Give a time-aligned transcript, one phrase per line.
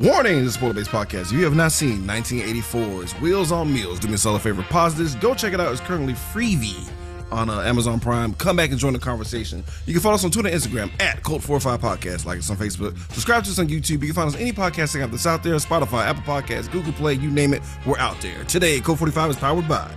[0.00, 1.22] Warning, this is Spoiler Based Podcast.
[1.22, 4.94] If you have not seen 1984's Wheels on Meals, do me a solid favor, pause
[4.94, 5.72] this, go check it out.
[5.72, 6.88] It's currently freebie
[7.32, 8.32] on uh, Amazon Prime.
[8.34, 9.64] Come back and join the conversation.
[9.86, 12.96] You can follow us on Twitter and Instagram at Cult45 Podcast, like us on Facebook.
[13.12, 14.02] Subscribe to us on YouTube.
[14.02, 17.14] You can find us any podcasting app that's out there Spotify, Apple Podcasts, Google Play,
[17.14, 18.44] you name it, we're out there.
[18.44, 19.92] Today, Cult45 is powered by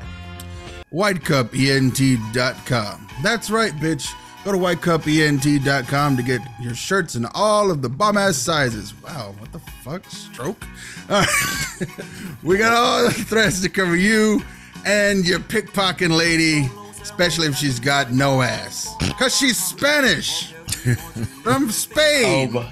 [0.92, 3.08] WhiteCupENT.com.
[3.22, 4.12] That's right, bitch.
[4.44, 8.94] Go to whitecupent.com to get your shirts in all of the bomb ass sizes.
[9.04, 10.04] Wow, what the fuck?
[10.10, 10.66] Stroke?
[11.10, 11.88] All right.
[12.44, 14.42] we got all the threads to cover you
[14.86, 16.70] and your pickpocketing lady,
[17.02, 18.96] especially if she's got no ass.
[19.00, 20.54] Because she's Spanish
[21.44, 22.52] from Spain.
[22.56, 22.72] Oh,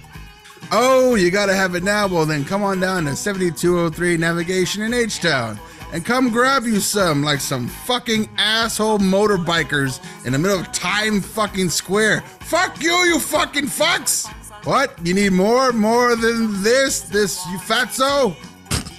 [0.72, 2.08] Oh, you gotta have it now?
[2.08, 5.60] Well, then come on down to 7203 Navigation in H Town
[5.92, 11.22] and come grab you some, like some fucking asshole motorbikers in the middle of Time
[11.22, 12.22] fucking Square.
[12.42, 14.28] Fuck you, you fucking fucks!
[14.66, 14.98] What?
[15.06, 15.72] You need more?
[15.72, 17.02] More than this?
[17.02, 18.36] This, you fatso?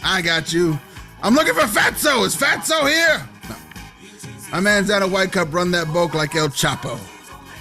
[0.03, 0.79] I got you.
[1.23, 2.25] I'm looking for fatso!
[2.25, 3.29] Is fatso here?
[3.49, 3.57] No.
[4.53, 6.99] My man's out of White Cup, run that boat like El Chapo.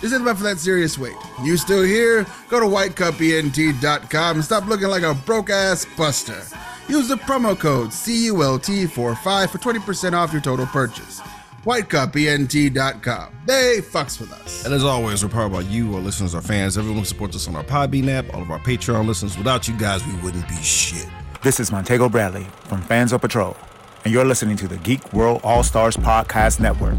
[0.02, 1.18] Isn't about for that serious weight.
[1.44, 2.26] You still here?
[2.48, 6.42] Go to whitecupent.com and stop looking like a broke ass buster.
[6.90, 11.22] Use the promo code CULT45 for 20% off your total purchase.
[11.64, 13.34] Whitecupent.com.
[13.46, 14.66] They fucks with us.
[14.66, 17.48] And as always, we're powered by you, our listeners, our fans, everyone who supports us
[17.48, 19.38] on our Podbean app, all of our Patreon listeners.
[19.38, 21.08] Without you guys, we wouldn't be shit.
[21.44, 23.56] This is Montego Bradley from Fans of Patrol,
[24.04, 26.98] and you're listening to the Geek World All Stars Podcast Network.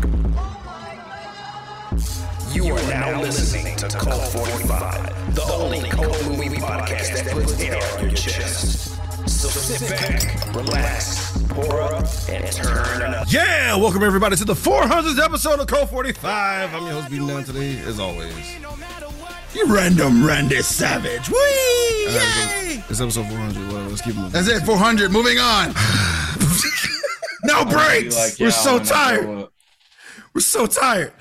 [2.54, 7.82] You are now listening to Cult 45, the only cult movie podcast that puts air
[7.98, 8.89] on your chest.
[9.30, 13.32] So sit back, relax, pour up, and turn up.
[13.32, 16.74] Yeah, welcome everybody to the 400th episode of Cult 45.
[16.74, 18.34] I'm your host, Beating Down today, as always.
[19.54, 21.30] You random Randy Savage.
[21.30, 21.36] Whee!
[21.36, 22.84] All right, Yay!
[22.90, 23.66] It's episode 400.
[23.68, 24.32] Whatever, let's keep moving.
[24.32, 25.10] That's it, 400.
[25.10, 25.68] Moving on.
[27.44, 28.38] no breaks.
[28.38, 29.48] We're so tired.
[30.34, 31.12] We're so tired.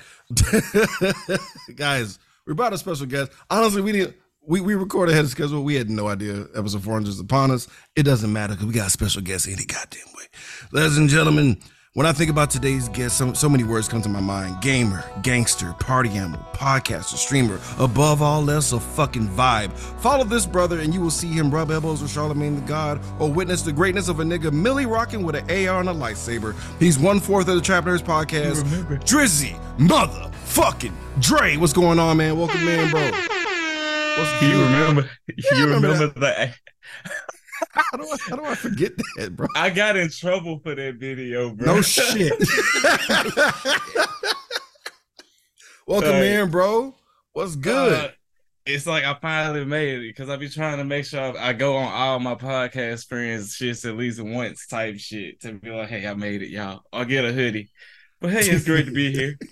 [1.74, 3.32] Guys, we brought a special guest.
[3.48, 4.16] Honestly, we didn't.
[4.50, 5.62] We, we recorded ahead of schedule.
[5.62, 7.68] We had no idea episode 400 is upon us.
[7.94, 10.24] It doesn't matter because we got a special guest any goddamn way.
[10.72, 11.56] Ladies and gentlemen,
[11.92, 15.04] when I think about today's guest, so, so many words come to my mind gamer,
[15.22, 19.72] gangster, party animal, podcaster, streamer, above all else, a fucking vibe.
[20.00, 23.30] Follow this brother and you will see him rub elbows with Charlemagne the God or
[23.30, 26.56] witness the greatness of a nigga Millie rocking with an AR and a lightsaber.
[26.80, 28.64] He's one fourth of the Trap Nerds podcast.
[29.04, 31.56] Drizzy, motherfucking Dre.
[31.56, 32.36] What's going on, man?
[32.36, 33.36] Welcome, man, bro.
[34.20, 35.10] What's You remember?
[35.28, 36.54] You remember remember that?
[37.72, 39.46] How do I, how do I forget that, bro?
[39.54, 41.76] I got in trouble for that video, bro.
[41.76, 42.32] No shit.
[45.86, 46.94] Welcome in, bro.
[47.32, 47.92] What's good?
[47.92, 48.08] Uh,
[48.66, 51.76] it's like I finally made it because I be trying to make sure I go
[51.76, 56.06] on all my podcast friends shits at least once type shit to be like, hey,
[56.06, 56.82] I made it, y'all.
[56.92, 57.70] I'll get a hoodie.
[58.20, 59.38] But hey, it's great to be here.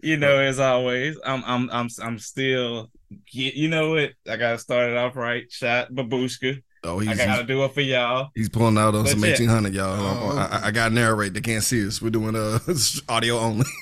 [0.00, 2.88] You know, as always, I'm I'm I'm I'm still
[3.30, 4.10] get you know what?
[4.28, 5.50] I gotta start it off right.
[5.50, 6.62] Shot babushka.
[6.84, 8.30] oh, I he's, gotta he's do it for y'all.
[8.34, 9.32] he's pulling out on But some yeah.
[9.32, 9.96] eighteen hundred, y'all.
[9.98, 10.36] Oh.
[10.38, 11.34] I, I, I got narrate.
[11.34, 12.00] They can't see us.
[12.02, 12.58] We're doing uh
[13.08, 13.64] audio only.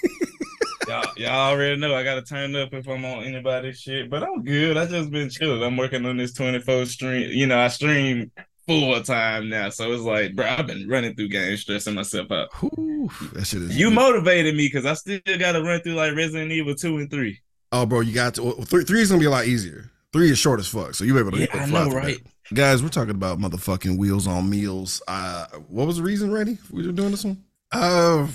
[0.88, 4.44] Y'all, y'all already know I gotta turn up if I'm on anybody's shit, but I'm
[4.44, 4.76] good.
[4.76, 5.60] I just been chilling.
[5.64, 7.28] I'm working on this 24 stream.
[7.32, 8.30] You know, I stream
[8.68, 12.54] full time now, so it's like, bro, I've been running through games, stressing myself out.
[12.60, 13.76] Whew, that shit is.
[13.76, 17.40] You motivated me because I still gotta run through like Resident Evil two and three.
[17.72, 18.42] Oh, bro, you got to.
[18.44, 19.90] Well, three, three is gonna be a lot easier.
[20.12, 21.38] Three is short as fuck, so you're able to.
[21.38, 21.54] Get it.
[21.54, 22.18] Yeah, to I know, right?
[22.24, 22.54] that.
[22.54, 25.02] Guys, we're talking about motherfucking wheels on meals.
[25.08, 26.58] Uh, what was the reason, Randy?
[26.70, 27.42] We were doing this one.
[27.72, 28.28] Uh,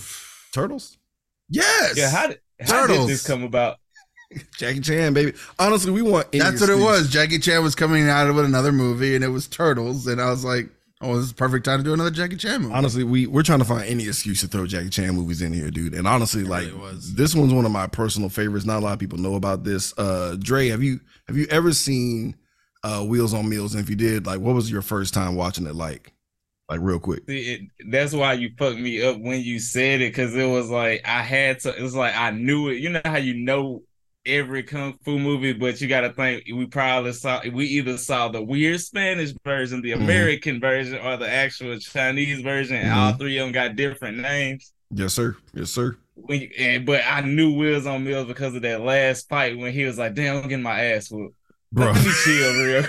[0.51, 0.97] Turtles.
[1.49, 1.97] yes.
[1.97, 3.77] Yeah, how did how did this come about?
[4.57, 5.33] Jackie Chan, baby.
[5.59, 6.27] Honestly, we want.
[6.33, 7.09] any That's what it was.
[7.09, 10.45] Jackie Chan was coming out with another movie, and it was Turtles, and I was
[10.45, 10.69] like,
[11.01, 13.43] "Oh, this is the perfect time to do another Jackie Chan movie." Honestly, we we're
[13.43, 15.93] trying to find any excuse to throw Jackie Chan movies in here, dude.
[15.93, 17.13] And honestly, like really was.
[17.15, 18.65] this one's one of my personal favorites.
[18.65, 19.93] Not a lot of people know about this.
[19.97, 22.35] Uh Dre, have you have you ever seen
[22.83, 23.73] uh Wheels on Meals?
[23.73, 26.13] And if you did, like what was your first time watching it like?
[26.69, 27.23] Like real quick.
[27.27, 30.69] See, it, that's why you fucked me up when you said it because it was
[30.69, 31.77] like I had to.
[31.77, 32.75] It was like I knew it.
[32.75, 33.83] You know how you know
[34.25, 37.41] every kung fu movie, but you got to think we probably saw.
[37.51, 40.03] We either saw the weird Spanish version, the Mhm.
[40.03, 42.75] American version, or the actual Chinese version.
[42.77, 44.73] and All three of them got different names.
[44.93, 45.35] Yes, sir.
[45.53, 45.95] Yes, sir.
[46.15, 49.73] When you, and but I knew Wills on Mills because of that last fight when
[49.73, 51.35] he was like, "Damn, I'm getting my ass whooped."
[51.71, 51.93] Bro.
[52.23, 52.85] Chill real.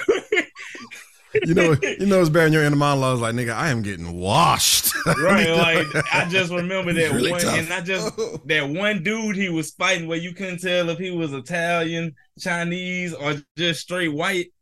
[1.35, 4.13] You know you know it's bad in your inner monologues like nigga, I am getting
[4.13, 4.93] washed.
[5.07, 5.49] right?
[5.51, 7.59] Like I just remember that really one, tough.
[7.59, 11.11] and I just that one dude he was fighting where you couldn't tell if he
[11.11, 14.53] was Italian, Chinese, or just straight white.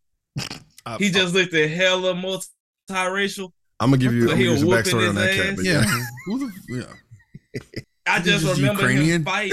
[0.86, 2.46] I- He just looked at hella multi
[2.90, 3.50] multiracial.
[3.80, 5.56] I'm gonna give you, I'm gonna He give you some was backstory on that cat.
[5.56, 5.82] But Yeah.
[5.84, 6.04] yeah.
[6.26, 7.60] Who the yeah.
[8.06, 9.20] I just remember Ukrainian?
[9.20, 9.52] him fight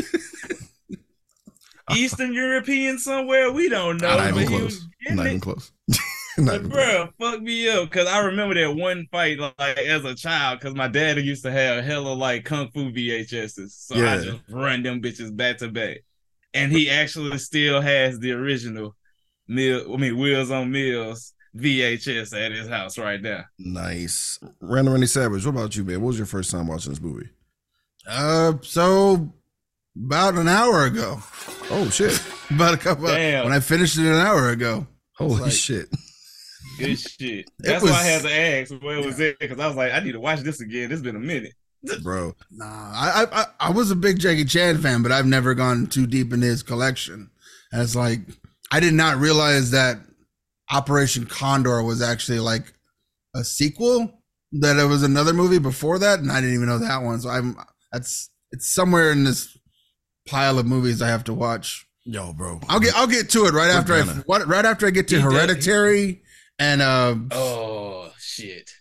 [1.95, 3.51] Eastern European somewhere.
[3.51, 4.17] We don't know.
[4.17, 4.63] not but even he close.
[4.63, 5.71] was Not even close.
[6.43, 6.85] Not But even close.
[7.19, 10.75] bro, fuck me up because I remember that one fight like as a child because
[10.75, 15.01] my dad used to have hella like kung fu VHSs, so I just run them
[15.01, 15.97] bitches back to back,
[16.53, 18.95] and he actually still has the original
[19.47, 23.45] Mill, I mean Wheels on Mills VHS at his house right now.
[23.57, 24.37] Nice.
[24.61, 26.01] Random Randy Savage, what about you, man?
[26.01, 27.29] What was your first time watching this movie?
[28.07, 29.33] Uh, so
[29.95, 31.19] about an hour ago,
[31.71, 32.21] Oh shit.
[32.51, 33.07] about a couple.
[33.07, 33.45] Damn.
[33.45, 34.85] When I finished it an hour ago.
[35.15, 35.87] Holy like- shit.
[36.79, 37.49] Good shit.
[37.59, 40.11] That's why I had to ask where was it because I was like, I need
[40.13, 40.91] to watch this again.
[40.91, 41.53] It's been a minute.
[42.03, 42.35] Bro.
[42.51, 45.87] Nah, I, I I- I was a big Jackie Chan fan, but I've never gone
[45.87, 47.29] too deep in his collection.
[47.73, 48.21] As like
[48.71, 49.97] I did not realize that
[50.71, 52.73] Operation Condor was actually like
[53.35, 54.13] a sequel.
[54.53, 57.19] That it was another movie before that, and I didn't even know that one.
[57.19, 57.57] So I'm
[57.91, 59.57] that's it's somewhere in this
[60.27, 61.85] pile of movies I have to watch.
[62.05, 62.59] Yo, bro.
[62.69, 64.23] I'll get I'll get to it right We're after I gonna.
[64.25, 66.21] what right after I get to He does- Hereditary
[66.59, 68.71] and uh Oh shit.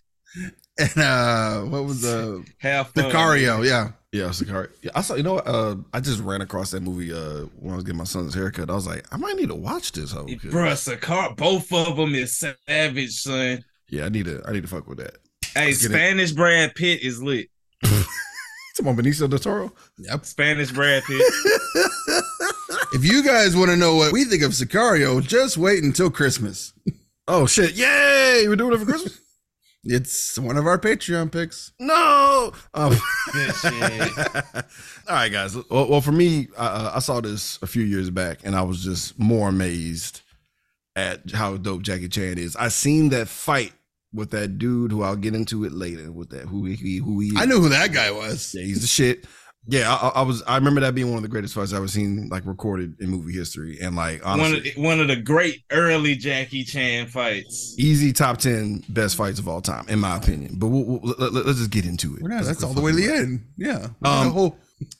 [0.78, 3.04] and uh what was the Have fun.
[3.04, 3.64] Sicario?
[3.66, 4.68] Yeah, Yeah, Sicario.
[4.82, 5.14] Yeah, I saw.
[5.14, 5.46] You know, what?
[5.46, 8.70] uh, I just ran across that movie uh, when I was getting my son's haircut.
[8.70, 10.12] I was like, I might need to watch this.
[10.12, 10.24] Hoe.
[10.26, 11.36] Bruh, Sicario.
[11.36, 13.64] both of them is savage, son.
[13.88, 14.42] Yeah, I need to.
[14.46, 15.16] I need to fuck with that.
[15.54, 15.88] Hey, Let's it.
[15.90, 17.48] Spanish Brad Pitt is lit.
[17.84, 19.72] Come on, Benicio del Toro.
[19.98, 20.24] yep.
[20.26, 21.22] Spanish Brad Pitt.
[22.92, 26.72] If you guys want to know what we think of Sicario, just wait until Christmas.
[27.28, 27.74] Oh shit!
[27.74, 28.44] Yay!
[28.48, 29.20] We're doing it for Christmas.
[29.88, 31.70] It's one of our Patreon picks.
[31.78, 32.52] no.
[32.74, 33.64] Um, shit.
[33.64, 34.62] all
[35.08, 35.54] right, guys.
[35.70, 38.82] Well, well for me, uh, I saw this a few years back, and I was
[38.82, 40.22] just more amazed
[40.96, 42.56] at how dope Jackie Chan is.
[42.56, 43.72] I seen that fight
[44.12, 47.28] with that dude who I'll get into it later with that who he who he.
[47.28, 47.36] Is.
[47.36, 48.54] I knew who that guy was.
[48.58, 49.24] Yeah, he's the shit.
[49.68, 50.42] Yeah, I, I- I was.
[50.44, 53.08] I remember that being one of the greatest fights I've ever seen, like recorded in
[53.10, 57.74] movie history, and like one of the, one of the great early Jackie Chan fights.
[57.78, 60.56] easy top ten best fights of all time, in my opinion.
[60.58, 62.22] But we'll, we'll, let, us just get into it.
[62.22, 63.46] We're not, that's all the way to the end.
[63.56, 63.88] Yeah.
[64.04, 64.56] Um, whole-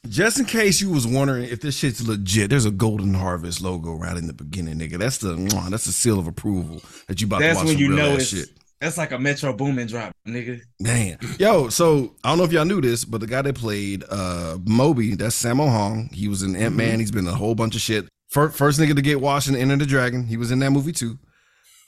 [0.08, 3.92] Just in case you was wondering if this shit's legit, there's a Golden Harvest logo
[3.94, 4.98] right in the beginning, nigga.
[4.98, 5.34] That's the
[5.70, 7.98] that's the seal of approval that you about That's to watch when some you real
[7.98, 8.55] know ass it's shit.
[8.80, 10.60] That's like a Metro Boomin drop, nigga.
[10.80, 14.04] Man, yo, so I don't know if y'all knew this, but the guy that played
[14.10, 16.10] uh Moby, that's Sammo Hung.
[16.12, 16.90] He was in Ant Man.
[16.90, 17.00] Mm-hmm.
[17.00, 18.06] He's been in a whole bunch of shit.
[18.28, 20.26] First, first nigga to get washed in Enter the Dragon.
[20.26, 21.18] He was in that movie too.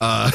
[0.01, 0.31] Uh,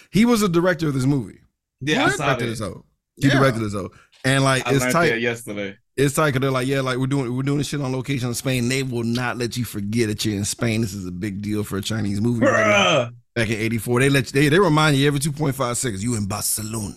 [0.10, 1.40] he was a director of this movie.
[1.80, 2.50] Yeah, I He saw directed that.
[2.50, 2.84] this hoe.
[3.16, 3.34] He Yeah.
[3.34, 3.90] directed this hoe.
[4.24, 5.20] And like I it's tight.
[5.20, 5.76] yesterday.
[5.96, 8.28] It's tight because they're like, yeah, like we're doing we're doing this shit on location
[8.28, 8.68] in Spain.
[8.68, 10.80] They will not let you forget that you're in Spain.
[10.80, 13.10] This is a big deal for a Chinese movie right now.
[13.40, 16.16] Bruh, Back in '84, they let you, they they remind you every 2.5 seconds you
[16.16, 16.94] in Barcelona.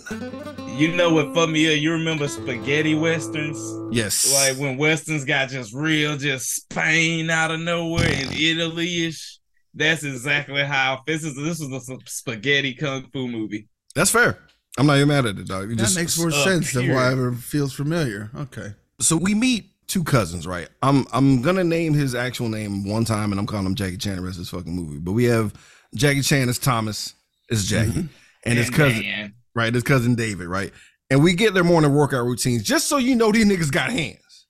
[0.77, 1.79] you know what fucked me up?
[1.81, 3.57] You remember spaghetti westerns?
[3.95, 9.39] Yes, Like when westerns got just real, just Spain out of nowhere and Italy ish.
[9.73, 11.35] That's exactly how this is.
[11.35, 13.67] This was a spaghetti kung fu movie.
[13.95, 14.37] that's fair.
[14.77, 15.69] I'm not even mad at it, dog.
[15.69, 16.95] You that just makes more sense than period.
[17.21, 18.31] why it feels familiar.
[18.35, 18.73] Okay.
[18.99, 20.67] so we meet two cousins, right?
[20.81, 24.15] I'm I'm gonna name his actual name one time, and I'm calling him Jackie Chan
[24.15, 24.97] the rest of this fucking movie.
[24.97, 25.53] But we have
[25.93, 27.13] Jackie Chan as Thomas,
[27.51, 28.07] as Jackie, mm-hmm.
[28.45, 29.33] and his cousin, Man.
[29.53, 29.71] right?
[29.71, 30.73] His cousin David, right?
[31.11, 34.47] And we get their morning workout routines, just so you know these niggas got hands.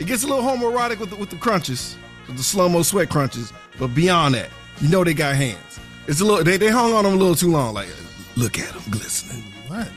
[0.00, 3.10] It gets a little homoerotic with the, with the crunches, with the slow mo sweat
[3.10, 4.48] crunches, but beyond that,
[4.80, 5.78] you know they got hands.
[6.08, 7.74] It's a little they, they hung on them a little too long.
[7.74, 7.88] Like,
[8.34, 9.44] look at them glistening.
[9.68, 9.88] What?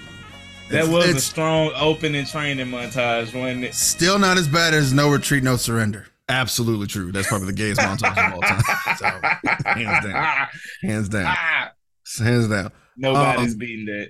[0.70, 3.76] That It's- was a strong opening training montage, wasn't it?
[3.76, 6.08] still not as bad as No Retreat, No Surrender.
[6.30, 7.12] Absolutely true.
[7.12, 8.62] That's probably the gayest montage of all time.
[8.98, 10.48] So, hands down,
[10.82, 11.72] hands down, Ah,
[12.24, 12.72] hands down.
[12.98, 14.10] Nobody's Um, beating that.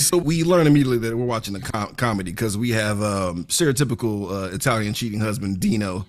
[0.00, 4.30] So we learn immediately that we're watching a com- comedy because we have um, stereotypical
[4.30, 6.06] uh, Italian cheating husband Dino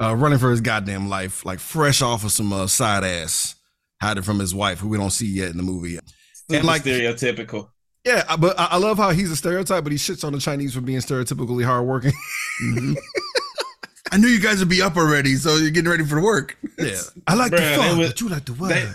[0.00, 3.56] uh, running for his goddamn life, like fresh off of some uh, side ass,
[4.00, 5.98] hiding from his wife, who we don't see yet in the movie.
[6.48, 7.70] Super like- stereotypical.
[8.06, 10.72] Yeah, but I I love how he's a stereotype, but he shits on the Chinese
[10.74, 12.12] for being stereotypically hardworking.
[14.12, 16.56] I knew you guys would be up already, so you're getting ready for work.
[16.78, 18.70] yeah, I like Bruh, the they fun, was- but you like the word.
[18.70, 18.88] they-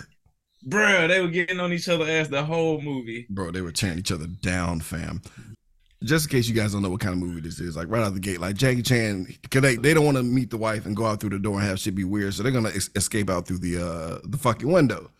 [0.66, 3.26] Bruh, they were getting on each other ass the whole movie.
[3.28, 5.20] Bro, they were tearing each other down, fam.
[6.04, 8.02] Just in case you guys don't know what kind of movie this is, like right
[8.02, 10.86] out the gate, like Jackie Chan, cause they, they don't want to meet the wife
[10.86, 12.90] and go out through the door and have shit be weird, so they're gonna es-
[12.94, 15.10] escape out through the uh the fucking window.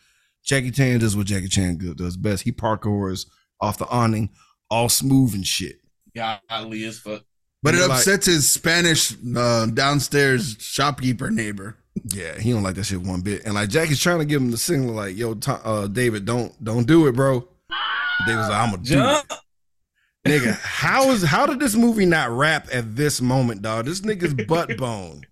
[0.44, 2.44] Jackie Chan does what Jackie Chan does best.
[2.44, 3.26] He parkours
[3.62, 4.28] off the awning,
[4.69, 5.76] all smooth and shit.
[6.14, 7.23] Golly as fuck.
[7.62, 11.78] But it Like- upsets his Spanish uh, downstairs shopkeeper neighbor.
[12.04, 13.45] Yeah, he don't like that shit one bit.
[13.45, 16.52] And like Jackie's trying to give him the signal, like, "Yo, Tom, uh, David, don't
[16.62, 17.47] don't do it, bro.
[18.26, 19.26] They was like, I'm gonna do Jump.
[19.31, 19.38] it.
[20.28, 23.85] Nigga, how is how did this movie not wrap at this moment, dog?
[23.87, 25.23] This nigga's butt bone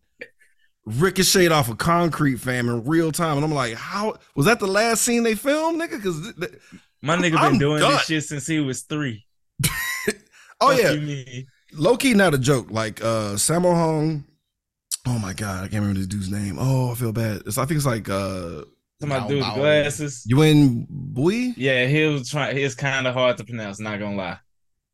[0.87, 3.37] ricocheted off a concrete fam in real time.
[3.37, 6.03] And I'm like, how was that the last scene they filmed, nigga?
[6.03, 6.63] Cause th- th-
[7.03, 7.93] My nigga been I'm doing done.
[7.93, 9.25] this shit since he was three.
[10.61, 11.47] oh Fuck yeah, you mean?
[11.73, 12.71] low key not a joke.
[12.71, 14.25] Like uh Sammo Hung.
[15.07, 16.57] Oh my god, I can't remember this dude's name.
[16.59, 17.43] Oh, I feel bad.
[17.47, 18.63] It's, I think it's like uh
[19.01, 19.55] Somebody Bow, do with bow.
[19.55, 20.25] the glasses.
[20.27, 21.55] Yuen Biao?
[21.57, 22.59] Yeah, he was trying.
[22.59, 23.81] It's kind of hard to pronounce.
[23.81, 24.39] Not gonna lie.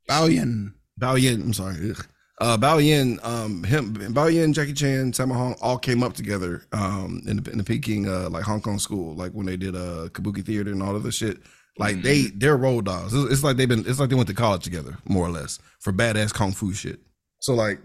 [0.08, 0.74] Baoyan.
[1.00, 1.90] Bao Yin, I'm sorry.
[1.90, 2.06] Ugh.
[2.38, 6.62] Uh, Bao Yin, um, him, Bao Yin, Jackie Chan, Sammo Hung all came up together
[6.72, 9.74] um, in, the, in the Peking, uh, like Hong Kong school, like when they did
[9.74, 11.38] uh, Kabuki theater and all of this shit.
[11.78, 13.12] Like they, they're road dogs.
[13.12, 15.58] It's, it's like they've been, it's like they went to college together, more or less,
[15.80, 17.00] for badass kung fu shit.
[17.40, 17.80] So like,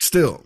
[0.00, 0.44] still,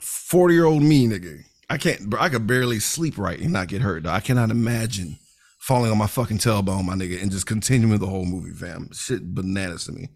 [0.00, 3.82] forty year old me, nigga, I can't, I could barely sleep right and not get
[3.82, 4.04] hurt.
[4.04, 4.14] Dog.
[4.14, 5.18] I cannot imagine
[5.60, 8.90] falling on my fucking tailbone, my nigga, and just continuing the whole movie, fam.
[8.92, 10.08] Shit bananas to me.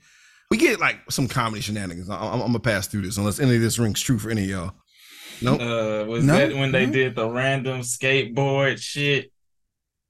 [0.51, 2.09] We get like some comedy shenanigans.
[2.09, 4.45] I- I'm, I'm gonna pass through this unless any of this rings true for any
[4.45, 4.73] of y'all.
[5.41, 5.61] Nope.
[5.61, 9.32] Uh, was that when they did the random skateboard shit?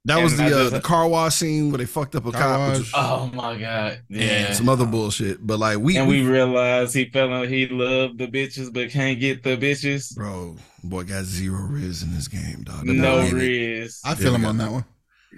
[0.07, 2.59] That was the uh, the car wash scene where they fucked up a Car cop
[2.69, 2.79] wash.
[2.79, 4.01] was- Oh my god!
[4.11, 4.53] and Yeah.
[4.53, 5.47] some other bullshit.
[5.47, 9.19] But like we, and we realized he fell in, he loved the bitches but can't
[9.21, 10.15] get the bitches.
[10.15, 12.87] bro, boy got zero riz in this game, dog.
[12.87, 13.33] That No boy it.
[13.33, 14.01] riz.
[14.05, 14.85] I feel we him on that one.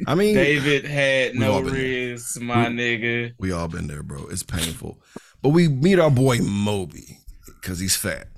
[0.08, 1.82] I mean, David had no been there.
[1.82, 3.32] riz, my nigga.
[3.38, 4.26] we all been there, bro.
[4.28, 4.98] It's painful.
[5.42, 8.28] But we meet our boy Moby because he's fat.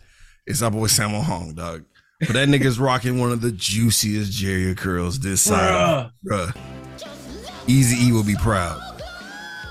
[0.47, 1.85] It's our boy Samuel Hong, dog.
[2.21, 6.57] But that nigga's rocking one of the juiciest Jerry curls this side, Bruh, bruh.
[7.69, 8.81] Easy E will be proud.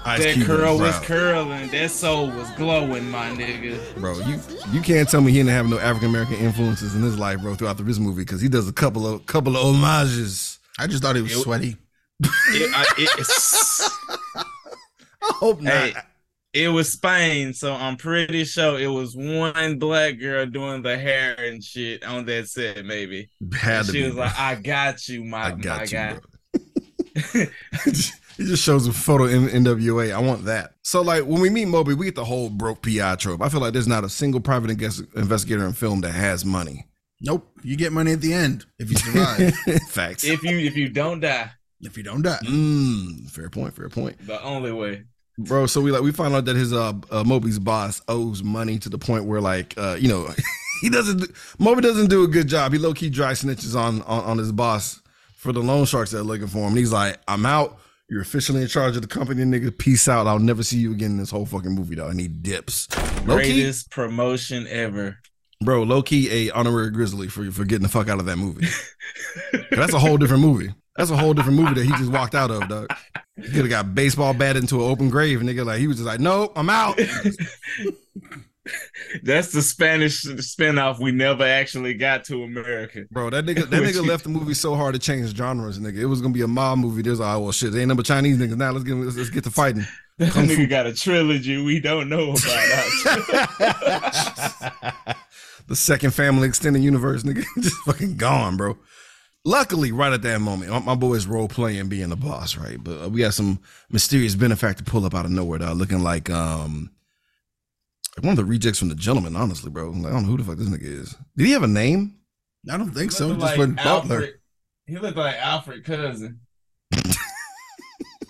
[0.08, 1.04] Ice that Cube will curl was proud.
[1.06, 1.70] curling.
[1.72, 3.80] That soul was glowing, my nigga.
[4.00, 4.20] bro.
[4.20, 4.40] You
[4.72, 7.56] you can't tell me he didn't have no African American influences in his life, bro,
[7.56, 10.60] throughout this movie because he does a couple of couple of homages.
[10.78, 11.78] I just thought he was It- sweaty.
[12.50, 13.90] It, I, it's,
[14.36, 14.44] I
[15.22, 15.74] hope not.
[15.74, 15.94] hey,
[16.56, 21.36] it was Spain, so I'm pretty sure it was one black girl doing the hair
[21.38, 23.30] and shit on that set, maybe.
[23.54, 24.24] Had she be, was bro.
[24.24, 27.46] like, "I got you, my I got my you, guy." bro.
[27.86, 27.92] he
[28.46, 30.14] just shows a photo in NWA.
[30.16, 30.76] I want that.
[30.82, 33.42] So like when we meet Moby, we get the whole broke PI trope.
[33.42, 36.86] I feel like there's not a single private invest- investigator in film that has money.
[37.20, 37.50] Nope.
[37.64, 39.54] You get money at the end if you survive.
[39.90, 40.24] Facts.
[40.24, 42.40] If you if you don't die, if you don't die.
[42.44, 43.76] Mm, fair point.
[43.76, 44.26] Fair point.
[44.26, 45.04] the only way.
[45.38, 45.66] Bro.
[45.66, 48.90] So we like we found out that his uh, uh Moby's boss owes money to
[48.90, 50.28] the point where like uh you know
[50.82, 52.74] he doesn't do- Moby doesn't do a good job.
[52.74, 55.02] He low key dry snitches on, on on his boss
[55.36, 56.70] for the loan sharks that are looking for him.
[56.70, 57.78] And he's like, I'm out.
[58.10, 59.76] You're officially in charge of the company, nigga.
[59.76, 60.28] Peace out.
[60.28, 62.12] I'll never see you again in this whole fucking movie, dog.
[62.12, 62.88] And he dips.
[63.26, 65.18] Low key, Greatest promotion ever.
[65.64, 65.82] bro.
[65.82, 68.68] Low key, a honorary grizzly for for getting the fuck out of that movie.
[69.72, 70.74] That's a whole different movie.
[70.96, 72.88] That's a whole different movie that he just walked out of, dog.
[73.36, 75.66] He could have got baseball bat into an open grave, and nigga.
[75.66, 76.98] Like he was just like, nope, I'm out.
[79.24, 83.06] That's the Spanish spinoff we never actually got to America.
[83.12, 85.98] Bro, that nigga, that nigga left the movie so hard to change genres, nigga.
[85.98, 87.02] It was gonna be a mob movie.
[87.02, 88.72] There's like, oh well, shit, they ain't number Chinese niggas now.
[88.72, 89.86] Let's get let's, let's get to fighting.
[90.18, 90.56] That Kung Fu.
[90.56, 92.40] nigga got a trilogy we don't know about.
[95.68, 98.78] the second family extended universe, nigga, just fucking gone, bro.
[99.48, 102.84] Luckily, right at that moment, my, my boy's role playing being the boss, right?
[102.84, 103.60] But uh, we got some
[103.92, 106.90] mysterious benefactor pull up out of nowhere, dog, looking like um
[108.22, 109.90] one of the rejects from the gentleman, honestly, bro.
[109.92, 111.16] Like, I don't know who the fuck this nigga is.
[111.38, 112.18] Did he have a name?
[112.72, 113.30] I don't think so.
[113.36, 114.16] Just like Butler.
[114.16, 114.34] Alfred-
[114.88, 116.40] He looked like Alfred cousin.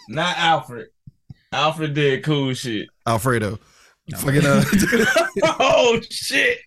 [0.09, 0.87] Not Alfred.
[1.51, 2.89] Alfred did cool shit.
[3.07, 3.59] Alfredo.
[4.17, 4.63] Fucking uh
[5.59, 6.59] oh shit.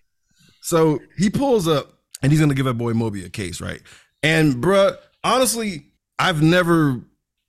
[0.61, 3.81] So he pulls up and he's gonna give that boy Moby a case, right?
[4.23, 5.85] And bruh, honestly,
[6.17, 7.01] I've never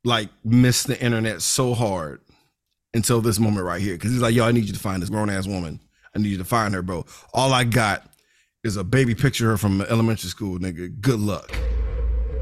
[0.04, 2.20] like missed the internet so hard
[2.94, 3.96] until this moment right here.
[3.98, 5.80] Cause he's like, yo, I need you to find this grown ass woman.
[6.14, 7.04] I need you to find her, bro.
[7.34, 8.08] All I got
[8.64, 11.00] is a baby picture of her from elementary school, nigga.
[11.00, 11.50] Good luck.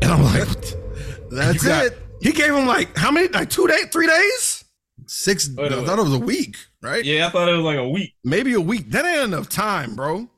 [0.02, 1.98] And I'm like, what the- That's got- it.
[2.20, 3.28] He gave him like how many?
[3.28, 4.64] Like two days, three days?
[5.06, 5.48] Six.
[5.56, 5.86] Wait, I wait.
[5.86, 7.04] thought it was a week, right?
[7.04, 8.12] Yeah, I thought it was like a week.
[8.24, 8.90] Maybe a week.
[8.90, 10.28] That ain't enough time, bro.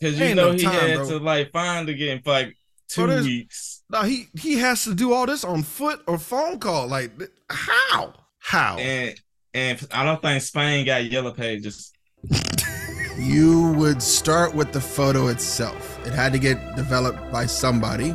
[0.00, 1.08] Cause you Ain't know no he time, had bro.
[1.08, 2.56] to like find again for like
[2.90, 3.82] two Bro, weeks.
[3.90, 6.86] No, he he has to do all this on foot or phone call.
[6.88, 7.12] Like
[7.48, 8.12] how?
[8.38, 8.76] How?
[8.78, 9.14] And
[9.54, 11.92] and I don't think Spain got yellow pages.
[13.18, 15.98] You would start with the photo itself.
[16.06, 18.14] It had to get developed by somebody,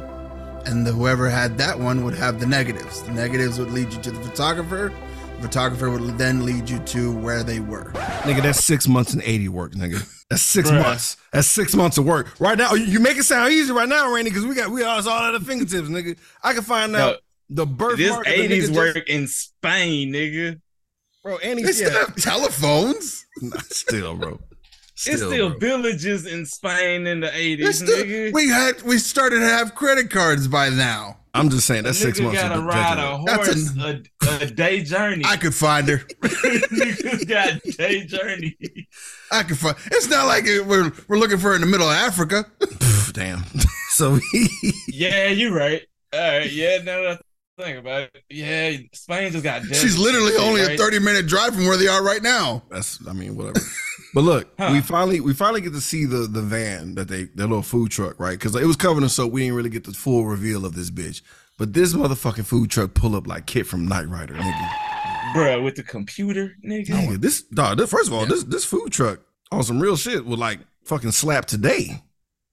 [0.66, 3.04] and the, whoever had that one would have the negatives.
[3.04, 4.92] The negatives would lead you to the photographer.
[5.36, 7.92] The photographer would then lead you to where they were.
[8.24, 10.08] nigga, that's six months and 80 work, nigga.
[10.30, 10.82] That's six Bruh.
[10.82, 11.18] months.
[11.32, 12.40] That's six months of work.
[12.40, 14.82] Right now, you- you make it sound easy right now, Randy, because we got we
[14.82, 16.18] got us all at the fingertips, nigga.
[16.44, 17.18] I can find No, out
[17.50, 17.98] The birthmark.
[17.98, 20.60] This of the eighties nigga work just- in Spain, nigga.
[21.24, 21.38] bro.
[21.38, 23.26] And They he's still yeah, have telephones.
[23.42, 24.40] Nah, still, bro.
[24.96, 25.60] It's still bro.
[25.60, 28.34] villages in Spain in the eighties, still- nigga.
[28.34, 31.18] we had we started to have credit cards by now.
[31.34, 32.42] I'm just saying that's six nigga months.
[32.42, 33.24] gotta of ride vegetable.
[33.24, 33.76] a That's
[34.24, 35.24] horse a, a day journey.
[35.26, 35.98] I could find her.
[36.24, 38.56] Niggas got day journey.
[39.32, 39.76] I could find.
[39.88, 42.46] It's not like it, we're we're looking for her in the middle of Africa.
[42.60, 43.44] Pff, Damn.
[43.90, 44.48] so he,
[44.88, 45.82] Yeah, you're right.
[46.14, 47.22] All right, yeah, now that
[47.60, 49.64] I think about it, yeah, Spain just got.
[49.66, 52.64] She's literally shit, only a thirty minute drive from where they are right now.
[52.70, 53.60] that's I mean whatever.
[54.16, 54.70] But look, Huh.
[54.72, 57.92] we finally we finally get to see the the van that they their little food
[57.92, 59.32] truck right because it was covered in soap.
[59.34, 61.22] We didn't really get the full reveal of this bitch.
[61.58, 64.70] But this motherfucking food truck pull up like KITT from Knight Rider, nigga.
[65.36, 66.88] Bruh, with the computer, nigga.
[66.88, 67.78] Nigga, this dog.
[67.78, 69.20] This, first of all, this this food truck
[69.52, 72.02] on some real shit would like fucking slap today.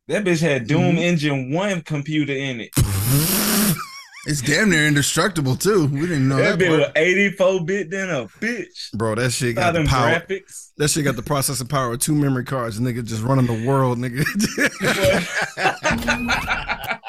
[0.08, 0.98] That bitch had Doom Mhm.
[0.98, 2.70] Engine One computer in it.
[4.24, 5.88] It's damn near indestructible too.
[5.88, 6.64] We didn't know that that.
[6.64, 8.92] bitch was 84 bit than a bitch.
[8.92, 10.20] Bro, that shit got the power.
[10.20, 10.70] graphics.
[10.76, 12.78] That shit got the processing power of two memory cards.
[12.78, 14.22] Nigga just running the world, nigga.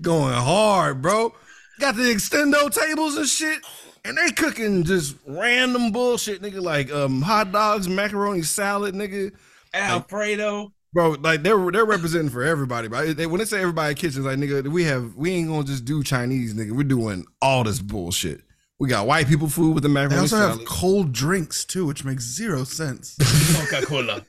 [0.00, 1.34] Going hard, bro.
[1.80, 3.58] Got the extendo tables and shit.
[4.06, 9.32] And they cooking just random bullshit, nigga, like um hot dogs, macaroni salad, nigga.
[9.74, 10.72] Alfredo.
[10.94, 12.86] Bro, like they're they're representing for everybody.
[12.88, 15.84] But they, when they say everybody kitchens, like nigga, we have we ain't gonna just
[15.84, 16.70] do Chinese, nigga.
[16.70, 18.42] We're doing all this bullshit.
[18.78, 20.58] We got white people food with the They macaroni also salad.
[20.60, 23.16] have cold drinks too, which makes zero sense.
[23.70, 24.24] Coca Cola.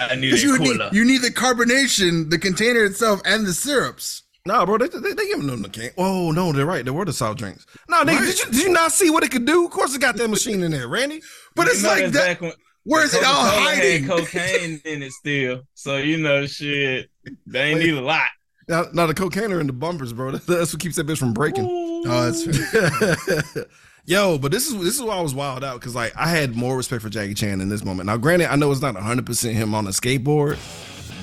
[0.00, 0.90] I need Because a you need cola.
[0.92, 4.22] you need the carbonation, the container itself, and the syrups.
[4.46, 5.90] Nah, bro, they, they, they giving them the can.
[5.98, 6.84] Oh no, they're right.
[6.84, 7.66] They were the soft drinks.
[7.88, 8.24] No, nigga, Right.
[8.24, 9.64] did you did you not see what it could do?
[9.64, 11.20] Of course, it got that machine in there, Randy.
[11.56, 12.26] But You it's know like that's that.
[12.26, 12.52] back when-
[12.84, 14.04] Where is it all Coca-Cola hiding?
[14.04, 17.10] Had cocaine in it still, so you know, shit.
[17.46, 18.28] They ain't need a lot.
[18.68, 20.30] Now, now the cocaine are in the bumpers, bro.
[20.36, 21.66] That's what keeps that bitch from breaking.
[22.06, 23.64] Oh, that's fair.
[24.06, 26.56] Yo, but this is this is why I was wild out because like I had
[26.56, 28.06] more respect for Jackie Chan in this moment.
[28.06, 30.56] Now, granted, I know it's not 100 percent him on a skateboard,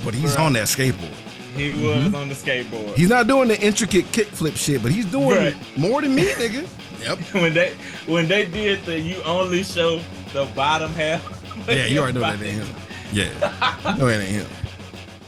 [0.06, 0.46] but he's Bruh.
[0.46, 1.14] on that skateboard.
[1.56, 2.16] He was Mm-hmm.
[2.16, 2.94] on the skateboard.
[2.96, 5.56] He's not doing the intricate kickflip shit, but he's doing Right.
[5.78, 6.68] more than me, nigga.
[7.02, 7.20] Yep.
[7.42, 7.74] when they
[8.06, 10.00] when they did the you only show
[10.34, 11.35] the bottom half.
[11.68, 12.76] Yeah, you already know that ain't him.
[13.12, 14.48] Yeah, no, it ain't him.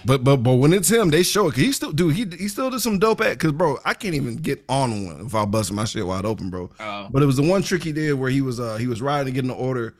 [0.05, 1.51] But but but when it's him, they show it.
[1.51, 3.39] Cause he still do he he still did some dope act.
[3.39, 6.49] Cause bro, I can't even get on one if I bust my shit wide open,
[6.49, 6.69] bro.
[6.79, 7.07] Oh.
[7.11, 9.27] But it was the one trick he did where he was uh he was riding
[9.27, 9.95] and getting the order,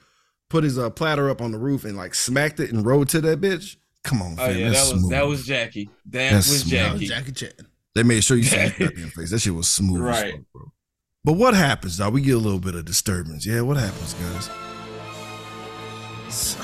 [0.49, 3.21] put his uh platter up on the roof and like smacked it and rode to
[3.21, 3.75] that bitch.
[4.03, 5.11] Come on, Oh yeah, that was smooth.
[5.11, 5.89] that was Jackie.
[6.05, 6.71] That That's was smooth.
[6.71, 7.07] Jackie.
[7.07, 7.51] Jackie Chan.
[7.95, 9.31] They made sure you saw his goddamn face.
[9.31, 10.33] That shit was smooth, as Right.
[10.35, 10.71] fuck, bro.
[11.25, 12.13] But what happens, dog?
[12.13, 13.45] We get a little bit of disturbance.
[13.45, 14.49] Yeah, what happens, guys?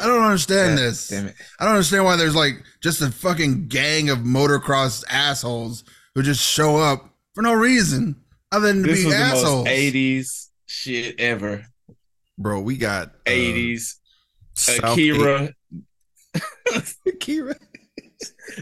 [0.00, 1.08] I don't understand God this.
[1.08, 1.34] Damn it.
[1.58, 6.42] I don't understand why there's like just a fucking gang of motocross assholes who just
[6.42, 8.16] show up for no reason
[8.52, 9.64] other than to This be was the assholes.
[9.64, 11.64] most '80s shit ever.
[12.38, 13.96] Bro, we got uh, '80s.
[14.54, 15.54] South Akira.
[17.06, 17.54] Akira.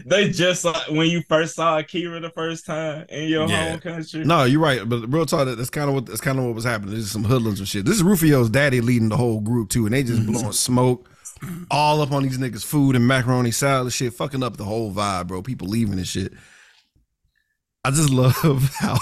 [0.05, 3.71] They just saw when you first saw Akira the first time in your Yeah.
[3.71, 4.23] home country.
[4.23, 4.87] No, you're right.
[4.87, 6.93] But real talk, that's kind of what that's kind of what was happening.
[6.93, 7.85] There's some hoodlums and shit.
[7.85, 10.31] This is Rufio's daddy leading the whole group too, and they just mm-hmm.
[10.31, 11.09] blowing smoke
[11.71, 14.91] all up on these niggas' food and macaroni salad and shit, fucking up the whole
[14.91, 15.41] vibe, bro.
[15.41, 16.33] People leaving and shit.
[17.83, 18.97] I just love how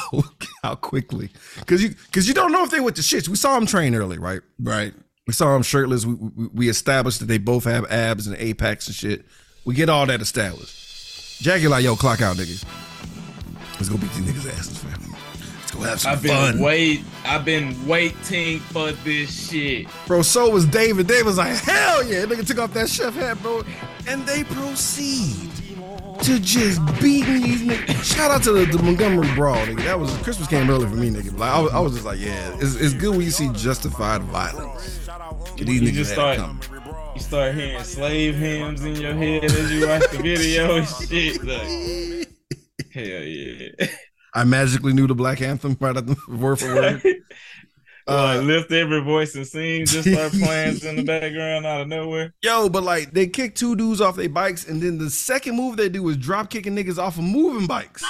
[0.63, 3.27] how quickly because you because you don't know if they went to shits.
[3.27, 4.41] We saw them train early, right?
[4.59, 4.93] Right.
[5.25, 6.05] We saw them shirtless.
[6.05, 9.25] We, we, we established that they both have abs and apex and shit.
[9.67, 11.41] We get all that established.
[11.41, 12.63] Jackie like, yo, clock out, niggas.
[13.73, 14.93] Let's go beat these niggas' asses, fam.
[14.93, 16.59] Let's go have some I've been fun.
[16.59, 17.03] wait.
[17.25, 19.87] I've been waiting for this shit.
[20.05, 21.07] Bro, so was David.
[21.07, 22.23] David was like, hell yeah.
[22.23, 23.65] Nigga took off that chef hat, bro.
[24.07, 25.51] And they proceed
[26.21, 28.15] to just beating these niggas.
[28.15, 29.83] Shout out to the, the Montgomery Brawl, nigga.
[29.83, 31.37] That was Christmas came early for me, nigga.
[31.37, 34.21] Like I was, I was just like, yeah, it's, it's good when you see justified
[34.23, 35.09] violence.
[35.57, 36.39] These You niggas just start.
[37.17, 41.43] You start hearing slave hymns in your head as you watch the video and shit.
[41.43, 43.87] Like, hell yeah.
[44.35, 47.03] I magically knew the Black Anthem right at the word for word.
[47.03, 47.23] like
[48.07, 52.33] Uh, lift every voice and sing, just start playing in the background out of nowhere.
[52.43, 55.75] yo, but like they kick two dudes off their bikes, and then the second move
[55.75, 58.05] they do is drop kicking niggas off of moving bikes.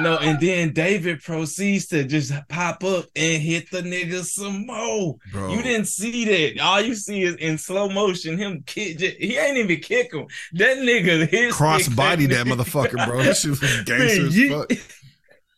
[0.00, 5.16] No, and then David proceeds to just pop up and hit the nigga some more.
[5.30, 5.52] Bro.
[5.54, 6.60] You didn't see that.
[6.62, 8.98] All you see is in slow motion him kick.
[8.98, 10.26] j- He ain't even kick him.
[10.54, 12.56] That nigga his Cross body that nigga.
[12.56, 13.22] motherfucker, bro.
[13.22, 14.68] That shit was gangster as fuck.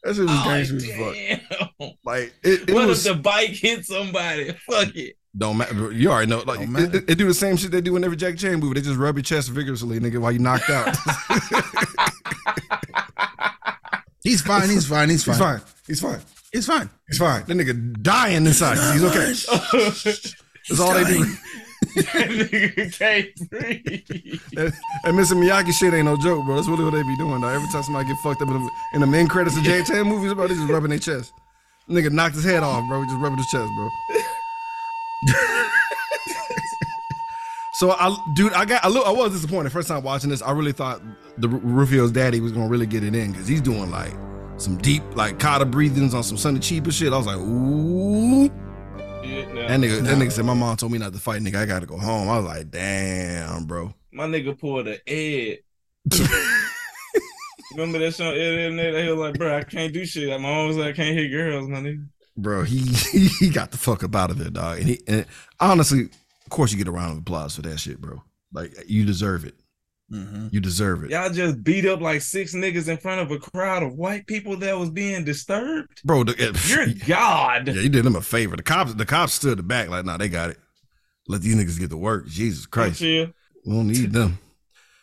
[0.03, 1.15] That shit was Oh, gangster as fuck.
[1.81, 1.93] damn.
[2.05, 4.53] Like it, it What was if the bike hit somebody?
[4.71, 5.17] Fuck it.
[5.37, 5.91] don't matter.
[5.93, 6.43] You already know.
[6.47, 8.75] Like it, it- they do the same shit they do in every Jackie Chan movie.
[8.81, 10.95] They just rub your chest vigorously, nigga, while you knocked out.
[14.27, 14.69] He's fine.
[14.69, 15.09] He's fine.
[15.09, 15.37] He's fine.
[15.37, 15.61] He's fine.
[15.87, 16.21] He's fine.
[16.53, 16.91] He's fine.
[17.07, 17.45] He's fine.
[17.45, 18.77] That nigga dying inside.
[18.93, 19.27] He's okay.
[20.69, 21.25] That's all they do.
[21.95, 24.41] that nigga can't breathe.
[24.57, 24.73] And,
[25.05, 25.37] and Mr.
[25.37, 26.57] Miyagi shit ain't no joke, bro.
[26.57, 27.49] That's really what they be doing, though.
[27.49, 30.05] Every time somebody get fucked up in the, in the main credits of Jay Chan
[30.05, 31.33] movies, bro, they just rubbing their chest.
[31.89, 33.03] Nigga knocked his head off, bro.
[33.03, 33.89] He just rubbing his chest, bro.
[37.77, 40.41] so I, dude, I got, I, look, I was disappointed first time watching this.
[40.41, 41.03] I really thought
[41.37, 44.15] the Rufio's daddy was gonna really get it in because he's doing like
[44.57, 47.13] some deep, like kata breathings on some Sonny Chiba shit.
[47.13, 48.45] I was like, ooh.
[49.23, 49.69] Yeah, no.
[49.69, 51.57] That nigga, that nigga said, my mom told me not to fight, nigga.
[51.57, 52.31] I gotta go home.
[52.31, 53.93] I was like, damn, bro.
[54.11, 55.59] My nigga pulled a Ed.
[57.73, 59.03] Remember that show Ed in there?
[59.03, 60.31] He was like, bro, I can't do shit.
[60.31, 62.09] My mom was like, I can't hit girls, my nigga.
[62.39, 62.63] bro.
[62.63, 62.79] He
[63.41, 64.79] he got the fuck up out of there, dog.
[64.79, 65.27] And he and
[65.61, 66.09] honestly,
[66.47, 68.23] of course, you get a round of applause for that shit, bro.
[68.53, 69.55] Like you deserve it.
[70.13, 70.49] Mm-hmm.
[70.53, 73.83] You deserve it, Y'all just beat up like six niggas in front of a crowd
[73.83, 76.01] of white people that was being disturbed.
[76.05, 76.23] bro.
[76.23, 77.67] The, it- You're God.
[77.67, 78.55] yeah, you did them a favor.
[78.57, 80.59] The cops, the cops stood the back like, nah, they got it.
[81.27, 82.29] Let these niggas get to work.
[82.29, 83.33] Jesus Christ, we
[83.67, 84.39] don't need them.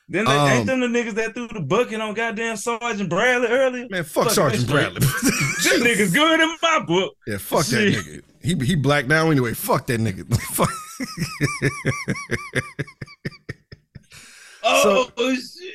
[0.07, 3.47] Then they, Um, ain't them the niggas that threw the bucket on goddamn Sergeant Bradley
[3.49, 3.87] earlier?
[3.89, 4.99] Man, fuck Fuck Sergeant Bradley.
[5.63, 7.13] Them niggas good in my book.
[7.27, 8.21] yeah, fuck that nigga.
[8.41, 9.53] He he black now anyway.
[9.53, 10.33] Fuck that nigga.
[10.53, 10.69] Fuck.
[14.65, 15.73] Oh, shit.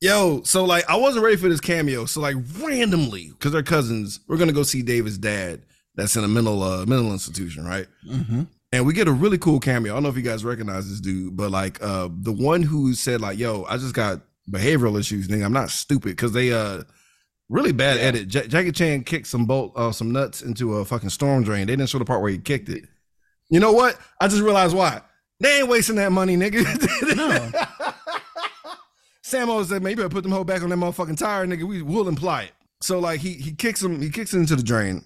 [0.00, 2.06] Yo, so like I wasn't ready for this cameo.
[2.06, 5.62] So like randomly, because they're cousins, we're gonna go see David's dad.
[5.94, 7.86] That's in a mental uh mental institution, right?
[8.08, 8.42] Mm-hmm.
[8.72, 9.92] And we get a really cool cameo.
[9.92, 12.94] I don't know if you guys recognize this dude, but like uh the one who
[12.94, 15.44] said like, "Yo, I just got behavioral issues, nigga.
[15.44, 16.82] I'm not stupid." Because they uh
[17.48, 18.02] really bad Yeah.
[18.04, 18.34] edit.
[18.34, 21.66] Ja- Jackie Chan kicked some bolt uh some nuts into a fucking storm drain.
[21.68, 22.84] They didn't show the part where he kicked it.
[23.52, 23.98] You know what?
[24.18, 25.02] I just realized why.
[25.38, 26.64] They ain't wasting that money, nigga.
[27.14, 27.50] No.
[29.24, 31.64] Sammo said, "Man, you better put them hoe back on that motherfucking tire, nigga.
[31.64, 34.62] We will imply it." So like he he kicks him, he kicks it into the
[34.62, 35.04] drain,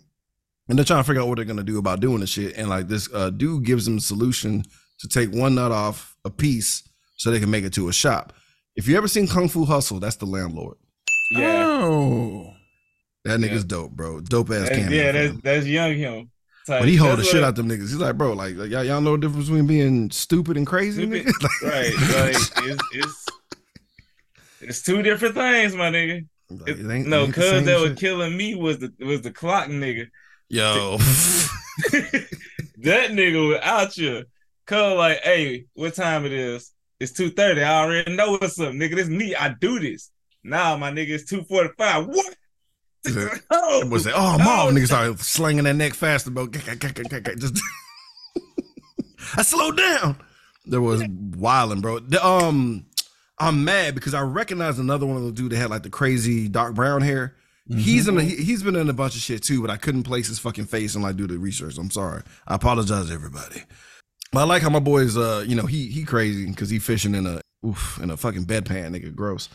[0.69, 2.57] and they're trying to figure out what they're gonna do about doing the shit.
[2.57, 4.63] And like this uh, dude gives them a solution
[5.01, 8.33] to take one nut off a piece so they can make it to a shop.
[8.77, 10.77] If you ever seen Kung Fu Hustle, that's the landlord.
[11.33, 11.67] Yeah.
[11.67, 12.53] Oh.
[13.25, 13.69] That nigga's Yeah.
[13.69, 14.21] dope, bro.
[14.21, 15.03] Dope ass That's- cameo.
[15.03, 16.31] yeah, that's that's young him.
[16.67, 16.81] Type.
[16.81, 17.83] But he hold the shit out them niggas.
[17.83, 21.03] He's like, bro, like, like, y'all, y'all know the difference between being stupid and crazy,
[21.03, 21.43] Stupid- nigga?
[21.63, 21.95] Like- Right.
[22.25, 22.37] Like
[22.71, 23.27] it's it's
[24.61, 26.27] it's two different things, my nigga.
[26.51, 29.23] Like, It- ain't- no, it ain't the cuz that was killing me was the was
[29.23, 30.09] the clock nigga.
[30.49, 30.97] Yo.
[31.89, 34.25] that nigga was out here.
[34.67, 36.73] Cuz like, hey, what time it is?
[36.99, 37.63] It's 2:30.
[37.63, 38.97] I already know what's up, nigga.
[38.97, 39.35] This me.
[39.35, 40.11] I do this.
[40.43, 42.07] Nah, my nigga, it's 2:45.
[42.09, 42.35] What?
[43.51, 46.47] Oh, That boy say, "Oh, mom!" Nigga started slinging that neck faster, bro.
[46.49, 47.61] Just,
[49.37, 50.17] I slowed down.
[50.65, 52.01] There was wilding, bro.
[52.01, 52.87] The, um,
[53.39, 56.49] I'm mad because I recognized another one of the dude that had like the crazy
[56.49, 57.37] dark brown hair.
[57.69, 58.17] He's in.
[58.17, 60.39] A, he, he's been in a bunch of shit too, but I couldn't place his
[60.39, 61.79] fucking face and like do the research.
[61.79, 62.23] I'm sorry.
[62.47, 63.63] I apologize, everybody.
[64.33, 65.17] But I like how my boy's.
[65.17, 68.45] Uh, you know, he he crazy because he fishing in a oof in a fucking
[68.45, 69.49] bedpan, nigga, gross.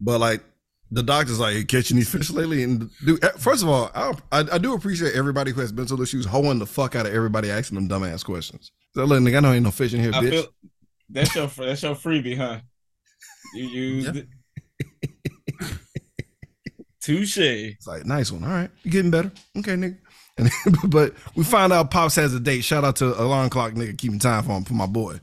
[0.00, 0.42] But like
[0.90, 2.62] the doctor's like, "You catching these fish lately?
[2.62, 6.00] And dude, eh, first of all, I, I, I do appreciate everybody who has mental
[6.00, 8.72] issues hoeing the fuck out of everybody asking them dumbass questions.
[8.94, 10.30] So, look, nigga, I know ain't no fish in here, I bitch.
[10.30, 10.46] feel
[11.10, 12.60] that's your that's your freebie, huh?
[13.54, 14.22] You used Yeah.
[14.22, 14.28] it.
[17.00, 17.38] Touche.
[17.38, 18.44] it's like, nice one.
[18.44, 19.30] All right, you getting better.
[19.56, 19.96] Okay, nigga.
[20.36, 20.50] And,
[20.90, 22.62] but we find out Pops has a date.
[22.64, 25.20] Shout out to alarm clock nigga keeping time for him for my boy.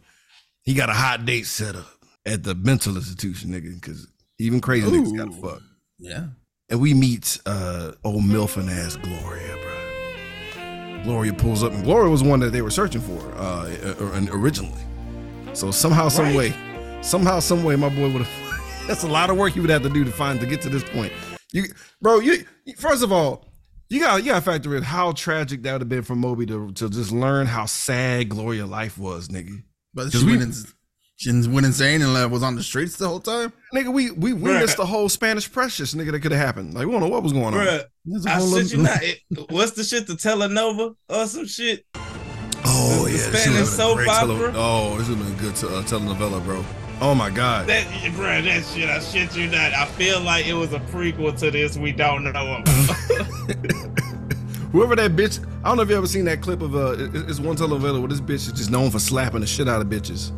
[0.64, 1.86] He got a hot date set up
[2.26, 4.08] at the mental institution, nigga, because
[4.40, 5.62] even crazy niggas gotta fuck.
[6.00, 6.28] Yeah.
[6.70, 11.04] And we meet uh old Milfin ass Gloria, bro.
[11.04, 14.82] Gloria pulls up, and Gloria was one that they were searching for uh originally.
[15.54, 16.36] So somehow, some Right.
[16.36, 18.88] way, somehow, some way, my boy would have.
[18.88, 20.70] That's a lot of work he would have to do to find to get to
[20.70, 21.14] this point.
[21.54, 21.64] You,
[22.02, 22.44] bro, you
[22.78, 23.46] first of all,
[23.90, 26.46] you got you got to factor in how tragic that would have been for Moby
[26.48, 29.64] to to just learn how sad Gloria life was, nigga.
[29.94, 30.56] But she we- went,
[31.18, 33.54] she went insane and like, was on the streets the whole time.
[33.74, 34.60] Nigga, we we we Bruh.
[34.62, 36.12] missed the whole Spanish precious, nigga.
[36.12, 36.74] That could have happened.
[36.74, 37.54] Like we don't know what was going on.
[37.54, 39.02] Bruh, There's a I whole shit you not.
[39.02, 40.08] It, what's the shit?
[40.08, 41.86] The Telenova or some shit?
[42.66, 45.38] Oh The- the yeah, this Spanish would've soap great tele- oh, this would have been
[45.38, 46.66] a good te- uh, telenovela, bro.
[47.02, 47.68] Oh my god.
[47.68, 48.90] That, bruh, that shit.
[48.90, 49.74] I shit you not.
[49.74, 52.68] I feel like it was a prequel to this we don't know about.
[54.72, 57.30] Whoever that bitch, I don't know if you ever seen that clip of uh, it-
[57.30, 59.88] it's one telenovela where this bitch is just known for slapping the shit out of
[59.88, 60.32] bitches.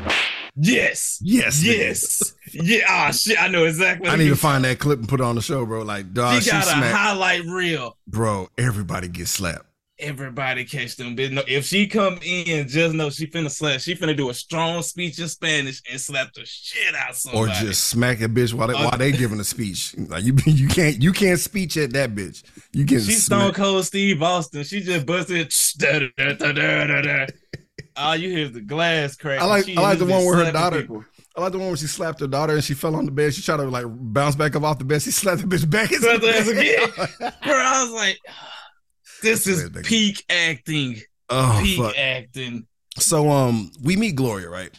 [0.58, 1.20] Yes.
[1.22, 1.64] Yes.
[1.64, 2.34] Yes.
[2.54, 2.86] Yeah.
[2.90, 3.42] Ah, shit.
[3.42, 4.10] I know exactly.
[4.10, 5.84] I need to find that clip and put it on the show, bro.
[5.84, 7.98] Like, dog, She she, got a smacked, highlight reel.
[8.08, 8.50] bro.
[8.58, 9.66] Everybody gets slapped.
[10.00, 11.16] everybody catch them.
[11.16, 11.32] Bitch.
[11.32, 13.80] No, if she come in, just know she finna slap.
[13.82, 17.52] She finna do a strong speech in Spanish and slap the shit out somebody.
[17.52, 19.96] Or just smack a bitch while they, Uh, while they giving a speech.
[19.98, 22.44] Like you, you can't you can't speech at that bitch.
[22.74, 24.64] You can She's Stone Cold Steve Austin.
[24.64, 25.52] She just busted.
[25.78, 26.52] da, da,
[27.02, 27.26] da.
[27.98, 29.42] All you hear is the glass crack.
[29.42, 31.04] I like- I like the one where her daughter- people.
[31.36, 33.32] I like the one where she slapped her daughter and she fell on the bed.
[33.34, 35.02] She tried to like bounce back up off the bed.
[35.04, 35.90] She slapped the bitch back.
[35.92, 37.34] Slapped her ass the again.
[37.44, 38.18] Bro, I was like,
[39.22, 41.00] this is peak acting.
[41.30, 41.96] oh peak fuck.
[41.98, 42.66] acting.
[42.98, 44.72] So um, we meet Gloria, right?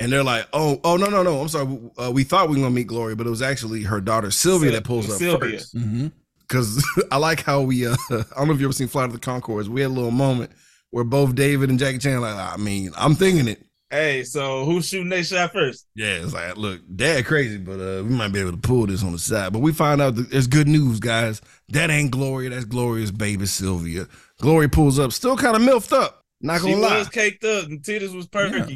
[0.00, 1.40] And they're like, "Oh, oh no, no, no!
[1.40, 1.78] I'm sorry.
[1.98, 4.70] Uh, we thought we were gonna meet Gloria, but it was actually her daughter Sylvia
[4.70, 5.58] that pulls up Sylvia.
[5.58, 5.74] first.
[5.74, 6.06] Mm-hmm.
[6.40, 9.12] Because I like how we, uh, I don't know if you ever seen Flight of
[9.12, 9.68] the Conchords.
[9.68, 10.52] We had a little moment
[10.90, 13.64] where both David and Jackie Chan like, I mean, I'm thinking it.
[13.90, 15.86] Hey, so who's shooting their shot first?
[15.94, 19.02] Yeah, it's like, look, dad crazy, but uh, we might be able to pull this
[19.02, 19.52] on the side.
[19.52, 21.40] But we find out that there's good news, guys.
[21.70, 22.50] That ain't Gloria.
[22.50, 24.06] That's Gloria's baby Sylvia.
[24.40, 26.22] Gloria pulls up, still kind of milfed up.
[26.40, 28.72] Not gonna lie, was caked up and titties was perfect.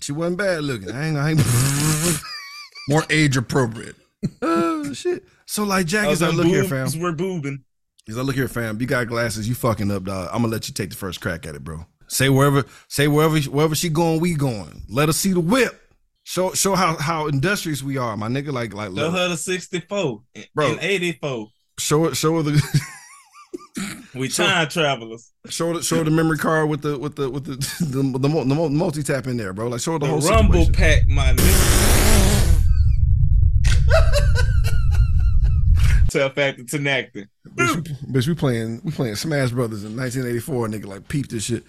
[0.00, 0.90] she wasn't bad looking.
[0.90, 1.40] I ain't, I ain't
[2.88, 3.96] More age appropriate.
[4.42, 5.24] oh shit.
[5.46, 6.88] So like Jackie's like, them look here, fam.
[7.00, 7.62] We're boobing.
[8.06, 8.80] He's like, look here, fam.
[8.80, 9.48] You got glasses.
[9.48, 10.28] You fucking up, dog.
[10.32, 11.86] I'm gonna let you take the first crack at it, bro.
[12.08, 14.82] Say wherever, say wherever, wherever she going, we going.
[14.88, 15.78] Let her see the whip.
[16.24, 18.52] Show, show how how industrious we are, my nigga.
[18.52, 20.22] Like, like, Show look, her the 64
[20.54, 20.70] Bro.
[20.72, 21.48] and 84.
[21.78, 22.80] show it, show her the,
[24.14, 25.32] We time travelers.
[25.48, 28.68] show her, show the memory card with the with the with the the, the, the
[28.70, 29.68] multi tap in there, bro.
[29.68, 30.74] Like, show her the, The whole rumble situation.
[30.74, 31.91] pack, my nigga.
[36.12, 37.28] Tough acting to acting.
[37.48, 40.68] Bitch, bitch, we playing, we playing Smash Brothers in 1984.
[40.68, 41.64] Nigga, like, peep this shit.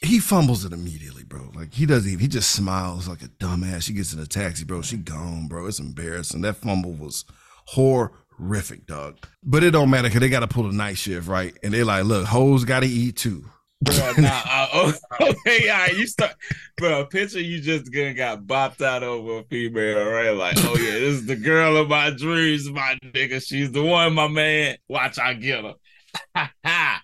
[0.00, 1.50] He fumbles it immediately, bro.
[1.54, 2.20] Like he doesn't even.
[2.20, 3.82] He just smiles like a dumbass.
[3.82, 4.80] She gets in a taxi, bro.
[4.80, 5.66] She gone, bro.
[5.66, 6.42] It's embarrassing.
[6.42, 7.24] That fumble was
[7.66, 9.18] horrific, dog.
[9.42, 11.52] But it don't matter because they got to pull the night shift, right?
[11.64, 13.44] And they like, look, hoes got to eat too.
[13.80, 16.34] Bro, nah, uh, oh, okay, all right, you start,
[16.76, 17.06] bro.
[17.06, 20.30] Picture you just gonna got bopped out over a female, right?
[20.30, 23.44] Like, oh yeah, this is the girl of my dreams, my nigga.
[23.46, 24.76] She's the one, my man.
[24.88, 25.74] Watch, I get her.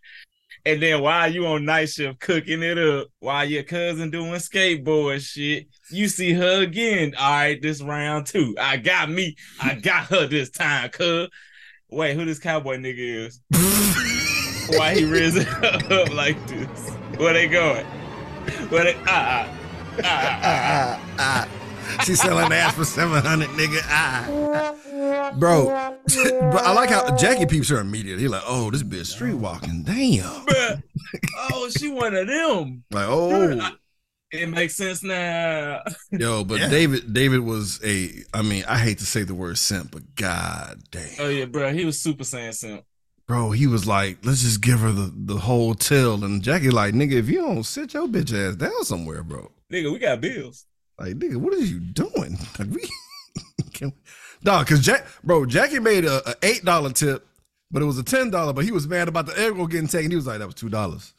[0.66, 5.20] and then while you on night shift cooking it up, while your cousin doing skateboard
[5.20, 7.14] shit, you see her again.
[7.16, 9.36] All right, this round two, I got me.
[9.62, 11.28] I got her this time, cuz.
[11.90, 13.40] Wait, who this cowboy nigga is?
[14.68, 16.90] Why he risen up like this?
[17.16, 17.84] Where they going?
[18.68, 20.40] Where they ah ah ah ah?
[20.42, 21.00] ah.
[21.18, 21.48] Ah, ah.
[22.04, 23.80] She selling ass for 700, nigga.
[23.84, 25.32] Ah.
[25.38, 25.66] Bro,
[26.06, 28.22] but I like how Jackie peeps her immediately.
[28.22, 29.82] He like, oh, this bitch street walking.
[29.84, 30.24] Damn.
[30.46, 30.82] Bruh.
[31.52, 32.84] Oh, she one of them.
[32.90, 33.70] Like, oh.
[34.32, 35.80] It makes sense now.
[36.10, 36.68] Yo, but Yeah.
[36.68, 38.10] David, David was a.
[38.34, 41.72] I mean, I hate to say the word simp, but god damn, Oh yeah, bro.
[41.72, 42.82] He was super saiyan simp.
[43.26, 46.94] Bro, he was like, let's just give her the the whole till, and Jackie like,
[46.94, 50.66] nigga, if you don't sit your bitch ass down somewhere, bro, Nigga, we got bills.
[50.98, 52.38] like, nigga, what are you doing?
[52.58, 52.88] Like, we,
[53.72, 53.94] can we...
[54.42, 57.26] dog, cause Jack, bro, Jackie made a, a eight dollar tip,
[57.70, 59.88] but it was a ten dollar, but he was mad about the egg roll getting
[59.88, 60.10] taken.
[60.10, 61.12] He was like, that was two dollars,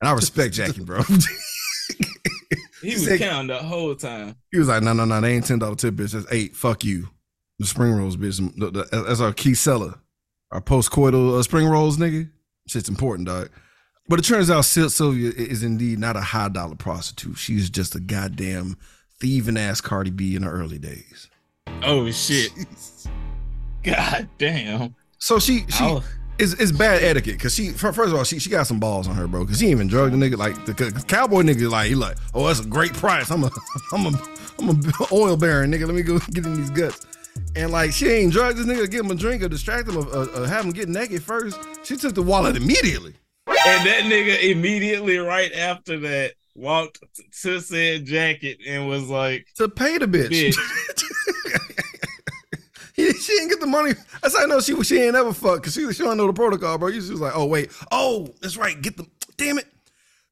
[0.00, 1.00] and I respect Jackie, bro.
[2.80, 3.20] He was Sick.
[3.20, 4.36] counting the whole time.
[4.52, 6.12] He was like, no, no, no, they ain't ten dollar tip, bitch.
[6.12, 6.54] That's eight.
[6.54, 7.08] Fuck you.
[7.58, 8.38] The spring rolls, bitch.
[8.92, 9.94] That's our key seller.
[10.50, 12.30] Our post coital uh, spring rolls, nigga.
[12.66, 13.50] Shit's important, dog.
[14.08, 17.36] But it turns out Syl- Sylvia is indeed not a high dollar prostitute.
[17.36, 18.76] She's just a goddamn
[19.20, 21.28] thieving ass Cardi B in her early days.
[21.82, 22.50] Oh shit.
[23.84, 24.94] God damn.
[25.18, 26.02] So she she Oh.
[26.38, 29.14] it's, it's bad etiquette because she first of all she she got some balls on
[29.16, 29.44] her, bro.
[29.44, 30.74] Because she ain't even drugged the nigga like the
[31.06, 33.30] cowboy nigga like he like oh that's a great price.
[33.30, 33.50] I'm a
[33.92, 34.22] I'm a
[34.58, 34.82] I'm a
[35.12, 35.86] oil baron nigga.
[35.86, 37.06] Let me go get in these guts.
[37.56, 40.06] And like she ain't drug this nigga give him a drink or distract him or,
[40.06, 41.58] or, or have him get naked first.
[41.84, 43.14] She took the wallet immediately.
[43.46, 47.02] And that nigga immediately right after that walked
[47.42, 50.54] to said jacket and was like, to pay the bitch.
[50.54, 50.56] Bitch.
[52.98, 53.92] He- she didn't get the money.
[54.20, 56.32] That's how I know she she ain't ever fucked because she she don't know the
[56.32, 56.90] protocol, bro.
[56.90, 59.66] She was like, oh wait, oh that's right, get the damn it.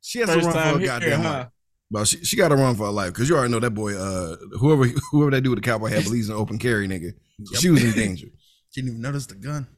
[0.00, 1.46] She has first to run for her here, huh?
[1.90, 3.96] Bro, she, she got to run for her life because you already know that boy.
[3.96, 7.12] Uh, whoever whoever that dude with the cowboy hat believes in open carry, nigga.
[7.54, 8.26] She was in danger.
[8.70, 9.68] she Didn't even notice the gun.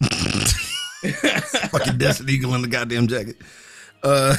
[1.70, 3.36] Fucking Desert Eagle in the goddamn jacket.
[4.02, 4.36] Uh,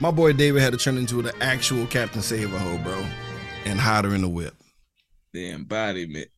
[0.00, 3.04] my boy David had to turn into the actual Captain Save a hoe, bro,
[3.64, 4.54] and hide her in the whip.
[5.32, 6.28] The embodiment.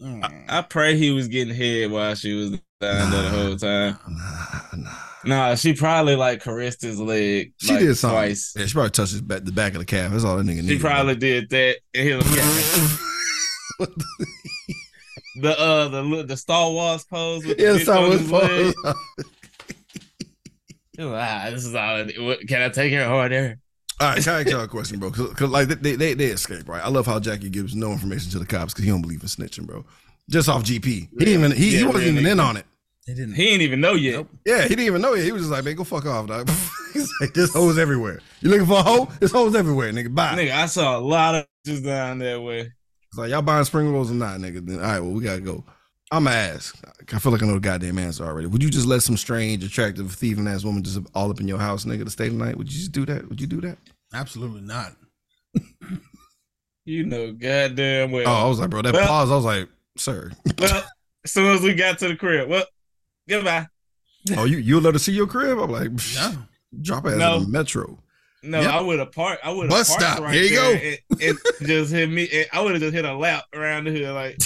[0.00, 0.44] Mm.
[0.48, 3.98] I pray he was getting head while she was down there the whole time.
[4.08, 5.11] Nah, nah.
[5.24, 7.52] Nah, she probably like caressed his leg.
[7.58, 8.16] She like, did something.
[8.16, 8.54] twice.
[8.56, 10.10] Yeah, she probably touched his back, the back of the calf.
[10.10, 10.64] That's all that nigga did.
[10.64, 10.80] She needed.
[10.80, 11.76] probably did that.
[11.94, 12.14] And he
[13.78, 13.90] What
[15.40, 18.12] the- uh the look the Star Wars pose with yeah, the that's bitch how on
[18.12, 18.74] it his leg.
[18.84, 18.96] was.
[20.98, 22.04] Ah, this is all.
[22.26, 23.58] What, can I take her order?
[24.00, 25.10] All right, can I ask y'all a question, bro?
[25.10, 26.84] Because like they, they they escape, right?
[26.84, 29.28] I love how Jackie gives no information to the cops because he don't believe in
[29.28, 29.84] snitching, bro.
[30.30, 32.66] Just off GP, he didn't even he, he wasn't yeah, even in on it.
[33.06, 33.34] They didn't.
[33.34, 34.12] He ain't even know yet.
[34.14, 34.28] Nope.
[34.46, 35.24] Yeah, he didn't even know yet.
[35.24, 36.48] He was just like, man, go fuck off, dog.
[36.92, 38.20] He's like, there's hoes everywhere.
[38.40, 39.08] You looking for a hoe?
[39.18, 40.14] There's hoes everywhere, nigga.
[40.14, 40.34] Bye.
[40.36, 42.60] Nigga, I saw a lot of just down that way.
[42.60, 44.64] It's like y'all buying spring rolls or not, nigga.
[44.64, 45.64] Then all right, well, we gotta go.
[46.10, 46.78] I'ma ask.
[47.12, 48.46] I feel like I know the goddamn answer already.
[48.46, 51.58] Would you just let some strange, attractive, thieving ass woman just all up in your
[51.58, 52.56] house, nigga, to stay the night?
[52.56, 53.28] Would you just do that?
[53.28, 53.78] Would you do that?
[54.14, 54.92] Absolutely not.
[56.84, 58.24] You know, goddamn well.
[58.26, 59.30] Oh, I was like, bro, that Well- pause.
[59.30, 60.32] I was like, sir.
[60.58, 60.82] Well,
[61.24, 62.64] as soon as we got to the crib, well,
[63.28, 63.66] goodbye.
[64.36, 65.58] Oh, you you let her see your crib?
[65.58, 66.34] I'm like, No.
[66.80, 67.36] drop ass No.
[67.36, 67.98] in the metro.
[68.44, 68.70] No, Yep.
[68.72, 69.44] I would have parked.
[69.44, 70.20] I would have Bus parked stop.
[70.20, 71.16] right Here you there go.
[71.20, 72.28] And, and just hit me.
[72.32, 74.02] and I would have just hit a lap around the hood.
[74.14, 74.36] Like,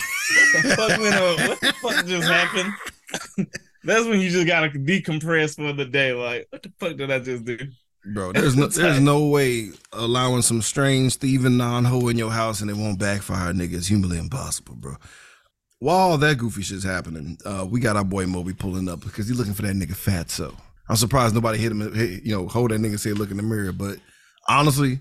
[0.55, 1.49] what the fuck went on?
[1.49, 3.49] What the fuck just happened?
[3.85, 6.13] That's when you just gotta decompress for the day.
[6.13, 7.59] Like, what the fuck did I just do?
[8.05, 12.61] Bro, there's no there's no way allowing some strange thieving non hoe in your house
[12.61, 13.75] and it won't backfire, nigga.
[13.75, 14.97] It's humanly impossible, bro.
[15.79, 19.29] While all that goofy shit's happening, uh, we got our boy Moby pulling up because
[19.29, 20.31] he's looking for that nigga fat.
[20.31, 20.55] So
[20.89, 23.37] I'm surprised nobody hit him, hit, you know, hold that nigga and say look in
[23.37, 23.73] the mirror.
[23.73, 23.99] But
[24.49, 25.01] honestly,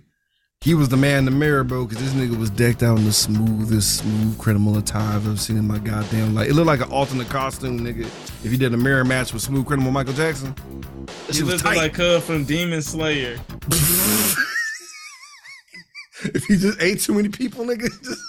[0.59, 3.05] he was the man in the mirror, bro, because this nigga was decked out in
[3.05, 6.49] the smoothest, smooth criminal attire I've ever seen in my goddamn life.
[6.49, 8.05] It looked like an alternate costume, nigga.
[8.43, 10.53] If you did a mirror match with smooth criminal Michael Jackson,
[11.31, 11.77] She looked tight.
[11.77, 13.39] like her from Demon Slayer.
[16.23, 17.88] if he just ate too many people, nigga.
[18.03, 18.21] Just,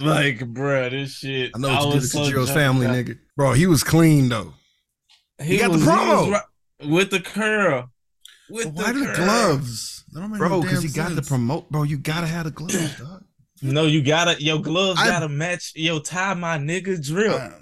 [0.00, 1.52] Like, bruh, this shit.
[1.54, 2.94] I know what you did to Tanjiro's family, out.
[2.94, 3.18] nigga.
[3.36, 4.54] Bro, he was clean though.
[5.42, 6.30] He, got the was, promo.
[6.32, 7.90] right- with the curl.
[8.48, 10.04] With Why the the gloves?
[10.12, 11.28] That don't make Bro, because damn he got the sense.
[11.28, 11.70] promote.
[11.70, 13.24] Bro, you gotta have the gloves, dog.
[13.62, 17.34] No, you gotta your gloves I- gotta match your tie, my nigga drill.
[17.36, 17.52] I,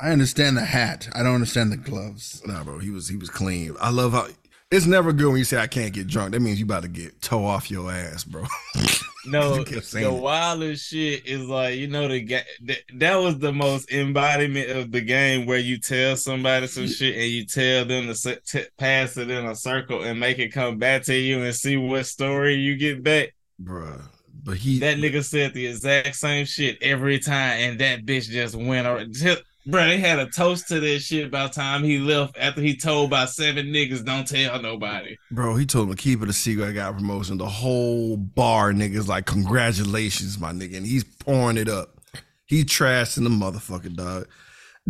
[0.00, 1.08] I understand the hat.
[1.14, 2.42] I don't understand the gloves.
[2.46, 3.74] Nah, bro, he was he was clean.
[3.80, 4.28] I love how
[4.70, 6.32] it's never good when you say I can't get drunk.
[6.32, 8.44] That means you about to get toe off your ass, bro.
[9.26, 10.12] no, the it.
[10.12, 12.24] wildest shit is like you know the
[12.62, 17.14] that, that was the most embodiment of the game where you tell somebody some shit
[17.14, 20.78] and you tell them to t- pass it in a circle and make it come
[20.78, 23.34] back to you and see what story you get back.
[23.62, 24.02] Bruh.
[24.42, 28.54] But he That nigga said the exact same shit every time, and that bitch just
[28.54, 29.12] went.
[29.12, 32.60] Just, bro, they had a toast to this shit by the time he left after
[32.60, 35.16] he told about seven niggas, don't tell nobody.
[35.30, 36.68] Bro, he told him to keep it a secret.
[36.68, 37.38] I got a promotion.
[37.38, 40.76] The whole bar niggas like, congratulations, my nigga.
[40.76, 42.00] And he's pouring it up.
[42.46, 44.28] He trashing the motherfucker, dog.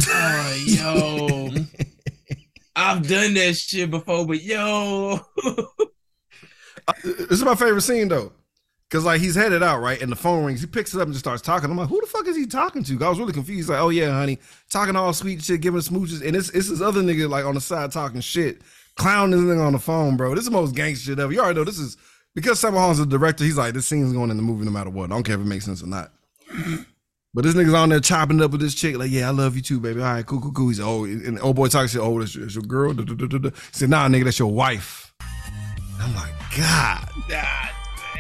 [0.09, 1.49] Oh, yo.
[2.77, 5.19] I've done that shit before, but yo.
[6.89, 8.33] Uh, this is my favorite scene though.
[8.89, 10.01] Cause like he's headed out, right?
[10.01, 10.61] And the phone rings.
[10.61, 11.69] He picks it up and just starts talking.
[11.69, 13.05] I'm like, who the fuck is he talking to?
[13.05, 13.59] I was really confused.
[13.59, 14.39] He's like, oh yeah, honey,
[14.71, 16.25] talking all sweet shit, giving smooches.
[16.25, 18.63] And it's it's this other nigga like on the side talking shit,
[18.95, 20.31] clowning this nigga on the phone, bro.
[20.31, 21.33] This is the most gangster shit ever.
[21.33, 21.97] You already know this is
[22.37, 23.43] because Sammo Hung's the director.
[23.43, 25.11] He's like, this scene's going in the movie no matter what.
[25.11, 26.13] I don't care if it makes sense or not.
[27.35, 29.61] But this nigga's on there chopping up with this chick, like, yeah, I love you
[29.61, 30.01] too, baby.
[30.01, 30.69] All right, cool, cool, cool.
[30.69, 32.01] He's oh, and the old boy talks shit.
[32.01, 32.95] Oh, that's your, that's your girl.
[32.95, 35.13] He said, nah, nigga, that's your wife.
[36.01, 37.76] I'm like, God God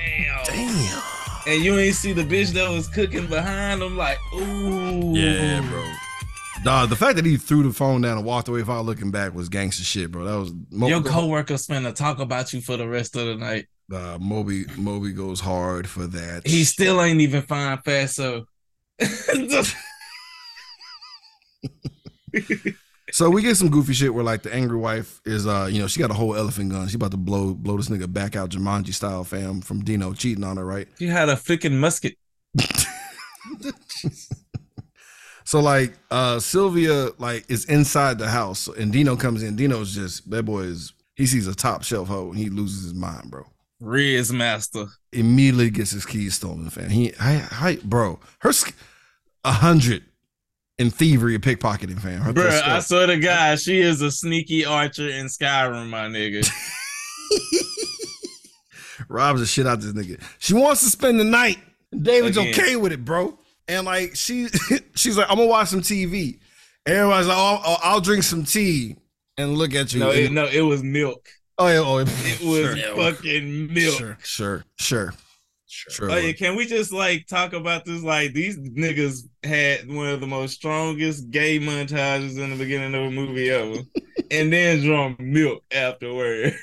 [0.06, 0.44] damn.
[0.44, 1.02] damn.
[1.46, 5.12] And you ain't see the bitch that was cooking behind him, like, ooh.
[5.14, 5.84] Yeah, bro.
[6.64, 9.34] Dog, the fact that he threw the phone down and walked away without looking back
[9.34, 10.24] was gangster shit, bro.
[10.24, 13.66] That was Mo- Your coworker's finna talk about you for the rest of the night.
[13.92, 14.64] uh, Moby.
[14.76, 16.46] Moby goes hard for that.
[16.46, 18.46] He still ain't even fine fast, so
[23.16, 25.86] So we get some goofy shit where like the angry wife is uh you know
[25.86, 26.86] she got a whole elephant gun.
[26.86, 30.44] She about to blow blow this nigga back out Jumanji style fam from Dino cheating
[30.44, 30.86] on her right.
[30.98, 32.18] you had a freaking musket.
[35.44, 39.56] So like uh Sylvia like is inside the house and Dino comes in.
[39.56, 42.94] Dino's just that boy is he sees a top shelf hoe and he loses his
[42.94, 43.46] mind, bro.
[43.80, 44.86] Riz master.
[45.12, 46.90] Immediately gets his keys stolen, fam.
[46.90, 48.76] He I, I bro, her sk-
[49.44, 50.02] a hundred
[50.78, 52.22] in thievery and pickpocketing, fam.
[52.32, 52.64] Stuff.
[52.66, 56.48] I swear to God, she is a sneaky archer in Skyrim, my nigga.
[59.08, 60.20] robs the shit out this nigga.
[60.38, 61.58] She wants to spend the night.
[61.96, 62.52] David's Again.
[62.52, 63.38] okay with it, bro.
[63.68, 64.48] And like she,
[64.94, 66.38] she's like, I'm gonna watch some TV.
[66.84, 68.96] Everybody's like, oh, oh, I'll drink some tea
[69.36, 70.00] and look at you.
[70.00, 71.28] No, it, no, it was milk.
[71.58, 73.98] oh yeah, oh, It was fucking milk.
[73.98, 75.14] Sure, sure, sure,
[75.90, 76.10] sure.
[76.10, 78.02] Oh yeah, can we just like talk about this?
[78.02, 83.06] Like these niggas had one of the most strongest gay montages in the beginning of
[83.06, 83.80] a movie ever,
[84.30, 86.54] and then drum milk afterward.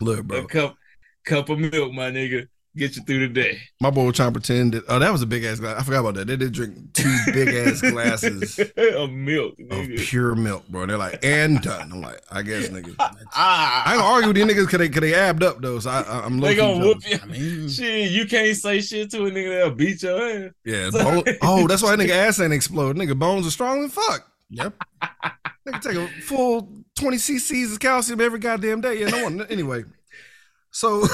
[0.00, 0.76] Look, bro, A cup,
[1.24, 2.48] cup of milk, my nigga.
[2.76, 3.58] Get you through the day.
[3.80, 4.84] My boy was trying to pretend that.
[4.88, 5.80] Oh, that was a big ass glass.
[5.80, 6.26] I forgot about that.
[6.26, 10.86] They did drink two big ass glasses of milk, of pure milk, bro.
[10.86, 11.90] They're like, and done.
[11.92, 12.94] I'm like, I guess, nigga.
[12.98, 15.78] I Ah, ain't gonna argue with these niggas because they, cause they abbed up, though.
[15.78, 17.18] So I, I, I'm they gonna whoop you.
[17.22, 20.52] I mean, Shit, you can't say shit to a nigga that'll beat your ass.
[20.64, 20.90] Yeah.
[20.90, 22.96] Bone, oh, that's why that nigga ass ain't explode.
[22.96, 24.30] Nigga, bones are strong than fuck.
[24.50, 24.74] yep.
[25.66, 29.00] Nigga take a full 20 cc's of calcium every goddamn day.
[29.00, 29.42] Yeah, no one.
[29.50, 29.84] Anyway,
[30.70, 31.04] so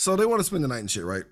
[0.00, 1.24] so they want to spend the night and shit, right?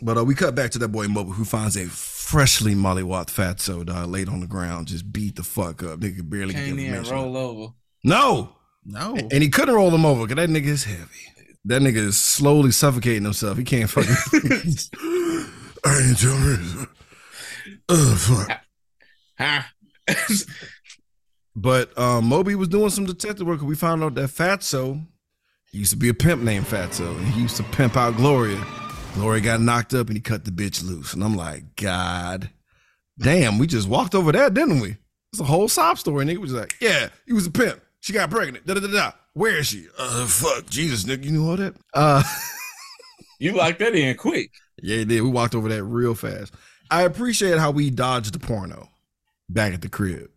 [0.00, 3.84] But uh, we cut back to that boy Moby who finds a freshly mollywathed fatso
[3.84, 6.00] dog laid on the ground, just beat the fuck up.
[6.00, 7.72] Nigga barely can Can't give even roll over.
[8.04, 8.56] No,
[8.86, 9.16] No.
[9.16, 11.04] and he couldn't roll him over because that nigga is heavy.
[11.66, 13.58] That nigga is slowly suffocating himself.
[13.58, 14.16] He can't fucking.
[15.84, 16.86] I ain't telling
[17.90, 18.60] Oh fuck.
[19.38, 19.62] Huh?
[21.60, 23.58] But um, Moby was doing some detective work.
[23.58, 25.04] and We found out that Fatso
[25.72, 28.64] he used to be a pimp named Fatso, and he used to pimp out Gloria.
[29.14, 31.12] Gloria got knocked up, and he cut the bitch loose.
[31.14, 32.50] And I'm like, God
[33.18, 34.96] damn, we just walked over that, didn't we?
[35.32, 36.24] It's a whole sob story.
[36.24, 37.80] Nigga was like, Yeah, he was a pimp.
[38.00, 38.64] She got pregnant.
[38.66, 39.12] Da da da da.
[39.34, 39.86] Where is she?
[39.98, 41.74] Uh, fuck, Jesus, nigga, you knew all that?
[41.92, 42.22] Uh,
[43.40, 44.50] You locked that in quick.
[44.82, 45.20] yeah, did.
[45.22, 46.52] We walked over that real fast.
[46.90, 48.88] I appreciate how we dodged the porno
[49.48, 50.28] back at the crib.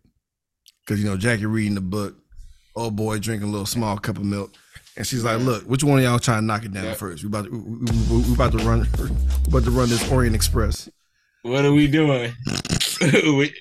[0.86, 2.16] Cause you know, Jackie reading the book,
[2.76, 4.52] old boy drinking a little small cup of milk.
[4.96, 7.22] And she's like, look, which one of y'all trying to knock it down first?
[7.24, 9.06] We about to we, we- we about to run we
[9.48, 10.88] about to run this Orient Express.
[11.42, 12.32] What are we doing?
[13.00, 13.54] we,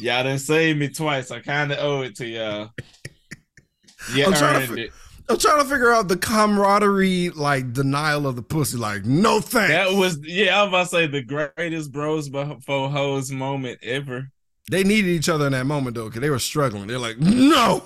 [0.00, 1.30] y'all done saved me twice.
[1.30, 2.70] I kind of owe it to y'all.
[4.14, 4.88] Yeah, I'm trying fi-.
[5.28, 8.78] I'm trying to figure out the camaraderie, like denial of the pussy.
[8.78, 9.68] Like, no thanks.
[9.72, 10.58] That was yeah.
[10.58, 14.30] I was about to say the greatest bros before hoes moment ever.
[14.70, 16.86] they needed each other in that moment though, because they were struggling.
[16.86, 17.84] They're like, no.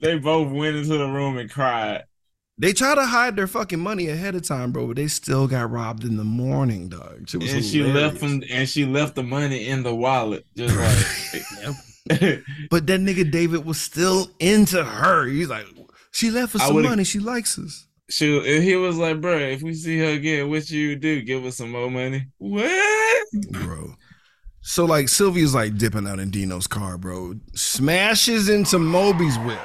[0.00, 2.04] They both went into the room and cried.
[2.60, 5.70] They try to hide their fucking money ahead of time, bro, but they still got
[5.70, 7.32] robbed in the morning, dog.
[7.32, 11.76] And she left them and she left the money in the wallet just like
[12.70, 15.26] But that nigga David was still into her.
[15.26, 15.66] He's like,
[16.10, 17.04] she left us some money.
[17.04, 17.86] She likes us.
[18.10, 21.44] she and he was like bro if we see her again what you do give
[21.44, 23.94] us some more money what Bro.
[24.62, 27.34] So like Sylvia's like dipping out in Dino's car, bro.
[27.54, 29.58] Smashes into Moby's whip.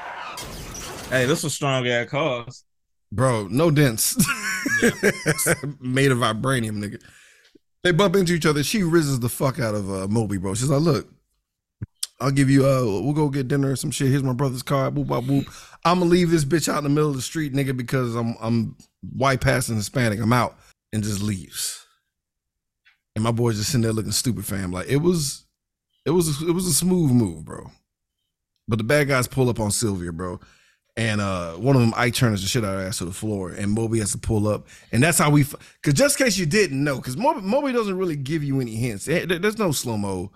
[1.14, 2.66] Hey this was strong ass cars
[3.14, 4.16] Bro, no dents.
[5.80, 7.00] Made of vibranium, nigga.
[7.84, 8.64] They bump into each other.
[8.64, 10.56] She rizzes the fuck out of uh, Moby, bro.
[10.56, 11.08] She's like, look,
[12.20, 14.10] I'll give you uh we'll go get dinner or some shit.
[14.10, 14.90] Here's my brother's car.
[14.90, 15.78] Boop boop.
[15.86, 18.36] I'm gonna leave this bitch out in the middle of the street, nigga, because I'm
[18.42, 18.76] I'm
[19.16, 20.20] white passing Hispanic.
[20.20, 20.58] I'm out.
[20.92, 21.86] And just leaves.
[23.16, 24.72] And my boy's just sitting there looking stupid, fam.
[24.72, 25.46] Like it was
[26.06, 27.70] it was it was a smooth move, bro.
[28.68, 30.40] But the bad guys pull up on Sylvia, bro.
[30.96, 33.50] And uh one of them Ike turns the shit out of ass to the floor,
[33.50, 35.42] and Moby has to pull up, and that's how we.
[35.42, 38.60] f- Cause just in case you didn't know, cause Moby, Moby doesn't really give you
[38.62, 39.08] any hints.
[39.08, 40.32] Eh, There's no slow mo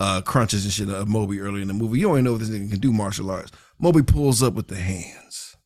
[0.00, 2.00] uh crunches and shit of Moby early in the movie.
[2.00, 3.52] You don't know this nigga can do martial arts.
[3.78, 5.56] Moby pulls up with the hands.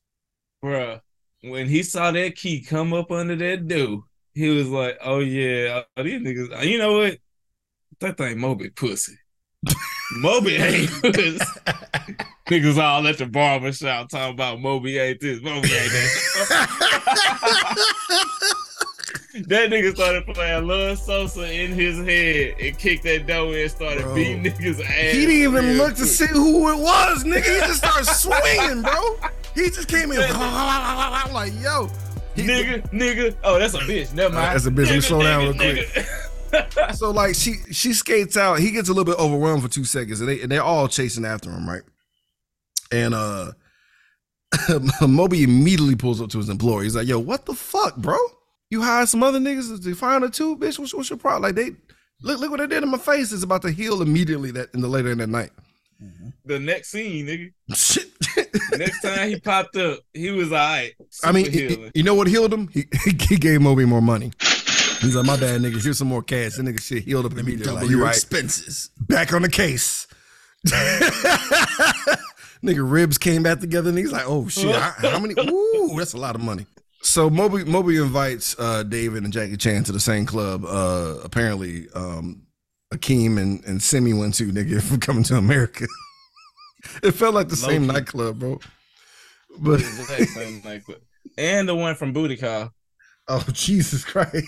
[0.64, 1.00] Bruh,
[1.42, 4.00] when he saw that key come up under that dude,
[4.34, 6.64] he was like, "Oh yeah, oh, these niggas.
[6.64, 7.18] You know what?
[7.98, 9.18] That thing Moby pussy.
[10.18, 11.38] Moby ain't pussy.
[12.48, 17.76] niggas all at the barber shop talking about Moby ain't this, Moby ain't that.
[19.48, 23.70] that nigga started playing Lil Sosa in his head and kicked that door in and
[23.70, 24.14] started Bro.
[24.14, 25.12] beating niggas ass.
[25.12, 27.42] He didn't even real look to see who it was, nigga.
[27.44, 29.16] He just started swinging, bro.
[29.54, 31.88] He just came in I'm like, yo.
[32.34, 33.34] He- Nigga, nigga.
[33.42, 34.12] Oh, that's a bitch.
[34.12, 34.46] Never mind.
[34.48, 34.76] Uh, that's a bitch.
[34.86, 36.94] Let me Nigga, slow down real nigga.
[36.94, 38.58] So like she she skates out.
[38.60, 41.24] He gets a little bit overwhelmed for two seconds, and they and they're all chasing
[41.24, 41.80] after him, right?
[42.92, 43.52] And uh,
[45.06, 46.82] Moby immediately pulls up to his employer.
[46.84, 48.16] He's like, "Yo, what the fuck, bro?
[48.70, 50.78] You hired some other niggas to find her too, bitch.
[50.78, 51.42] What's, what's your problem?
[51.42, 51.70] Like they
[52.22, 53.32] look look what they did in my face.
[53.32, 55.50] It's about to heal immediately that in the later in that night.
[56.44, 57.52] the next scene, nigga.
[57.74, 58.10] Shit.
[58.78, 60.92] Next time he popped up, he was all right.
[61.24, 61.92] I mean, he- healing.
[61.94, 62.68] you know what healed him?
[62.68, 62.84] He,
[63.28, 64.30] he gave Moby more money.
[65.00, 65.82] He's like, my bad, nigga.
[65.82, 66.56] Here's some more cash.
[66.56, 67.64] That nigga shit healed up immediately.
[67.64, 68.14] double Like, you your right.
[68.14, 68.90] expenses.
[69.00, 70.06] back on the case.
[72.66, 75.34] Nigga, ribs came back together, and he's like, "Oh shit, how, how many?
[75.50, 76.66] Ooh, that's a lot of money."
[77.02, 80.64] So Moby Moby invites uh, David and Jackie Chan to the same club.
[80.64, 82.42] Uh, apparently, um,
[82.92, 85.86] Akeem and and Semmi went to nigga from Coming to America.
[87.02, 87.94] it felt like the same Low-key.
[88.00, 88.60] nightclub, bro.
[89.58, 90.98] But same nightclub.
[91.38, 92.72] and the one from Booty Call.
[93.28, 94.34] oh Jesus Christ!
[94.34, 94.42] And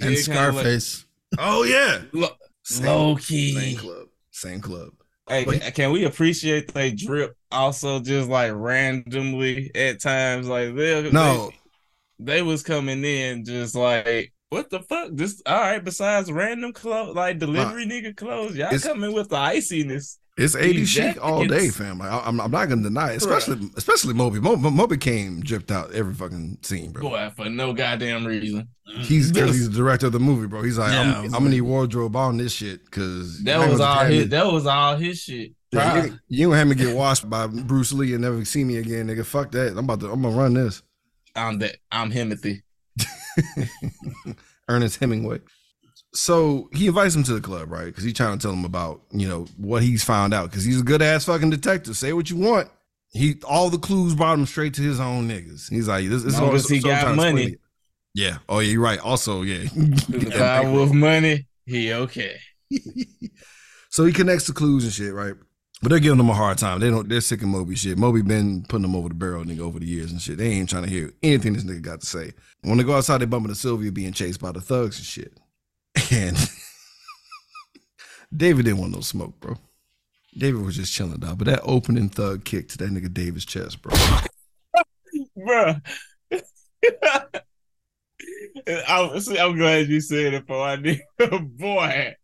[0.00, 1.04] Yeah, kinda like- Scarface.
[1.38, 2.28] oh yeah, Lo-
[2.64, 4.06] Same- low Same club.
[4.32, 4.90] Same club.
[5.30, 10.48] Hey, But- can- we appreciate they drip also just like randomly at times?
[10.48, 11.50] Like they No,
[12.18, 15.10] they, they was coming in just like what the fuck?
[15.12, 15.82] This all right.
[15.82, 20.18] Besides random clothes, like delivery nigga clothes, y'all coming with the iciness.
[20.36, 21.98] It's 80 These chic all day, fam.
[21.98, 23.16] Like, I, I'm, I'm not gonna deny, it.
[23.16, 24.40] especially especially Moby.
[24.40, 27.02] Mo, Mo- Moby came dripped out every fucking scene, bro.
[27.02, 28.68] Boy, for no goddamn reason.
[28.86, 30.62] He's because he's the director of the movie, bro.
[30.62, 34.04] He's like, Yeah, I'm, I'm gonna need wardrobe on this shit because That was all
[34.04, 34.28] his.
[34.30, 35.52] That was all his shit.
[35.72, 38.78] Yeah, you, you don't have me get washed by Bruce Lee and never see me
[38.78, 39.24] again, nigga.
[39.24, 39.72] Fuck that.
[39.72, 40.10] I'm about to.
[40.10, 40.82] I'm gonna run this.
[41.36, 41.76] I'm that.
[41.92, 42.62] I'm Timothy.
[44.68, 45.40] Ernest Hemingway.
[46.12, 47.86] So he invites him to the club, right?
[47.86, 50.50] Because he's trying to tell him about you know what he's found out.
[50.50, 51.96] Because he's a good ass fucking detective.
[51.96, 52.68] Say what you want.
[53.12, 55.68] He all the clues brought him straight to his own niggas.
[55.68, 57.56] He's like, this, is all he got trying to explain money.
[58.14, 58.38] Yeah.
[58.48, 58.98] Oh yeah, you're right.
[59.00, 59.68] Also, yeah.
[59.74, 62.36] The guy with money, he okay.
[63.90, 65.34] so he connects the clues and shit, right?
[65.82, 66.80] But they're giving him a hard time.
[66.80, 67.08] They don't.
[67.08, 67.96] They're sick of Moby shit.
[67.96, 70.36] Moby been putting them over the barrel, nigga, over the years and shit.
[70.36, 72.32] They ain't trying to hear anything this nigga got to say.
[72.62, 75.39] When they go outside, they bump into Sylvia being chased by the thugs and shit.
[76.12, 76.36] And
[78.36, 79.56] David didn't want no smoke, bro.
[80.36, 81.38] David was just chilling, dog.
[81.38, 83.94] But that opening thug kick to that nigga David's chest, bro.
[85.36, 85.74] bro.
[88.86, 90.96] I'm, I'm glad you said it, for I knew.
[91.40, 92.14] Boy,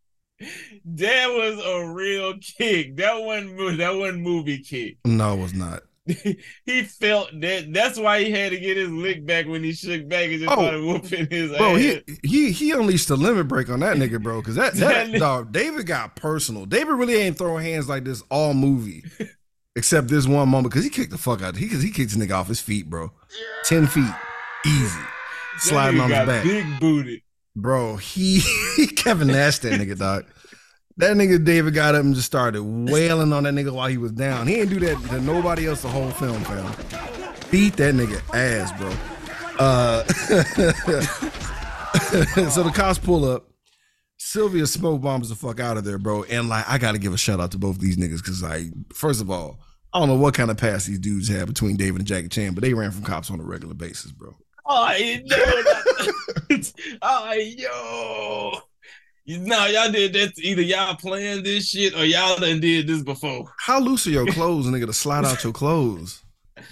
[0.84, 2.96] that was a real kick.
[2.96, 4.98] That wasn't that wasn't movie kick.
[5.04, 5.82] No, it was not.
[6.64, 7.72] he felt that.
[7.72, 10.50] That's why he had to get his lick back when he shook back and just
[10.52, 11.80] Oh, started whooping his Bro, ass.
[11.80, 14.40] he he he unleashed a limit break on that nigga, bro.
[14.42, 16.64] Cause that, That that dog, David got personal.
[16.66, 19.04] David really ain't throwing hands like this all movie.
[19.76, 21.56] Except this one moment, cause he kicked the fuck out.
[21.56, 23.12] He cause he kicked the nigga off his feet, bro.
[23.64, 24.10] Ten feet.
[24.64, 25.00] Easy.
[25.58, 26.44] Sliding on his back.
[26.44, 27.20] Big booted.
[27.54, 28.42] Bro, he
[28.96, 30.24] Kevin Nash that nigga, dog.
[30.98, 34.12] That nigga David got up and just started wailing on that nigga while he was
[34.12, 34.46] down.
[34.46, 36.64] He didn't do that to nobody else the whole film, fam.
[37.50, 38.88] Beat that nigga ass, bro.
[39.58, 40.04] Uh,
[42.50, 43.50] so the cops pull up.
[44.16, 46.22] Sylvia smoke bombs the fuck out of there, bro.
[46.24, 49.20] And like, I gotta give a shout out to both these niggas because, like, first
[49.20, 49.60] of all,
[49.92, 52.54] I don't know what kind of past these dudes have between David and Jackie Chan,
[52.54, 54.34] but they ran from cops on a regular basis, bro.
[54.64, 56.62] Oh, no.
[57.02, 58.52] oh, yo.
[59.28, 60.38] Know, y'all did that.
[60.38, 63.52] Either y'all playing this shit or y'all done did this before.
[63.58, 66.22] How loose are your clothes, nigga, to slide out your clothes?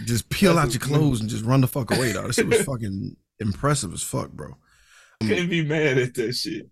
[0.04, 2.28] Just peel out your clothes and just run the fuck away, dog.
[2.28, 4.56] This shit was fucking impressive as fuck, bro.
[5.20, 6.68] Couldn't be mad at that shit.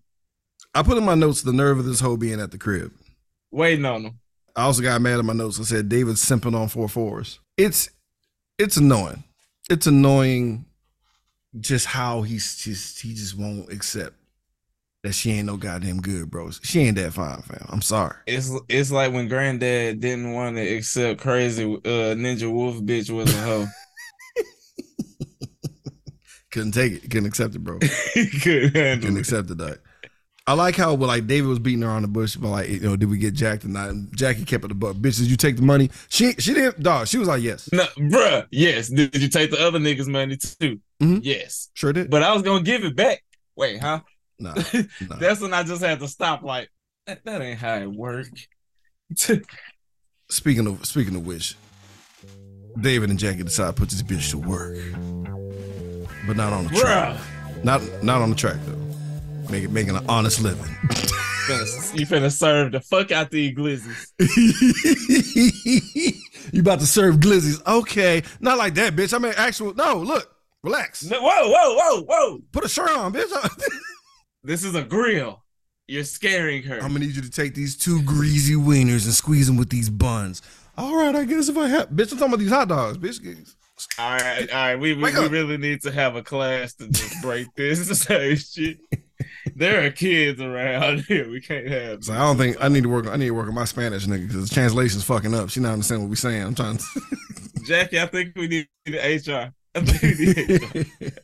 [0.74, 2.93] I put in my notes the nerve of this hoe being at the crib.
[3.51, 4.18] Waiting on them.
[4.55, 5.59] I also got mad at my notes.
[5.59, 7.41] I said David's simping on four fours.
[7.57, 7.91] It's
[8.59, 9.24] it's annoying.
[9.68, 10.66] It's annoying
[11.59, 14.14] just how he's just he just won't accept
[15.03, 16.50] that she ain't no goddamn good, bro.
[16.62, 17.66] She ain't that fine, fam.
[17.68, 18.16] I'm sorry.
[18.26, 23.32] It's it's like when granddad didn't want to accept crazy uh ninja wolf bitch was
[23.34, 23.66] a hoe.
[26.50, 27.03] Couldn't take it.
[27.11, 27.78] Couldn't accept it, bro.
[27.80, 29.20] couldn't handle Couldn't it.
[29.20, 29.78] accept it, dog.
[30.46, 32.80] I like how well, like David was beating her on the bush, but like you
[32.80, 33.90] know, did we get jacked or not?
[33.90, 35.00] And Jackie kept it the butt.
[35.00, 35.90] Bitch, did you take the money?
[36.09, 37.07] She she didn't, dog.
[37.07, 38.88] She was like, yes, No, bruh, yes.
[38.88, 40.80] Did you take the other niggas' money too?
[41.00, 41.20] Mhm.
[41.22, 41.70] Yes.
[41.74, 42.11] sure did.
[42.11, 43.22] But I was gonna give it back.
[43.57, 44.00] Wait, huh?
[44.43, 44.55] Nah,
[45.09, 45.16] nah.
[45.16, 46.43] That's when I just had to stop.
[46.43, 46.68] Like
[47.07, 48.26] that, that ain't how it work.
[50.28, 51.57] Speaking of speaking of which,
[52.80, 54.78] David and Jackie decide to put this bitch to work,
[56.26, 57.20] but not on the track.
[57.62, 58.78] Not not on the track though.
[59.51, 60.64] Make it making an honest living.
[61.95, 64.07] you finna serve the fuck out the glizzies.
[66.53, 67.61] you about to serve glizzies?
[67.66, 69.12] Okay, not like that, bitch.
[69.12, 69.74] I mean, actual.
[69.74, 71.05] No, look, relax.
[71.05, 72.38] No, whoa, whoa, whoa, whoa!
[72.53, 73.30] Put a shirt on, bitch.
[74.45, 75.43] This is a grill.
[75.86, 76.76] You're scaring her.
[76.76, 79.90] I'm gonna need you to take these two greasy wieners and squeeze them with these
[79.90, 80.43] buns.
[80.76, 83.55] All right, I guess if I have, bitch, I'm talking about these hot dogs, bitch.
[83.99, 84.76] all right, all right.
[84.76, 88.05] We we, we really need to have a class to just break this
[88.53, 88.78] shit.
[89.55, 91.30] There are kids around here.
[91.30, 92.05] We can't have.
[92.05, 93.07] So I don't think I need to work.
[93.07, 95.51] I need to work on my Spanish, nigga, because the translation's fucking up.
[95.51, 96.43] She not understanding what we saying.
[96.43, 96.78] I'm trying.
[96.78, 96.84] to...
[97.64, 99.53] Jackie, I think we need the HR.
[99.74, 101.18] I think we need HR.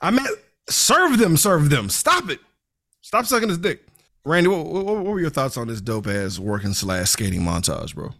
[0.00, 0.28] I meant
[0.68, 1.88] serve them, serve them.
[1.88, 2.40] Stop it.
[3.10, 3.84] Stop sucking his dick.
[4.24, 7.92] Randy, what, what, what were your thoughts on this dope ass working slash skating montage,
[7.92, 8.10] bro?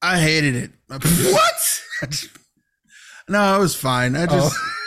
[0.00, 0.70] I hated it.
[0.88, 2.28] what?
[3.28, 4.14] no, it was fine.
[4.14, 4.56] I just.
[4.56, 4.74] Oh.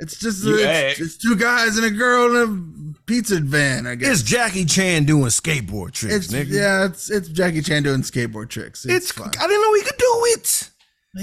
[0.00, 1.00] It's just You it's, act.
[1.00, 3.84] it's two guys and a girl in a pizza van.
[3.84, 6.50] I guess It's Jackie Chan doing skateboard tricks, it's nigga.
[6.52, 8.84] yeah, it's it's Jackie Chan doing skateboard tricks.
[8.84, 9.30] It's, It's, fun.
[9.40, 10.70] I didn't know he could do it.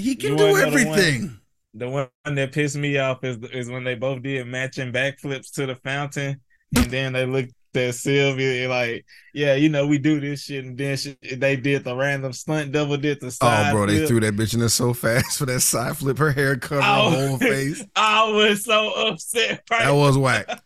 [0.03, 1.39] he can You do wanna know the one- everything.
[1.77, 5.65] The one that pissed me off is is when they both did matching backflips to
[5.65, 6.39] the fountain,
[6.75, 10.77] and then they looked at Sylvia like, yeah, you know, we do this shit, and
[10.77, 13.73] then she, they did the random stunt double, did the Oh, side.
[13.73, 16.17] bro, they threw that bitch in there so fast for that side flip.
[16.17, 17.09] Her hair covered Oh.
[17.11, 17.83] her whole face.
[17.97, 19.61] I was so upset.
[19.69, 19.83] Right?
[19.83, 20.61] That was whack.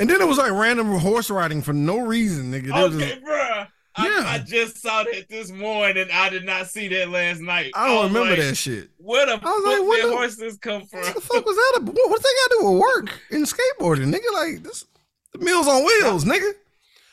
[0.00, 2.70] And then it was like random horse riding for no reason, nigga.
[2.72, 3.66] Was okay, just- bruh.
[3.98, 4.28] I, Yeah.
[4.28, 6.02] I just saw that this morning.
[6.02, 7.72] And I did not see that last night.
[7.74, 8.90] I don't was remember like, that shit.
[8.98, 11.00] Where the I was fuck like, what did the- horses come from?
[11.00, 11.72] What the fuck was that?
[11.82, 11.94] About?
[11.94, 14.32] What, what they got to do with work and skateboarding, nigga?
[14.32, 14.84] Like this,
[15.32, 16.52] the Meals on Wheels, nigga.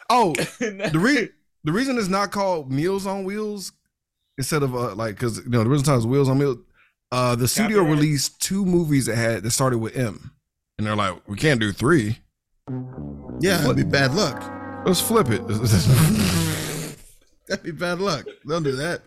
[0.09, 1.29] Oh, the re-
[1.63, 3.71] the reason it's not called Meals on Wheels
[4.37, 6.57] instead of uh, like because you know the reason it's Wheels on Meals.
[7.11, 7.99] Uh, the studio Copyright.
[7.99, 10.31] released two movies that had that started with M,
[10.77, 12.17] and they're like, we can't do three.
[13.41, 14.43] Yeah, that'd be bad luck.
[14.85, 15.41] Let's flip it.
[17.47, 18.25] That'd be bad luck.
[18.47, 19.01] Don't do that.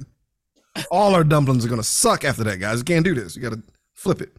[0.91, 2.79] All our dumplings are gonna suck after that, guys.
[2.79, 3.35] You can't do this.
[3.37, 3.63] You gotta
[3.95, 4.33] flip it.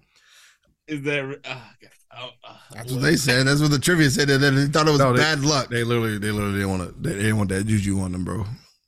[0.88, 1.20] Is that?
[1.20, 1.90] re- ah, God.
[2.22, 2.62] Oh, ah.
[2.74, 3.46] That's what they said.
[3.48, 4.28] That's what the trivia said.
[4.30, 5.70] That they thought it was No, they- bad luck.
[5.70, 7.10] They literally, they literally didn't want to.
[7.10, 8.46] They didn't want that juju on them, bro.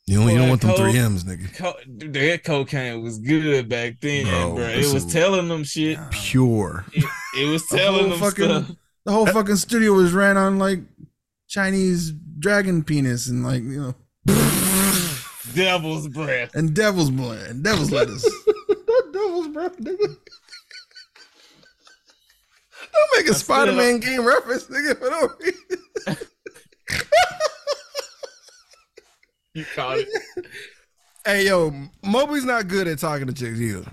[0.07, 1.55] You don't, you don't want them Cole- three M's, nigga.
[1.55, 4.63] Co- dude, that cocaine was good back then, Bro, bro.
[4.67, 5.99] It was is- telling them shit.
[6.11, 6.85] Pure.
[6.93, 7.05] It,
[7.37, 8.71] it was telling whole them fucking- stuff.
[9.05, 10.79] The whole fucking studio was ran on like
[11.47, 13.95] Chinese dragon penis and like you know
[15.53, 16.53] Devil's breath.
[16.55, 18.23] and devil's blood and devil's lettuce.
[19.13, 19.97] Devil's breath, nigga.
[22.93, 24.97] Don't make a Spider Man game reference, nigga.
[24.97, 26.17] For no reason.
[29.53, 30.07] You caught it.
[31.25, 31.73] hey, yo,
[32.03, 33.91] Moby's not good at talking to chicks either.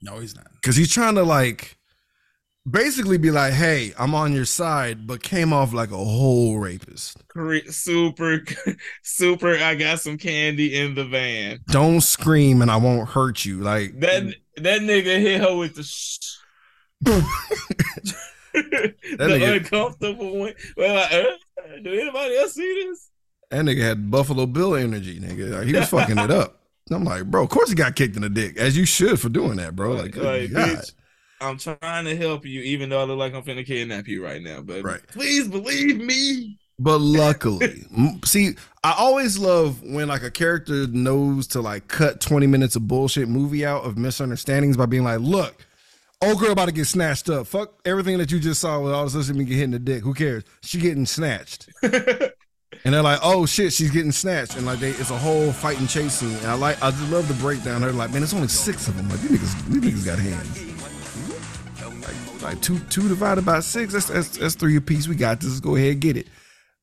[0.00, 0.46] no, he's not.
[0.62, 1.76] Cause he's trying to like
[2.68, 7.22] basically be like, hey, I'm on your side, but came off like a whole rapist.
[7.70, 8.42] Super,
[9.02, 9.56] super.
[9.56, 11.60] I got some candy in the van.
[11.68, 13.58] Don't scream and I won't hurt you.
[13.60, 15.82] Like That that nigga hit her with the.
[15.82, 16.18] Sh-
[18.52, 20.54] the nigga- uncomfortable one.
[20.76, 23.10] Well, like, uh, do anybody else see this?
[23.50, 25.50] that nigga had Buffalo Bill energy, nigga.
[25.58, 26.62] Like, he was fucking it up.
[26.90, 29.28] I'm like, bro, of course he got kicked in the dick, as you should for
[29.28, 29.92] doing that, bro.
[29.92, 30.68] Like, Like, God.
[30.78, 30.92] bitch,
[31.40, 34.42] I'm trying to help you, even though I look like I'm finna kidnap you right
[34.42, 34.60] now.
[34.60, 35.06] But Right.
[35.08, 36.58] please believe me.
[36.78, 37.86] But luckily,
[38.24, 38.50] see,
[38.84, 43.28] I always love when like a character knows to like cut 20 minutes of bullshit
[43.28, 45.64] movie out of misunderstandings by being like, look,
[46.20, 47.46] old girl about to get snatched up.
[47.46, 49.78] Fuck everything that you just saw with all this listening me get hit in the
[49.78, 50.02] dick.
[50.02, 50.44] Who cares?
[50.62, 51.68] She getting snatched.
[51.82, 54.56] and they're like, oh shit, she's getting snatched.
[54.56, 56.36] And like they it's a whole fight and chase scene.
[56.36, 57.80] And I like I just love the breakdown.
[57.80, 59.08] They're like, man, it's only six of them.
[59.08, 60.75] Like these niggas, these niggas got hands.
[62.46, 65.08] Like, two two divided by six, that's that's that's three apiece.
[65.08, 65.50] We got this.
[65.50, 66.28] Let's go ahead and get it.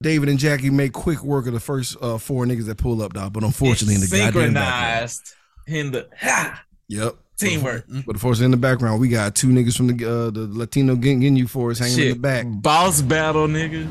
[0.02, 3.14] David and Jackie make quick work of the first uh, four niggas that pull up,
[3.14, 3.32] dog.
[3.32, 5.34] But unfortunately, in the synchronized
[5.66, 7.86] in the ha, yep, teamwork.
[7.88, 11.22] But unfortunately, in the background, we got two niggas from the uh, the Latino getting,
[11.22, 12.46] getting you for us hanging in the back.
[12.46, 13.88] Boss battle, nigga.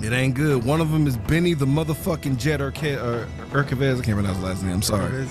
[0.00, 0.64] It ain't good.
[0.64, 4.00] One of them is Benny the motherfucking Jet Urque- uh, Urquevez.
[4.00, 4.72] I can't pronounce his last name.
[4.72, 5.26] I'm sorry.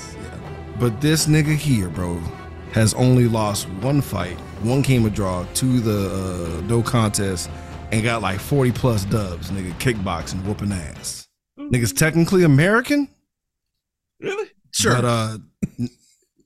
[0.80, 2.22] But this nigga here, bro,
[2.74, 4.38] has only lost one fight.
[4.64, 7.50] One came a draw to the uh, no contest
[7.92, 11.28] and got like 40 plus dubs, nigga, kickboxing, whooping ass.
[11.60, 13.08] Nigga's technically American,
[14.20, 14.50] Really?
[14.72, 14.96] Sure.
[14.96, 15.38] but uh,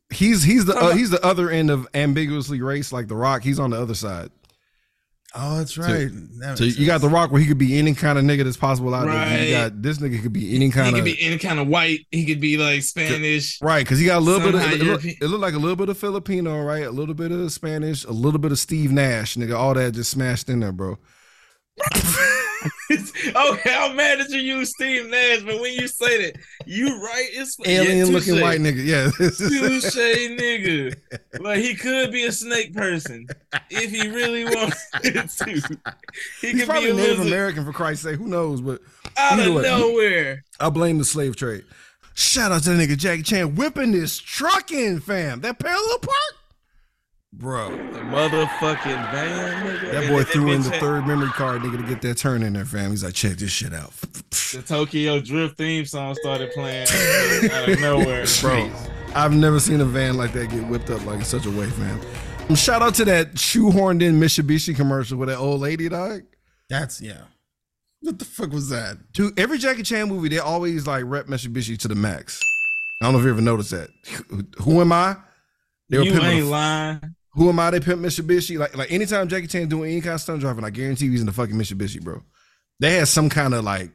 [0.09, 3.43] he's he's the uh, he's the other end of ambiguously race, like The Rock.
[3.43, 4.29] He's on the other side.
[5.35, 6.09] Oh, that's right.
[6.39, 7.09] That So you got The.
[7.09, 9.15] Rock where he could be any kind of nigga that's possible out there.
[9.15, 9.41] Right.
[9.41, 10.87] You got this nigga could be any kind.
[10.87, 12.01] He kind could of be any kind of white.
[12.11, 13.61] He could be like Spanish.
[13.61, 15.53] Right, because he got a little bit of Somehow it, look, European- it looked like
[15.53, 16.83] a little bit of Filipino, right?
[16.83, 19.57] A little bit of Spanish, a little bit of Steve Nash, nigga.
[19.57, 20.97] All that just smashed in there, bro.
[22.89, 27.27] okay, I'm mad that you use Steve Nash, but when you say that, you right.
[27.31, 28.41] It's Alien yeah, looking touche.
[28.41, 28.85] white nigga.
[28.85, 29.11] Yeah.
[29.17, 29.95] Touche,
[30.39, 30.95] nigga.
[31.39, 33.27] Like he could be a snake person
[33.69, 34.73] if he really wanted
[35.29, 35.45] to.
[36.41, 38.17] He He's could probably be a Native lizard American for Christ's sake.
[38.17, 38.61] Who knows?
[38.61, 38.81] But
[39.17, 39.63] out of way.
[39.63, 40.43] nowhere.
[40.59, 41.63] I blame the slave trade.
[42.13, 45.41] Shout out to the nigga Jackie Chan whipping this truck in, fam.
[45.41, 46.35] That parallel park,
[47.37, 47.69] bro.
[47.69, 49.91] The motherfucking van, nigga.
[49.91, 52.43] That boy then threw in the had third memory card, nigga, to get that turn
[52.43, 52.91] in there, fam.
[52.91, 53.91] He's like, check this shit out,
[54.31, 56.87] The Tokyo Drift theme song started playing
[57.51, 58.69] out of nowhere, bro.
[59.15, 61.69] I've never seen a van like that get whipped up like in such a way,
[61.69, 61.99] fam.
[62.49, 66.21] Um, shout out to that shoehorned in Mitsubishi commercial with that old lady, dog.
[66.69, 67.21] That's yeah.
[68.01, 69.11] What the fuck was that?
[69.13, 72.39] Dude, every Jackie Chan movie, they always like rep Mitsubishi to the max.
[73.01, 73.89] I don't know if you ever noticed that.
[74.61, 75.17] Who am I?
[75.89, 77.15] They were You pimping ain't the- lying.
[77.37, 77.69] Who am I?
[77.71, 78.57] They pimp Mitsubishi.
[78.59, 81.27] Like, like anytime Jackie Chan doing any kind of stunt driving, I guarantee he's in
[81.27, 82.21] the fucking Mitsubishi, bro.
[82.79, 83.91] They had some kind of like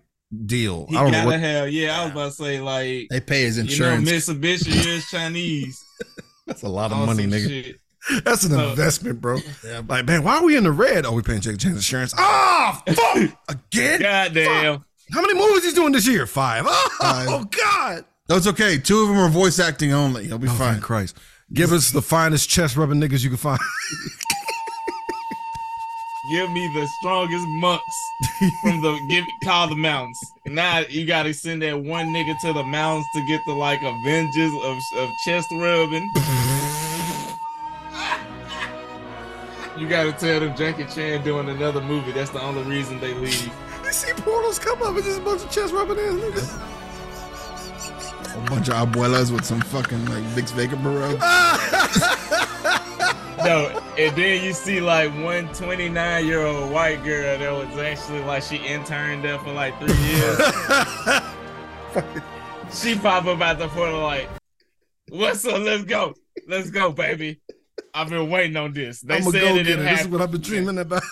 [0.47, 0.87] deal.
[0.89, 1.41] He I don't know gotta what.
[1.41, 1.71] have.
[1.71, 3.09] Yeah, I was about to say like.
[3.11, 4.07] They pay his insurance.
[4.09, 4.41] You know, insurance.
[4.65, 5.85] Mitsubishi is Chinese.
[6.47, 7.49] That's a lot of on money, nigga.
[7.65, 7.81] shit.
[8.25, 9.39] That's an So- investment, bro.
[9.65, 9.83] Yeah.
[9.89, 11.05] Like, man, why are we in the red?
[11.07, 12.15] Oh, we paying Jackie Chan's insurance.
[12.19, 14.01] Ah, fuck again.
[14.03, 14.85] Goddamn.
[15.13, 16.27] How many movies he's doing this year?
[16.27, 16.65] Five.
[16.67, 17.51] Oh, Five.
[17.51, 18.05] God.
[18.29, 18.79] That's okay.
[18.79, 20.27] Two of them are voice acting only.
[20.27, 20.81] He'll be Oh, fine.
[20.81, 21.17] Christ.
[21.53, 23.61] Give us the finest chest rubbing niggas you can find.
[26.31, 28.11] Give me the strongest monks
[28.63, 30.19] from the give call the mountains.
[30.47, 34.53] Now you gotta send that one nigga to the mountains to get the like Avengers
[34.65, 36.09] of, of chest rubbing.
[39.77, 42.13] you gotta tell them Jackie Chan doing another movie.
[42.13, 43.53] That's the only reason they leave.
[43.85, 46.82] you see portals come up just a bunch of chest rubbing ass niggas.
[48.35, 51.19] A bunch of abuelas with some fucking like Vicks VapoRub.
[53.45, 58.21] No, and then you see like one 29 year old white girl that was actually
[58.21, 60.39] like she interned there for like three years.
[62.73, 64.29] she pop up out the portal like,
[65.09, 65.59] "What's up?
[65.61, 66.15] Let's go,
[66.47, 67.41] let's go, baby."
[67.93, 69.01] I've been waiting on this.
[69.01, 69.91] They I'm said go it get didn't her.
[69.91, 71.03] This is what I've been dreaming about.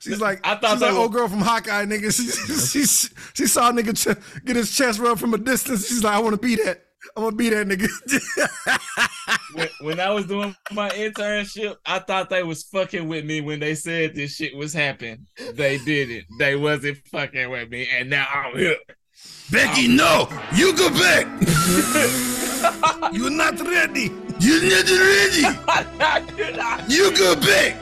[0.00, 2.08] She's like, I thought she's they like were- old girl from Hawkeye, nigga.
[2.18, 5.86] She, she, she, she saw a nigga ch- get his chest rubbed from a distance.
[5.88, 6.84] She's like, I want to be that.
[7.16, 7.88] I want to be that nigga.
[9.54, 13.60] when, when I was doing my internship, I thought they was fucking with me when
[13.60, 15.26] they said this shit was happening.
[15.54, 16.24] They didn't.
[16.38, 18.76] They wasn't fucking with me, and now I'm here.
[19.50, 21.26] Becky, no, you go back.
[23.12, 24.10] You're not ready.
[24.40, 25.42] You're not ready.
[26.92, 27.76] You go back.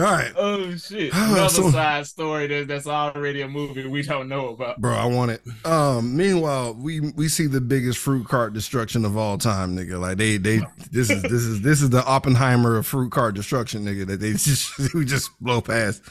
[0.00, 1.12] All right, Oh shit!
[1.14, 4.80] Another so- side story that, that's already a movie we don't know about.
[4.80, 4.94] bro.
[4.94, 5.42] I want it.
[5.66, 6.16] Um.
[6.16, 10.00] Meanwhile, we we see the biggest fruit cart destruction of all time, nigga.
[10.00, 13.84] Like they they this is this is this is the Oppenheimer of fruit cart destruction,
[13.84, 14.06] nigga.
[14.06, 16.02] That they just we just blow past.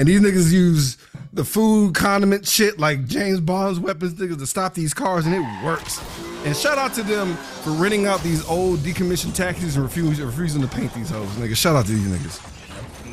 [0.00, 0.96] And these niggas use
[1.32, 5.64] the food condiment shit like James Bond's weapons niggas to stop these cars, and it
[5.64, 6.00] works.
[6.44, 10.62] And shout out to them for renting out these old decommissioned taxis and refusing refusing
[10.62, 11.56] to paint these hoes, nigga.
[11.56, 12.57] Shout out to these niggas.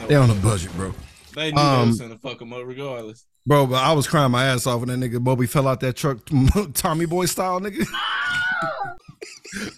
[0.07, 0.93] They on a budget, bro.
[1.33, 3.25] they knew um, they was gonna fuck them up regardless.
[3.47, 5.95] Bro, but I was crying my ass off when that nigga Bobby fell out that
[5.95, 6.19] truck,
[6.73, 7.79] Tommy Boy style, nigga.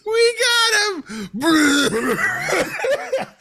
[0.05, 0.73] we got
[1.05, 1.37] him.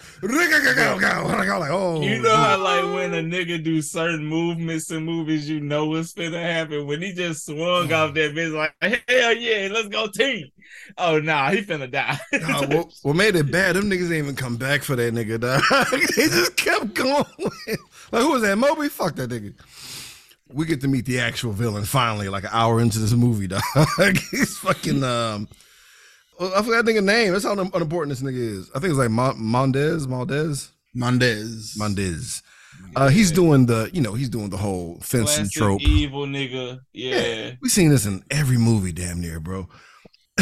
[1.58, 5.60] like, oh, You know how like when a nigga do certain movements in movies, you
[5.60, 6.86] know what's gonna happen.
[6.86, 10.48] When he just swung off that bitch, like hell yeah, let's go team.
[10.98, 12.18] Oh nah, he finna die.
[12.32, 13.76] Nah, what, what made it bad?
[13.76, 15.62] Them niggas ain't even come back for that nigga, dog.
[16.16, 17.24] they just kept going.
[18.12, 18.56] like, who was that?
[18.56, 18.88] Moby?
[18.88, 19.54] Fuck that nigga.
[20.52, 23.62] We get to meet the actual villain finally, like an hour into this movie, dog.
[24.30, 25.48] He's fucking um.
[26.40, 27.32] I forgot that nigga name.
[27.32, 28.70] That's how un- unimportant this nigga is.
[28.74, 31.76] I think it's like Mon- Mondez, Maldez, Mendez.
[31.78, 32.42] Mondez.
[32.94, 35.80] Uh, he's doing the, you know, he's doing the whole fencing Classic trope.
[35.82, 36.80] evil nigga.
[36.92, 37.52] Yeah.
[37.62, 39.68] We seen this in every movie, damn near, bro.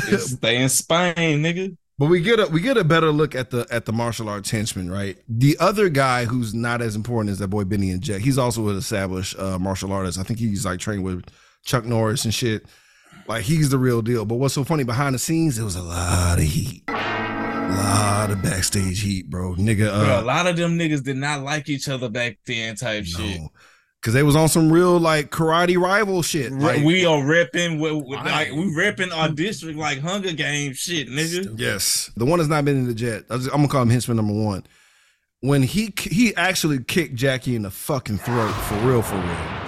[0.09, 1.77] Just stay in Spain, nigga.
[1.97, 4.51] But we get a we get a better look at the at the martial arts
[4.51, 5.17] henchman, right?
[5.29, 8.21] The other guy who's not as important as that boy Benny and Jack.
[8.21, 10.19] He's also an established uh, martial artist.
[10.19, 11.25] I think he's like trained with
[11.65, 12.67] Chuck Norris and shit.
[13.27, 14.25] Like he's the real deal.
[14.25, 15.59] But what's so funny behind the scenes?
[15.59, 16.93] It was a lot of heat, a
[17.77, 19.55] lot of backstage heat, bro.
[19.55, 22.77] Nigga, Bro, a uh, lot of them niggas did not like each other back then,
[22.77, 23.41] type shit.
[23.41, 23.49] no,
[24.01, 26.53] because they was on some real like karate rival shit.
[26.53, 28.25] Like, we are ripping, Right.
[28.25, 31.59] like we ripping our district like Hunger Games shit, nigga.
[31.59, 33.25] Yes, the one that's not been in the jet.
[33.31, 34.65] I am gonna call him henchman number one.
[35.41, 39.64] When he he actually kicked Jackie in the fucking throat for real, for real,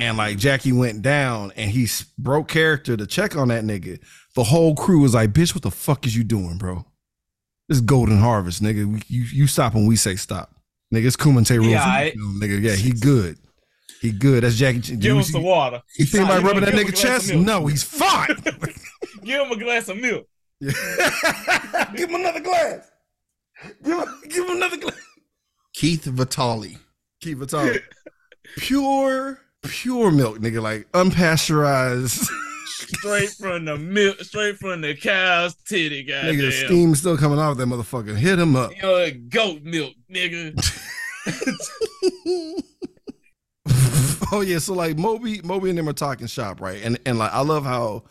[0.00, 1.88] and like Jackie went down and he
[2.18, 4.00] broke character to check on that nigga.
[4.34, 6.84] The whole crew was like, "Bitch, what the fuck is you doing, bro?
[7.68, 9.02] This is Golden Harvest, nigga.
[9.08, 10.54] You you stop when we say stop,
[10.94, 11.06] nigga.
[11.06, 12.14] It's Kumite rules, aight.
[12.14, 12.60] nigga.
[12.60, 13.38] Yeah, he good.
[14.00, 14.44] He good.
[14.44, 14.80] That's Jackie.
[14.80, 15.82] Ch- Give you, us the water.
[15.98, 17.34] you think about rubbing that give him a nigga chest?
[17.34, 18.28] No, he's fine.
[19.24, 20.26] Give him a glass of milk.
[20.60, 20.74] give
[22.08, 22.88] him another glass.
[23.82, 25.00] Give him, give him another glass.
[25.74, 26.78] Keith Vitali.
[27.20, 27.70] Keith it all
[28.56, 30.62] pure, pure milk, nigga.
[30.62, 32.28] Like unpasteurized.
[32.66, 36.14] Straight from the milk, straight from the cow's titty, guy.
[36.24, 38.16] nigga, steam still coming off that motherfucker.
[38.16, 38.70] Hit him up.
[38.80, 40.54] Yo, goat milk, nigga.
[44.32, 46.82] oh yeah, so like Moby, Moby and them are talking shop, right?
[46.84, 48.04] And and like I love how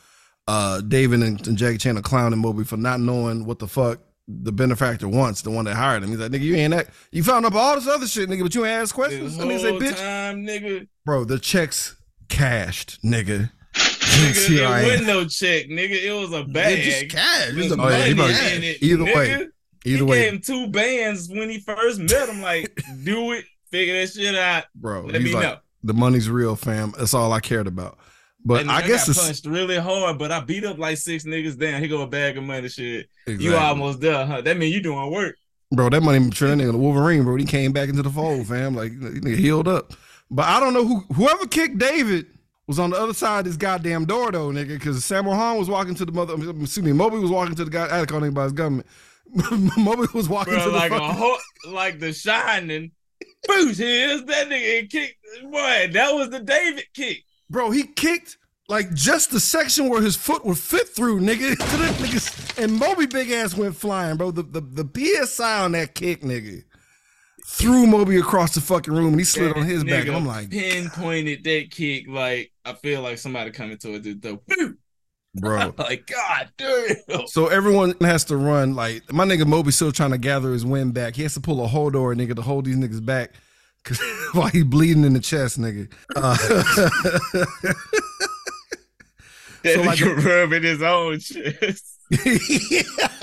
[0.47, 3.99] uh David and, and Jackie Chan are clowning Moby for not knowing what the fuck
[4.28, 6.09] the benefactor wants, the one that hired him.
[6.09, 6.89] He's like, nigga, you ain't that.
[7.11, 9.39] You found up all this other shit, nigga, but you ain't ask questions.
[9.39, 10.88] I mean, say, bitch, time, nigga.
[11.05, 11.95] bro, the checks
[12.28, 13.51] cashed, nigga.
[13.76, 16.01] Nigga, Here it wasn't no check, nigga.
[16.03, 16.80] It was a bag.
[16.80, 17.49] It just cash.
[17.49, 19.47] It was a Oh, yeah, he money probably- in it, either way.
[19.88, 22.41] Either he way, gave him two bands when he first met him.
[22.41, 24.63] Like, do it, figure that shit out.
[24.73, 25.57] bro, Let me like, know.
[25.84, 26.93] the money's real, fam.
[26.97, 27.99] That's all I cared about.
[28.48, 31.24] But And I guess got it's punched really hard, but I beat up like six
[31.24, 31.82] niggas down.
[31.82, 33.10] He go a bag of money, shit.
[33.26, 33.43] exactly.
[33.46, 34.41] You almost done, huh?
[34.41, 35.36] That mean you doing work.
[35.72, 35.89] bro.
[35.89, 37.36] That money turned into Wolverine, bro.
[37.38, 38.76] He came back into the fold, fam.
[38.76, 39.93] Like he nigga healed up.
[40.30, 42.28] But I don't know who whoever kicked David
[42.68, 44.70] was on the other side of this goddamn door though, nigga.
[44.78, 46.34] Because Sammo Hung was walking to the mother.
[46.36, 48.00] Excuse me, Moby was walking to the guy.
[48.02, 48.86] I call by his government.
[49.78, 51.38] Moby was walking Bro, to the like a fucking- whole,
[51.70, 52.91] like the shining.
[53.48, 55.18] Boosh, here's that nigga kicked.
[55.43, 57.24] Boy, that was the David kick.
[57.50, 57.72] Bro.
[57.72, 58.38] He kicked
[58.68, 61.56] like just the section where his foot would fit through, nigga.
[61.56, 64.32] Niggas, and Moby big ass went flying, bro.
[64.32, 66.64] The the the psi on that kick, nigga,
[67.46, 70.08] threw Moby across the fucking room, and he slid on his back.
[70.08, 74.41] I'm like, pinpointed that kick like I feel like somebody coming to it though.
[75.36, 75.74] Bro.
[75.78, 77.28] Like God damn.
[77.28, 78.74] So everyone has to run.
[78.74, 81.16] Like my nigga Moby still trying to gather his wind back.
[81.16, 83.34] He has to pull a hold door, nigga, to hold these niggas back.
[83.86, 84.02] Cause
[84.34, 85.92] while he bleeding in the chest, nigga.
[86.16, 86.36] Uh,
[89.64, 91.92] That So, like- nigga rubbing his own chest.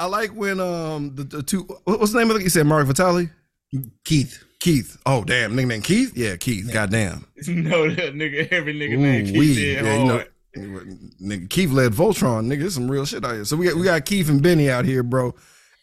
[0.00, 2.86] I like when um the, the two what's the name of the you said Mark
[2.86, 3.30] Vitali?
[4.04, 4.42] Keith.
[4.60, 4.96] Keith.
[5.06, 6.16] Oh damn, nigga named Keith?
[6.16, 6.70] Yeah, Keith.
[6.72, 7.26] Goddamn.
[7.48, 9.54] no, that nigga, every nigga Ooh, named Keith wee.
[9.54, 10.24] did Yeah, you know,
[11.22, 12.46] nigga, Keith led Voltron.
[12.46, 13.44] Nigga, there's some real shit out here.
[13.44, 15.34] So we got we got Keith and Benny out here, bro.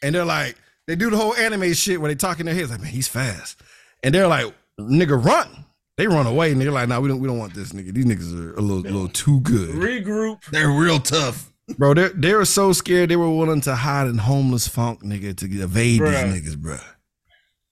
[0.03, 0.55] And they're like,
[0.89, 3.07] they do the whole anime shit where they talk in their heads like, man, he's
[3.07, 3.61] fast.
[4.01, 5.65] And they're like, nigga, run.
[5.97, 7.93] They run away and they're like, nah, we don't we don't want this nigga.
[7.93, 9.75] These niggas are a little, little too good.
[9.75, 10.43] Regroup.
[10.45, 11.53] They're real tough.
[11.77, 15.37] Bro, they they were so scared they were willing to hide in homeless funk, nigga,
[15.37, 16.31] to evade Bruh.
[16.31, 16.77] these niggas, bro.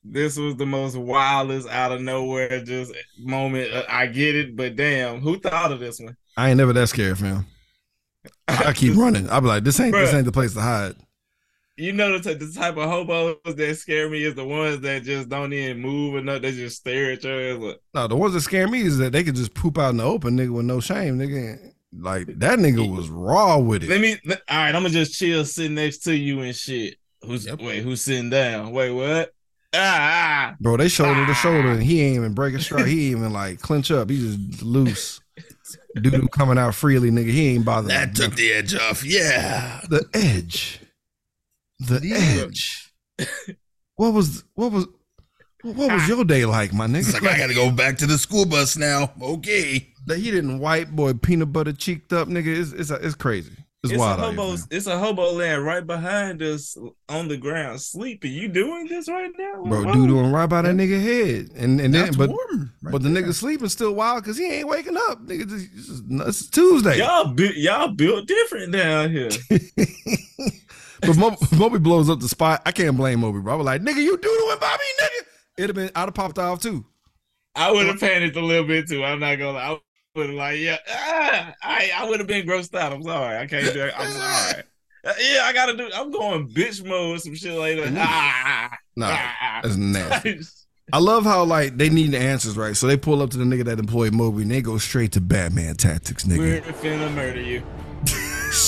[0.03, 3.74] This was the most wildest out of nowhere just moment.
[3.74, 6.15] Uh, I get it, but damn, who thought of this one?
[6.38, 7.47] I ain't never that scared, fam.
[8.47, 9.28] I keep running.
[9.28, 10.95] I be like, this ain't this ain't the place to hide.
[11.78, 15.03] You know the, t- the type of hobos that scare me is the ones that
[15.03, 16.41] just don't even move or nothing.
[16.41, 17.57] They just stare at your ass.
[17.59, 19.97] Like, No, the ones that scare me is that they can just poop out in
[19.97, 21.71] the open, nigga, with no shame, nigga.
[21.97, 23.89] Like that nigga was raw with it.
[23.89, 24.17] Let me.
[24.25, 26.95] Let, all right, I'm gonna just chill, sitting next to you and shit.
[27.23, 27.61] Who's Yep.
[27.61, 27.84] wait?
[27.84, 28.71] Who's sitting down?
[28.71, 29.34] Wait, what?
[29.73, 30.55] Ah, ah.
[30.59, 32.88] Bro, they shoulder to shoulder, and he ain't even break a stride.
[32.88, 34.09] He ain't even like clinch up.
[34.09, 35.21] He just loose.
[35.95, 37.30] Dude coming out freely, nigga.
[37.32, 37.89] He ain't bothered.
[37.91, 39.03] That took the edge off.
[39.03, 39.82] Yeah.
[39.89, 40.80] the edge.
[41.80, 42.01] The
[42.43, 42.91] edge.
[43.95, 44.88] What was what was
[45.63, 47.21] what was your day like, my It's nigga?
[47.23, 49.11] like I gotta go back to the school bus now.
[49.21, 49.88] Okay.
[50.05, 52.47] that he didn't white boy peanut butter cheeked up, nigga.
[52.47, 53.51] It's it's, it's crazy.
[53.84, 54.19] It's, It's, wild.
[54.19, 54.57] a out here, hobo.
[54.71, 56.75] It's a hobo land right behind us
[57.09, 58.32] on the ground, sleeping.
[58.34, 59.93] You doing this right now, Bro, Whoa.
[59.93, 62.71] dude doing right by that nigga head, and and then That's but warm.
[62.82, 63.23] right but the there.
[63.23, 65.23] nigga sleeping still wild because he ain't waking up.
[65.25, 66.97] Nigga, this- this is- it's Tuesday.
[66.99, 69.30] Y'all, bu- y'all built different down here.
[71.02, 72.62] but Moby, Moby blows up the spot.
[72.66, 73.54] I can't blame Moby, bro.
[73.54, 75.26] I was like, nigga, you doodling by me, nigga.
[75.58, 76.86] It'd have been, I'd have popped off too.
[77.56, 79.04] I would have panicked a little bit too.
[79.04, 79.54] I'm not gonna.
[79.54, 79.64] lie.
[79.64, 79.80] I
[80.16, 82.93] would have like, yeah, ah, I I would have been grossed out.
[82.93, 83.38] I'm sorry.
[83.38, 83.93] I can't do it.
[83.98, 84.64] I'm sorry.
[85.04, 85.89] Uh, Yeah, I gotta do.
[85.93, 87.93] I'm going bitch mode, some shit like that.
[87.98, 89.60] Ah, Nah, ah.
[89.64, 90.39] that's nasty.
[90.93, 93.43] I love how like they need the answers right, so they pull up to the
[93.43, 96.38] nigga that employed Moby and they go straight to Batman tactics, nigga.
[96.38, 97.62] We're finna murder you.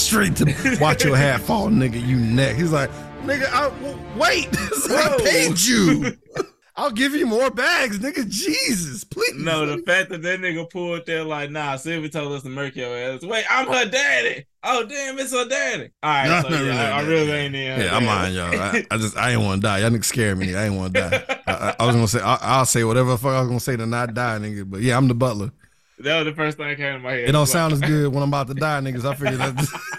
[0.09, 2.05] Straight to watch your hat fall, nigga.
[2.05, 2.55] You neck.
[2.55, 2.89] He's like,
[3.23, 3.69] nigga, I,
[4.17, 4.47] wait,
[4.89, 6.17] I paid you.
[6.75, 8.27] I'll give you more bags, nigga.
[8.29, 9.35] Jesus, please.
[9.35, 12.75] No, the fact that that nigga pulled there like, nah, Sylvie told us to murk
[12.75, 13.21] your ass.
[13.21, 14.45] Wait, I'm her daddy.
[14.63, 15.91] Oh damn, it's her daddy.
[16.01, 17.81] All right, No, so yeah, no, I, I really ain't in.
[17.81, 18.59] Yeah, I'm lying, y'all.
[18.59, 19.79] I, I just I ain't want to die.
[19.79, 20.47] Y'all niggas scare me.
[20.47, 20.57] Nigga.
[20.57, 21.39] I ain't want to die.
[21.47, 23.75] I, I, was gonna say I, I'll say whatever the fuck I was gonna say
[23.75, 24.69] to not die, nigga.
[24.69, 25.51] But yeah, I'm the butler.
[25.99, 27.29] That was the first thing that came to my head.
[27.29, 29.03] It don't sound as good when I'm about to die, niggas.
[29.05, 29.81] I figured that.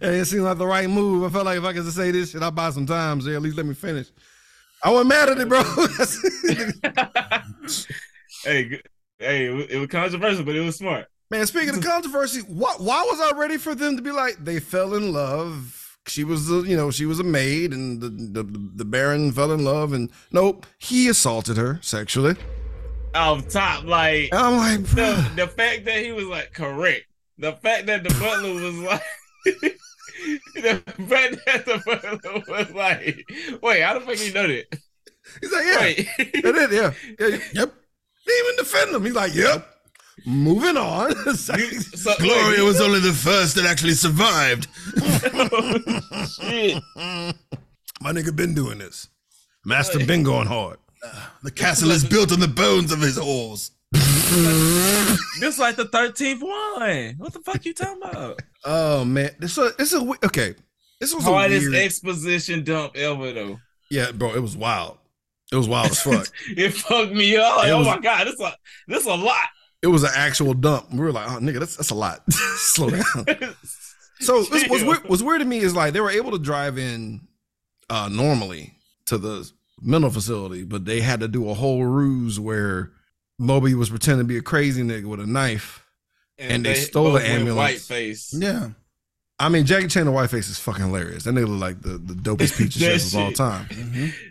[0.00, 1.24] Hey, it seemed like the right move.
[1.24, 3.18] I felt like if I could just say this shit, I'll buy some time.
[3.18, 4.06] At least let me finish.
[4.82, 5.62] I wasn't mad at it, bro.
[8.44, 8.80] hey,
[9.18, 11.06] hey, it was, controversial, but it was smart.
[11.30, 14.58] Man, speaking of controversy, why, why was I ready for them to be like they
[14.58, 15.98] fell in love?
[16.06, 19.52] She was, a, you know, she was a maid, and the, the the Baron fell
[19.52, 22.36] in love, and nope, he assaulted her sexually.
[23.14, 27.06] Off top, like I'm like, the, the fact that he was like correct,
[27.38, 29.02] the fact that the butler was like,
[30.54, 34.78] the fact that the butler was like, wait, how the fuck you know that?
[35.40, 37.74] he's like, yeah, it is, yeah, yeah, yep.
[38.26, 39.04] Didn't even defend him.
[39.04, 39.66] He's like, yep.
[40.26, 41.14] Moving on.
[41.34, 41.54] so,
[42.18, 44.68] Gloria wait, was only the first that actually survived.
[45.52, 46.82] Oh, shit.
[48.00, 49.08] My nigga been doing this.
[49.64, 50.78] Master been going hard.
[51.42, 53.70] The castle is built on the bones of his horse.
[55.40, 57.14] This like the thirteenth one.
[57.18, 58.40] What the fuck you talking about?
[58.62, 60.54] Oh man, this a it's a okay.
[61.00, 61.82] This was a Hardest weird.
[61.82, 63.58] exposition dump ever though.
[63.90, 64.98] yeah, bro, it was wild.
[65.50, 66.26] It was wild as fuck.
[66.58, 67.56] It fucked me up.
[67.56, 68.52] Like, It oh my god, this a
[68.86, 69.46] this is a lot.
[69.80, 70.92] it was an actual dump.
[70.92, 72.20] We were like, oh nigga, that's that's a lot.
[72.30, 73.04] Slow down.
[74.20, 76.76] So this was weird, what's weird to me is like they were able to drive
[76.76, 77.22] in
[77.88, 78.74] uh, normally
[79.06, 79.50] to the
[79.82, 82.90] mental facility, but they had to do a whole ruse where
[83.38, 85.84] Moby was pretending to be a crazy nigga with a knife.
[86.38, 87.56] And they stole the both ambulance.
[87.56, 88.32] White face.
[88.36, 88.70] Yeah.
[89.38, 91.24] I mean, Jackie Chan the whiteface is fucking hilarious.
[91.24, 93.36] That nigga look like the, the dopest peach That of all shit.
[93.36, 94.12] time.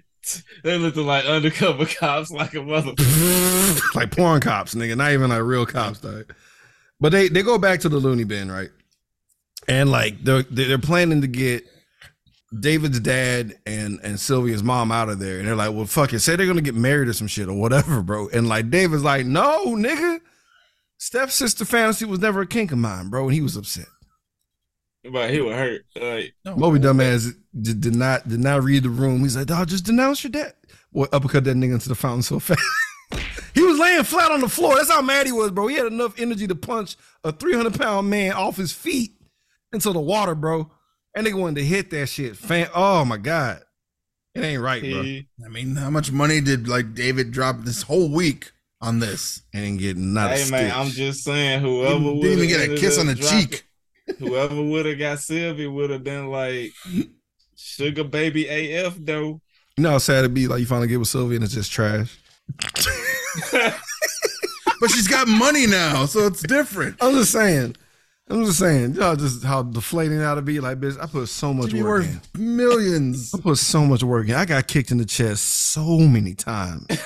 [0.63, 2.91] They looked like undercover cops, like a mother.
[3.95, 6.31] like porn cops, nigga, not even like real cops, dog.
[6.99, 8.69] But they they go back to the loony bin, right?
[9.67, 11.63] And like they're they're planning to get
[12.57, 16.19] David's dad and and Sylvia's mom out of there, and they're like, "Well, fuck it,
[16.19, 19.25] say they're gonna get married or some shit or whatever, bro." And like David's like,
[19.25, 20.19] "No, nigga,
[20.97, 23.87] step sister fantasy was never a kink of mine, bro," and he was upset.
[25.11, 25.85] But he was hurt.
[25.95, 29.19] Like, Moby dumbass did, did not did not read the room.
[29.21, 30.53] He's like, "Dog, just denounce your dad."
[30.91, 32.61] Boy, uppercut that nigga into the fountain so fast.
[33.53, 34.75] he was laying flat on the floor.
[34.75, 35.67] That's how mad he was, bro.
[35.67, 39.11] He had enough energy to punch a 300 pound man off his feet
[39.71, 40.71] into the water, bro.
[41.15, 42.37] And they wanted to hit that shit.
[42.37, 43.61] Fan, oh my god,
[44.35, 45.01] it ain't right, bro.
[45.45, 48.51] I mean, how much money did like David drop this whole week
[48.81, 49.41] on this?
[49.53, 50.73] And ain't getting not a hey man, stitch.
[50.75, 53.65] I'm just saying, whoever Didn't, didn't even get a kiss on the cheek.
[54.19, 56.71] whoever would have got Sylvie would have been like
[57.55, 59.41] sugar baby AF though.
[59.77, 61.71] you know how sad it'd be like you finally get with Sylvia and it's just
[61.71, 62.17] trash.
[64.79, 66.95] But she's got money now, so it's different.
[67.01, 67.75] I'm just saying.
[68.31, 70.59] I'm just saying, y'all just how deflating that'll be.
[70.59, 72.13] Like, bitch, I put so much She'd work in.
[72.13, 73.33] worth millions.
[73.33, 74.35] I put so much work in.
[74.35, 76.85] I got kicked in the chest so many times.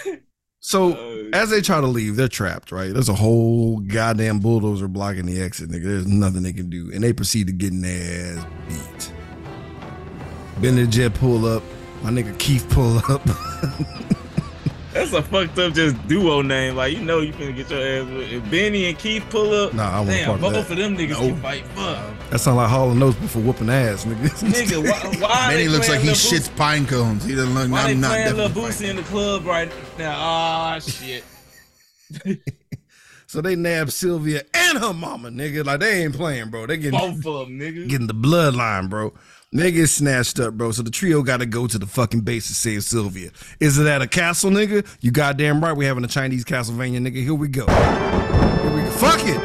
[0.65, 2.93] So Uh, as they try to leave, they're trapped, right?
[2.93, 5.83] There's a whole goddamn bulldozer blocking the exit, nigga.
[5.83, 6.89] There's nothing they can do.
[6.93, 9.11] And they proceed to getting their ass beat.
[10.61, 11.63] Benny Jet pull up.
[12.01, 13.21] My nigga Keith pull up.
[14.93, 16.75] That's a fucked up just duo name.
[16.75, 19.73] Like you know you finna get your ass with if Benny and Keith pull up.
[19.73, 20.71] Nah, I wasn't Damn, part of both that.
[20.71, 21.19] of them niggas No.
[21.19, 21.65] can fight.
[21.67, 22.29] Fuck.
[22.29, 24.29] that sound like Hall and Oates before whooping ass, nigga.
[24.53, 24.83] Nigga,
[25.19, 27.25] why, why they looks like he shits pine cones.
[27.25, 27.71] He doesn't look.
[27.71, 28.49] Why I'm they not playing Lil.
[28.49, 30.13] Boosie in the club right now?
[30.15, 31.23] Ah, shit.
[33.27, 35.65] so they nab Sylvia and her mama, nigga.
[35.65, 36.67] Like they ain't playing, bro.
[36.67, 37.87] They getting Both of them, nigga.
[37.89, 39.13] getting the bloodline, bro.
[39.53, 40.71] They get snatched up, bro.
[40.71, 43.29] So the trio got to go to the fucking base to save Sylvia.
[43.59, 44.85] Is it at a castle, nigga?
[45.01, 45.73] You goddamn right.
[45.77, 47.23] We having a Chinese Castlevania, nigga.
[47.23, 47.67] Here we go.
[47.67, 48.91] Here we go.
[48.91, 49.39] Fuck it.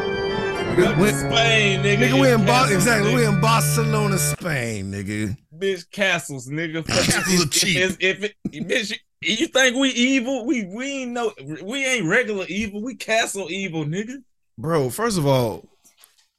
[0.78, 1.98] To We- Spain, nigga.
[1.98, 2.40] nigga, we in
[2.72, 3.11] exactly.
[3.11, 3.16] nigga.
[3.16, 5.36] We in Barcelona, Spain, nigga.
[5.59, 6.86] bitch castles, nigga.
[6.86, 7.76] Castles are cheap.
[7.78, 8.34] If, if it,
[8.68, 10.46] bitch, you think we evil?
[10.46, 11.32] We we ain't no,
[11.64, 12.80] we ain't regular evil.
[12.80, 14.22] We castle evil, nigga.
[14.56, 15.68] Bro, first of all,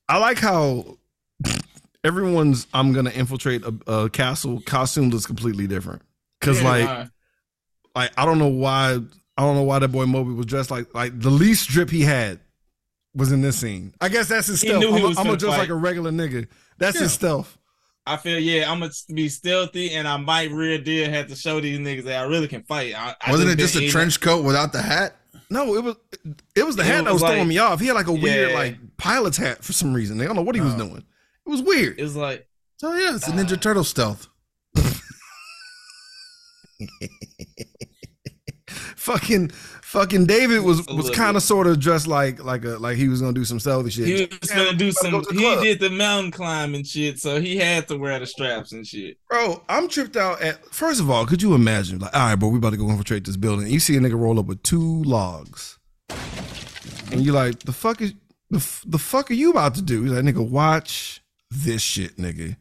[0.08, 0.98] I like how
[2.04, 6.02] everyone's I'm gonna infiltrate a, a castle costume looks completely different.
[6.42, 7.06] Cause Yeah, like nah.
[7.96, 9.00] like I don't know why
[9.38, 12.02] I don't know why that boy Moby was dressed like like the least drip he
[12.02, 12.40] had
[13.16, 13.94] was in this scene.
[14.00, 14.84] I guess that's his He stealth.
[14.86, 15.58] I'm, was I'm finna just fight.
[15.60, 16.48] like a regular nigga.
[16.78, 17.58] That's his stealth.
[18.06, 21.60] I feel yeah, I'm gonna be stealthy, and I might real deal have to show
[21.60, 22.96] these niggas that I really can fight.
[22.98, 25.16] I, I Wasn't it just a eating- trench coat without the hat?
[25.52, 25.96] No, it was
[26.56, 27.80] it was the It hat that was was throwing me off.
[27.80, 28.56] He had like a weird Yeah.
[28.56, 30.20] like pilot's hat for some reason.
[30.22, 30.78] I don't know what he was Oh.
[30.88, 31.04] doing.
[31.50, 31.98] It was weird.
[31.98, 32.48] It was like
[32.84, 33.60] Oh yeah, it's a Ninja ah.
[33.60, 34.28] Turtle stealth.
[38.96, 43.08] fucking fucking David was was kind of sort of dressed like like a like he
[43.08, 44.06] was gonna do some stealthy shit.
[44.06, 45.10] he was gonna do some.
[45.10, 45.64] go he club.
[45.64, 49.18] did the mountain climbing shit, so he had to wear the straps and shit.
[49.28, 51.98] Bro, I'm tripped out at first of all, could you imagine?
[51.98, 53.66] Like, all right, bro, we about to go infiltrate this building.
[53.66, 55.80] You see a nigga roll up with two logs.
[57.12, 58.14] And you're like, the fuck is
[58.52, 60.04] the, the fuck are you about to do?
[60.04, 62.56] He's like, nigga, watch this shit, nigga.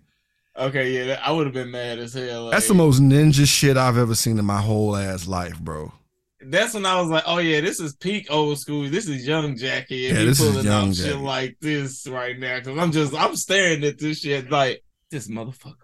[0.57, 2.45] Okay, yeah, I would have been mad as hell.
[2.45, 5.93] Like, That's the most ninja shit I've ever seen in my whole ass life, bro.
[6.41, 8.89] That's when I was like, oh yeah, this is peak old school.
[8.89, 10.09] This is young Jackie.
[10.09, 12.61] And Yeah, he this is pulling young off shit like this right now.
[12.61, 15.74] Cause I'm just I'm staring at this shit like this motherfucker.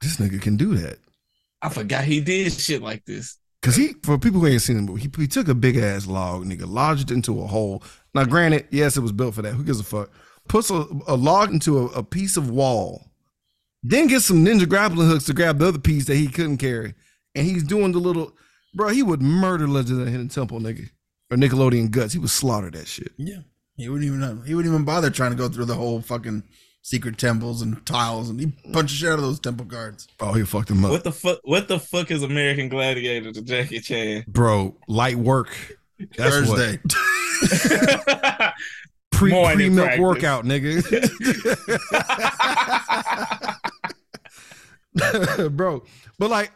[0.00, 0.98] This nigga can do that.
[1.60, 3.38] I forgot he did shit like this.
[3.60, 6.44] Cause he, for people who ain't seen him, he, he took a big ass log,
[6.44, 7.82] nigga, lodged into a hole.
[8.14, 9.54] Now, granted, yes, it was built for that.
[9.54, 10.10] Who gives a fuck?
[10.48, 13.04] Puts a, a log into a, a piece of wall,
[13.82, 16.94] then gets some ninja grappling hooks to grab the other piece that he couldn't carry,
[17.34, 18.32] and he's doing the little,
[18.74, 18.88] bro.
[18.88, 20.88] He would murder Legend of the Hidden Temple, nigga,
[21.30, 22.12] or Nickelodeon guts.
[22.14, 23.12] He would slaughter that shit.
[23.18, 23.40] Yeah,
[23.76, 26.42] he wouldn't even he wouldn't even bother trying to go through the whole fucking
[26.82, 30.08] secret temples and tiles, and he punched the shit out of those temple guards.
[30.20, 31.40] Oh, he fucked him up, What the fuck?
[31.44, 34.24] What the fuck is American Gladiator to Jackie Chan?
[34.26, 34.74] bro.
[34.88, 35.50] Light work.
[36.16, 36.78] That's Thursday.
[39.18, 40.00] pre pre milk practice.
[40.00, 40.76] workout, nigga.
[45.56, 45.82] bro.
[46.18, 46.52] But like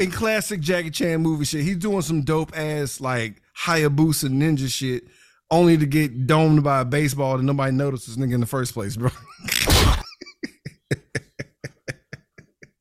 [0.00, 5.04] in classic Jackie Chan movie shit, he's doing some dope ass like Hayabusa ninja shit,
[5.50, 8.96] only to get domed by a baseball that nobody notices nigga in the first place,
[8.96, 9.10] bro.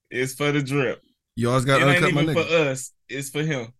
[0.10, 1.02] it's for the drip.
[1.46, 2.92] Always got It to ain't uncut my even for us.
[3.10, 3.74] It's for him.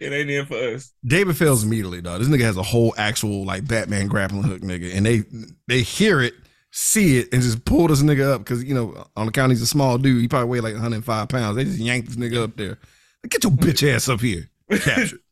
[0.00, 0.92] It ain't even for us.
[1.06, 2.20] David fails immediately, dog.
[2.20, 5.22] This nigga has a whole actual like Batman grappling hook, nigga, and they
[5.68, 6.34] they hear it,
[6.72, 9.66] see it, and just pull this nigga up because you know on account he's a
[9.66, 11.56] small dude, he probably weigh like 105 pounds.
[11.56, 12.78] They just yank this nigga up there.
[13.22, 14.48] Like, Get your bitch ass up here.
[14.70, 15.20] Captured.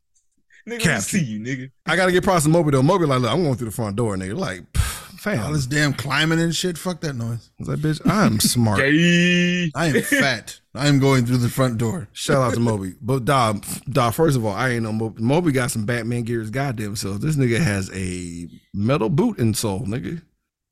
[0.69, 1.71] Nigga, let me see you, nigga.
[1.87, 2.85] I gotta get past to Moby though.
[2.85, 4.39] Moby like, look, I'm going through the front door, nigga.
[4.39, 6.79] Like, pff, All this damn climbing and shit.
[6.79, 7.51] Fuck that noise.
[7.59, 8.79] I was like, bitch, I'm smart.
[8.81, 10.61] I am fat.
[10.75, 12.09] I am going through the front door.
[12.13, 12.95] Shout out to Moby.
[13.01, 15.23] But dog, dog, first of all, I ain't know Moby.
[15.23, 17.21] Moby got some Batman gear his goddamn self.
[17.21, 20.23] This nigga has a metal boot insole, nigga.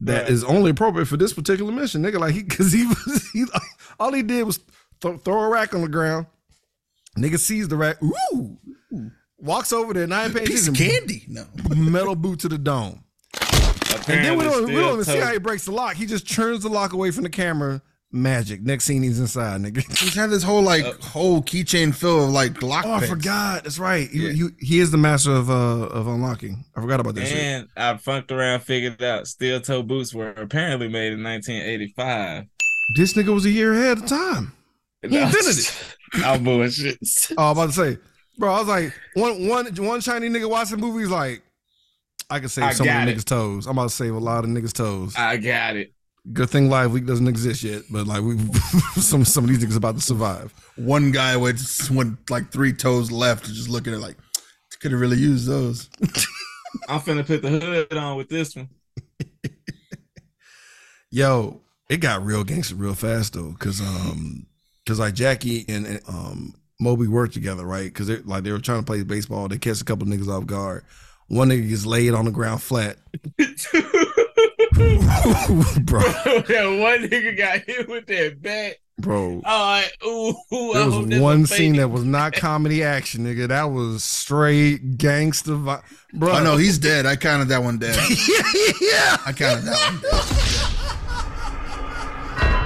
[0.00, 0.30] That Right.
[0.30, 2.18] is only appropriate for this particular mission, nigga.
[2.18, 3.44] Like he cause he was he
[3.98, 4.58] all he did was
[5.02, 6.24] th- throw a rack on the ground.
[7.18, 7.98] Nigga sees the rack.
[8.02, 8.56] Ooh.
[9.36, 11.24] Walks over there, nine paying Piece of candy.
[11.28, 11.44] No.
[11.76, 13.04] metal boot to the dome.
[14.08, 15.94] And then we don't, we don't even see how he breaks the lock.
[15.96, 17.82] He just turns the lock away from the camera.
[18.12, 18.60] Magic.
[18.62, 19.84] Next scene, he's inside, nigga.
[20.00, 23.10] He's had this whole like whole keychain full of like lock Oh, I picks.
[23.10, 23.62] forgot.
[23.62, 24.08] That's right.
[24.10, 24.32] He, Yeah.
[24.32, 26.64] he, he is the master of uh of unlocking.
[26.74, 27.38] I forgot about that shit.
[27.38, 32.46] And I funked around, figured out steel toe boots were apparently made in 1985.
[32.96, 34.54] This nigga was a year ahead of time.
[35.02, 35.96] He invented it.
[36.24, 36.98] I'm bullshit.
[37.38, 37.98] Oh, I was about to say,
[38.38, 38.52] bro.
[38.52, 41.42] I was like, one one one Chinese nigga watching movies like,
[42.28, 43.66] I could save I some of the niggas' toes.
[43.66, 45.14] I'm about to save a lot of niggas' toes.
[45.16, 45.92] I got it.
[46.32, 48.38] Good thing LiveLeak doesn't exist yet, but like we
[49.00, 50.52] some some of these niggas about to survive.
[50.76, 51.58] One guy with
[51.90, 54.16] with like three toes left, just looking at it like
[54.80, 55.88] could have really used those.
[56.88, 58.70] I'm finna put the hood on with this one.
[61.10, 64.46] Yo, it got real gangster real fast though, cause um,
[64.86, 67.94] cause like Jackie and, and um Moby worked together, right?
[67.94, 69.48] Cause they like they were trying to play baseball.
[69.48, 70.84] They catch a couple niggas off guard.
[71.28, 72.96] One nigga gets laid on the ground flat,
[75.84, 78.76] bro, that one nigga got hit with that bat.
[78.98, 79.40] bro.
[79.44, 81.80] Oh, like, ooh, ooh, There hope was one scene fake.
[81.80, 83.48] that was not comedy action, nigga.
[83.48, 85.82] That was straight gangster, vi-
[86.14, 86.32] bro.
[86.32, 87.06] I know he's dead.
[87.06, 87.96] I counted that one dead.
[88.80, 89.16] yeah.
[89.26, 90.12] I counted that one dead.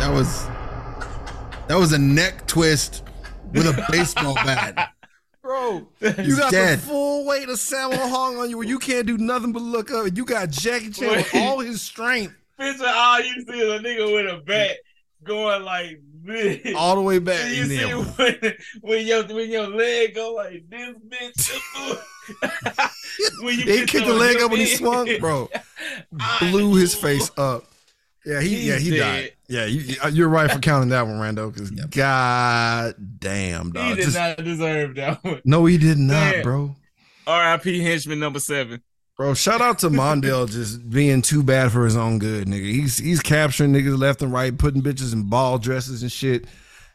[0.01, 0.47] That was
[1.69, 3.03] that was a neck twist
[3.53, 4.93] with a baseball bat.
[6.01, 6.79] Bro, you got dead.
[6.79, 9.91] the full weight of Sammo Hung on you where you can't do nothing but look
[9.91, 10.07] up.
[10.15, 14.15] You got Jackie Chan with all his strength Picture all you see is a nigga
[14.15, 14.77] with a bat
[15.25, 16.75] going like this.
[16.77, 17.41] all the way back.
[17.41, 22.91] And you see when, when your when your leg go like this, bitch.
[23.43, 25.51] when you they kicked the leg up when he swung, bro.
[26.41, 27.65] Blew his face up.
[28.27, 28.99] Yeah, he He's yeah he dead.
[28.99, 29.31] died.
[29.49, 31.53] Yeah, you, uh, you're right for counting that one, Rando.
[31.53, 35.41] Because god damn, He did Just- not deserve that one.
[35.45, 36.43] no, he did not, Damn.
[36.43, 36.77] bro.
[37.27, 37.81] R.I.P.
[37.81, 38.83] Henchman number seven.
[39.17, 42.65] Bro, shout out to Mondale just being too bad for his own good, nigga.
[42.71, 46.47] He's he's capturing niggas left and right, putting bitches in ball dresses and shit.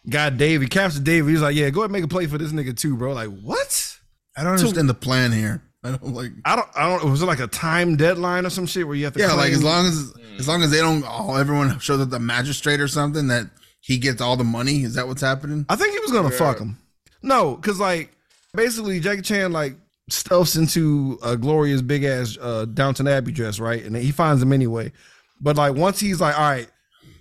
[0.09, 1.27] Got Dave, he captured Dave.
[1.27, 3.13] He's like, yeah, go ahead and make a play for this nigga too, bro.
[3.13, 3.97] Like, what?
[4.35, 5.61] I don't understand the plan here.
[5.83, 7.09] I don't like I don't, I don't.
[7.09, 9.19] Was it like a time deadline or some shit where you have to?
[9.19, 12.19] Yeah, like as long as as long as they don't all everyone shows up the
[12.19, 13.47] magistrate or something that
[13.81, 14.83] he gets all the money.
[14.83, 15.65] Is that what's happening?
[15.69, 16.77] I think he was gonna fuck him.
[17.21, 18.11] No, because like
[18.55, 19.75] basically Jackie Chan like
[20.09, 23.83] stuffs into a glorious big ass uh, Downton Abbey dress, right?
[23.83, 24.91] And he finds him anyway.
[25.39, 26.67] But like once he's like, all right,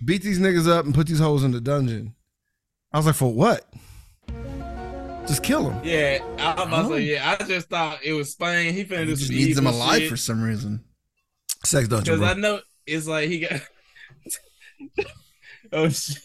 [0.03, 2.15] beat these niggas up and put these hoes in the dungeon.
[2.91, 3.65] I was like, for what?
[5.27, 5.79] Just kill him.
[5.83, 8.73] Yeah, I was about to say, yeah, I just thought it was Spain.
[8.73, 10.09] He finna He do just some needs them evil alive shit.
[10.09, 10.83] for some reason.
[11.63, 12.59] Sex dungeon, Because I know
[12.89, 13.61] it's like he got.
[15.71, 16.17] oh shit!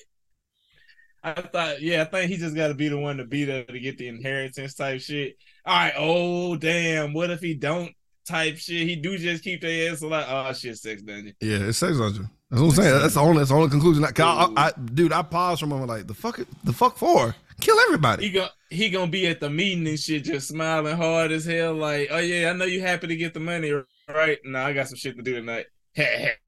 [1.22, 3.64] I thought, yeah, I think he just got to be the one to beat her
[3.64, 5.36] to get the inheritance type shit.
[5.64, 7.93] All right, oh damn, what if he don't
[8.26, 8.86] type shit?
[8.86, 10.26] He do just keep their ass alive.
[10.28, 11.34] Oh shit, sex dungeon.
[11.40, 12.28] Yeah, it's sex dungeon.
[12.51, 13.01] That's what I'm saying.
[13.01, 13.39] That's the only.
[13.39, 14.05] That's the only conclusion.
[14.05, 15.89] I, I, I, dude, I paused for a moment.
[15.89, 17.34] Like the fuck, the fuck for?
[17.60, 18.26] Kill everybody.
[18.26, 21.74] He go he gonna be at the meeting and shit, just smiling hard as hell.
[21.74, 23.72] Like, oh yeah, I know you happy to get the money,
[24.09, 24.39] right?
[24.44, 25.66] No, I got some shit to do tonight.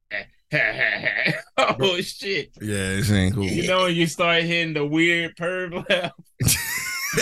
[1.59, 2.51] oh shit!
[2.61, 3.45] Yeah, this ain't cool.
[3.45, 6.13] You know when you start hitting the weird perv laugh.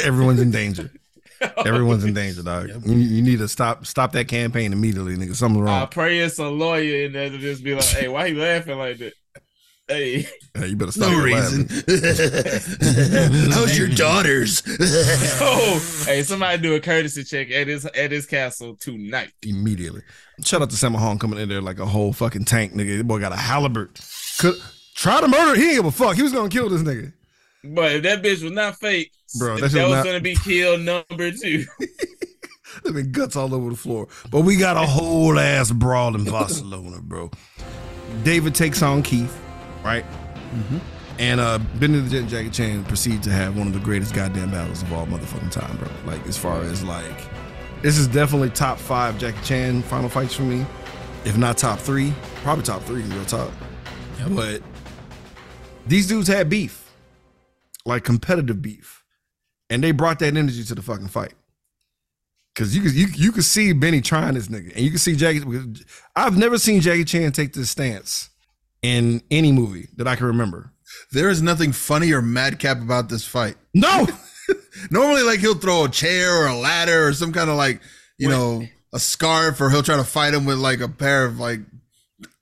[0.05, 0.91] Everyone's in danger.
[1.65, 2.69] Everyone's in danger, dog.
[2.85, 5.35] You, you need to stop stop that campaign immediately, nigga.
[5.35, 8.39] Something's I pray it's a lawyer in there to just be like, "Hey, why you
[8.39, 9.15] laughing like that?"
[9.87, 11.11] Hey, Hey, you better stop.
[11.11, 11.69] No your reason.
[13.53, 14.63] How's your daughters?
[15.41, 19.33] oh, hey, somebody do a courtesy check at his at his castle tonight.
[19.43, 20.01] immediately.
[20.43, 22.97] Shout out to Sammo Hung coming in there like a whole fucking tank, nigga.
[22.99, 24.01] That boy got a halberd.
[24.39, 24.55] Could
[24.95, 25.55] try to murder.
[25.61, 26.17] He ain't give a fuck.
[26.17, 27.13] He was gonna kill this nigga.
[27.63, 30.21] But if that bitch was not fake, Bro, that that, shit was was not- gonna
[30.21, 31.65] be kill number two.
[32.83, 34.09] There been guts all over the floor.
[34.33, 37.31] But we got a whole ass brawl in Barcelona, bro.
[38.25, 39.33] David takes on Keith,
[39.85, 40.05] right?
[41.19, 44.15] And uh, Benny the Jet and Jackie Chan proceed to have one of the greatest
[44.15, 45.89] goddamn battles of all motherfucking time, bro.
[46.07, 47.29] Like as far as like,
[47.83, 50.67] this is definitely top five Jackie Chan final fights for me,
[51.25, 52.13] if not top three,
[52.43, 53.53] probably top three, real top.
[54.31, 54.63] But
[55.87, 56.91] these dudes had beef,
[57.85, 59.05] like competitive beef,
[59.71, 61.35] and they brought that energy to the fucking fight.
[62.57, 65.17] Cause you could you you could see Benny trying this nigga, and you can see
[65.17, 65.43] Jackie.
[66.15, 68.31] I've never seen Jackie Chan take this stance
[68.85, 70.71] in any movie that I can remember.
[71.11, 73.57] There is nothing funny or madcap about this fight.
[73.73, 74.07] No,
[74.91, 77.81] Normally, like he'll throw a chair or a ladder or some kind of like,
[78.19, 78.63] you know,
[78.93, 81.61] a scarf, or he'll try to fight him with like a pair of like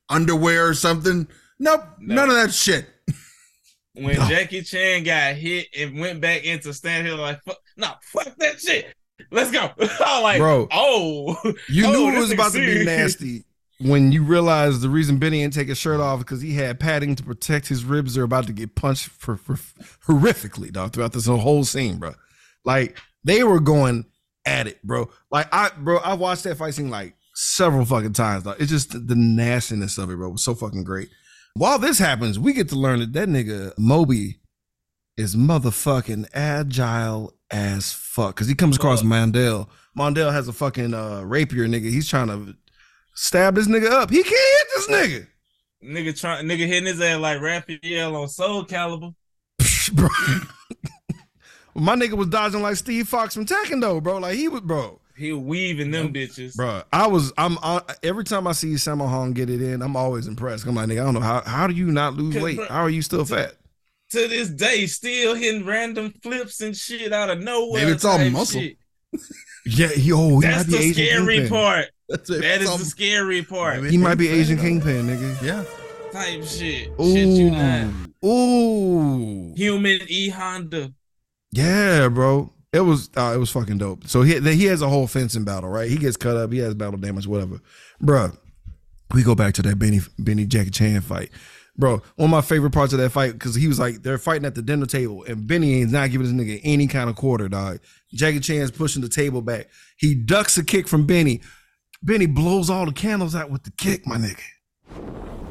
[0.09, 1.29] underwear or something.
[1.61, 2.87] Nope, none of that shit.
[3.95, 8.35] When Jackie Chan got hit and went back into stand here like fuck no, fuck
[8.39, 8.93] that shit.
[9.31, 9.61] Let's go.
[9.79, 10.69] I was like, Bro.
[10.73, 11.37] oh,
[11.69, 13.45] you oh, knew it was nigga about to be nasty
[13.83, 17.15] when you realize the reason Benny didn't take his shirt off because he had padding
[17.17, 18.17] to protect his ribs.
[18.17, 19.55] Are about to get punched for, for
[20.07, 22.15] horrifically, dog, throughout this whole scene, bro.
[22.65, 24.07] Like they were going
[24.47, 25.11] at it, bro.
[25.31, 28.45] Like I, bro, I've watched that fight scene like several fucking times.
[28.45, 28.57] Dog.
[28.59, 30.31] It's just the, the nastiness of it, bro.
[30.31, 31.09] was so fucking great.
[31.55, 34.41] While this happens, we get to learn that that nigga Moby
[35.17, 39.69] is motherfucking agile as fuck because he comes across Mandel.
[39.97, 41.91] Mondale has a fucking uh, rapier, nigga.
[41.91, 42.57] He's trying to
[43.15, 44.11] stab this nigga up.
[44.11, 45.27] He can't hit this nigga.
[45.85, 49.15] Nigga trying nigga hitting his ass like Raphael on Soulcalibur.
[49.95, 50.09] bro.
[51.75, 54.19] My nigga was dodging like Steve Fox from Tekken though, bro.
[54.19, 55.01] Like he was, bro.
[55.17, 56.57] He weaving them bitches.
[56.57, 59.95] Bro, I was, I'm uh, every time I see Sammo Hung get it in, I'm
[59.95, 60.67] always impressed.
[60.67, 62.57] I'm like, nigga, I don't know how, how do you not lose weight?
[62.57, 63.55] bro, How are you still fat?
[64.11, 67.83] To this day, still hitting random flips and shit out of nowhere.
[67.83, 68.63] Maybe it's all muscle.
[69.67, 69.79] shit.
[69.79, 71.51] Yeah, he, oh, he That's might be the Asian scary kingpin.
[71.51, 71.87] part.
[72.09, 72.43] That's it.
[72.43, 73.85] That is the scary part.
[73.85, 75.43] He might be Asian kingpin, nigga.
[75.43, 75.65] Yeah.
[76.13, 76.91] Type shit.
[77.01, 77.89] Shit you not.
[78.25, 80.93] Ooh, ooh, Human E Honda.
[81.53, 82.51] yeah, bro.
[82.73, 84.07] It was, uh, it was fucking dope.
[84.07, 85.91] So he he has a whole fencing battle, right?
[85.91, 86.53] He gets cut up.
[86.53, 87.61] He has battle damage, whatever,
[88.03, 88.35] Bruh,
[89.13, 91.31] We go back to that Benny Benny Jackie Chan fight.
[91.77, 94.45] Bro, one of my favorite parts of that fight because he was like they're fighting
[94.45, 97.49] at the dinner table and Benny ain't not giving this nigga any kind of quarter,
[97.49, 97.79] dog.
[98.13, 99.69] Jackie Chan's pushing the table back.
[99.97, 101.41] He ducks a kick from Benny.
[102.03, 104.43] Benny blows all the candles out with the kick, my nigga.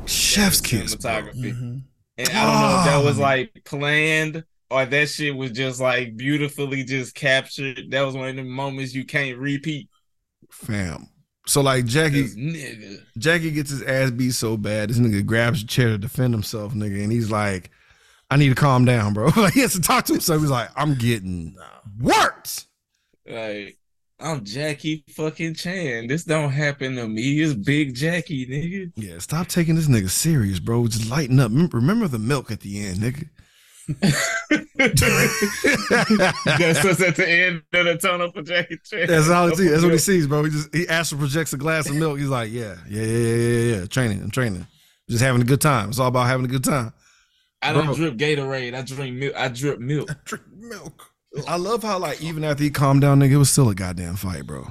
[0.06, 0.95] Chef's kiss.
[0.95, 1.77] Mm-hmm.
[2.18, 3.22] And I don't know if that was Oh.
[3.22, 7.89] like planned or that shit was just like beautifully just captured.
[7.89, 9.89] That was one of the moments you can't repeat.
[10.52, 11.07] Fam.
[11.47, 13.01] So like Jackie, nigga.
[13.18, 16.73] Jackie gets his ass beat so bad, this nigga grabs a chair to defend himself,
[16.73, 17.72] nigga, and he's like,
[18.30, 19.26] I need to calm down, bro.
[19.38, 20.41] like he has to talk to himself.
[20.41, 21.57] He's like, I'm getting
[21.99, 22.68] worked.
[23.27, 23.77] Like,
[24.19, 26.07] I'm Jackie fucking Chan.
[26.07, 27.41] This don't happen to me.
[27.41, 28.91] It's Big Jackie, nigga.
[28.95, 30.88] Yeah, stop taking this nigga serious, bro.
[30.88, 31.51] Just lighten up.
[31.51, 33.27] Remember the milk at the end, nigga.
[33.87, 35.01] That's
[36.83, 39.07] what's at the end of the tunnel for Jackie Chan.
[39.07, 39.71] That's all he sees.
[39.71, 40.43] That's what he sees, bro.
[40.43, 42.19] He just he astral projects a glass of milk.
[42.19, 43.85] He's like, yeah, yeah, yeah, yeah, yeah, yeah.
[43.85, 44.67] Training, I'm training.
[45.09, 45.89] Just having a good time.
[45.89, 46.93] It's all about having a good time.
[47.61, 47.95] I don't Bro.
[47.95, 48.73] drip Gatorade.
[48.73, 49.35] I drink milk.
[49.35, 50.09] I drip milk.
[50.09, 51.11] I Drink milk.
[51.47, 54.15] I love how like even after he calmed down, nigga, it was still a goddamn
[54.15, 54.67] fight, bro.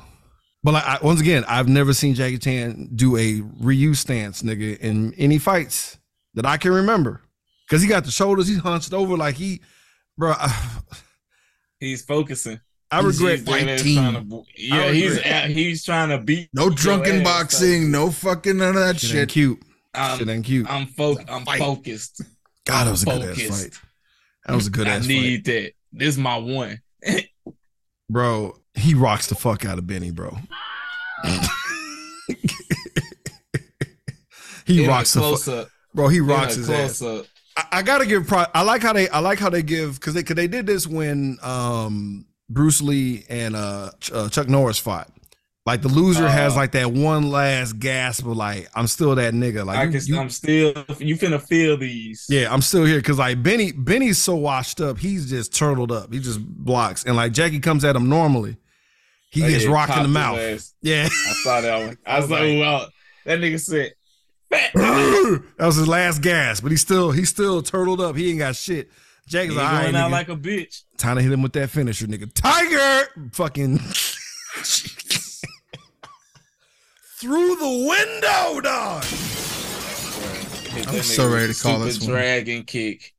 [0.63, 4.79] But like I, once again, I've never seen Jackie Chan do a Ryu stance, nigga,
[4.79, 5.99] in any fights
[6.35, 7.23] that I can remember.
[7.71, 9.61] Cause he got the shoulders, he's hunched over like he,
[10.19, 10.33] bro.
[10.37, 10.81] I,
[11.79, 12.61] He's focusing.
[12.91, 13.39] I regret.
[13.39, 13.95] He's Fighting.
[13.95, 16.51] trying to- yeah, I he's at, he's trying to beat.
[16.53, 17.25] No drunken ass.
[17.25, 17.91] boxing.
[17.93, 19.19] No fucking none of that Shit, shit.
[19.21, 19.63] ain't cute.
[19.95, 20.69] I'm, Shit ain't cute.
[20.69, 21.61] I'm fo- I'm Fight.
[21.61, 22.21] focused.
[22.67, 23.79] God, that was a good ass fight.
[24.47, 25.73] That was a good I ass fight, I need that.
[25.93, 26.81] This is my one.
[28.11, 28.57] bro.
[28.75, 30.37] He rocks the fuck out of Benny, bro.
[34.67, 35.69] he In a rocks the close fuck, up.
[35.95, 36.09] bro.
[36.09, 37.03] He In a rocks his ass.
[37.03, 37.27] up.
[37.57, 38.45] I, I gotta give pro.
[38.55, 39.09] I like how they.
[39.09, 43.25] I like how they give because they because they did this when um Bruce Lee
[43.29, 45.11] and uh, Ch- uh Chuck Norris fought.
[45.67, 49.35] Like the loser has Uh, like that one last gasp of like I'm still that
[49.35, 49.65] nigga.
[49.67, 50.69] Like I you- can, you- I'm still.
[50.99, 52.27] You finna feel these.
[52.31, 54.99] yeah, I'm still here because like Benny Benny's so washed up.
[54.99, 56.13] He's just turtled up.
[56.13, 58.57] He just blocks and like Jackie comes at him normally.
[59.33, 60.39] He Oh, gets rocked in the mouth.
[60.39, 60.75] ass.
[60.83, 61.07] Yeah.
[61.09, 61.99] I saw that one.
[62.07, 62.87] I was like, like- wow.
[63.27, 63.93] That nigga said.
[64.51, 68.17] That was his last gas, but he still he still turtled up.
[68.17, 68.91] He ain't got shit.
[69.27, 70.13] Jake's like, right, going out nigga.
[70.13, 70.83] like a bitch.
[70.97, 72.31] Time to hit him with that finisher, nigga.
[72.35, 73.09] Tiger!
[73.33, 73.79] Fucking
[77.21, 79.05] through the window, dog.
[80.89, 82.11] I'm so ready to call this one.
[82.11, 83.15] dragon kick.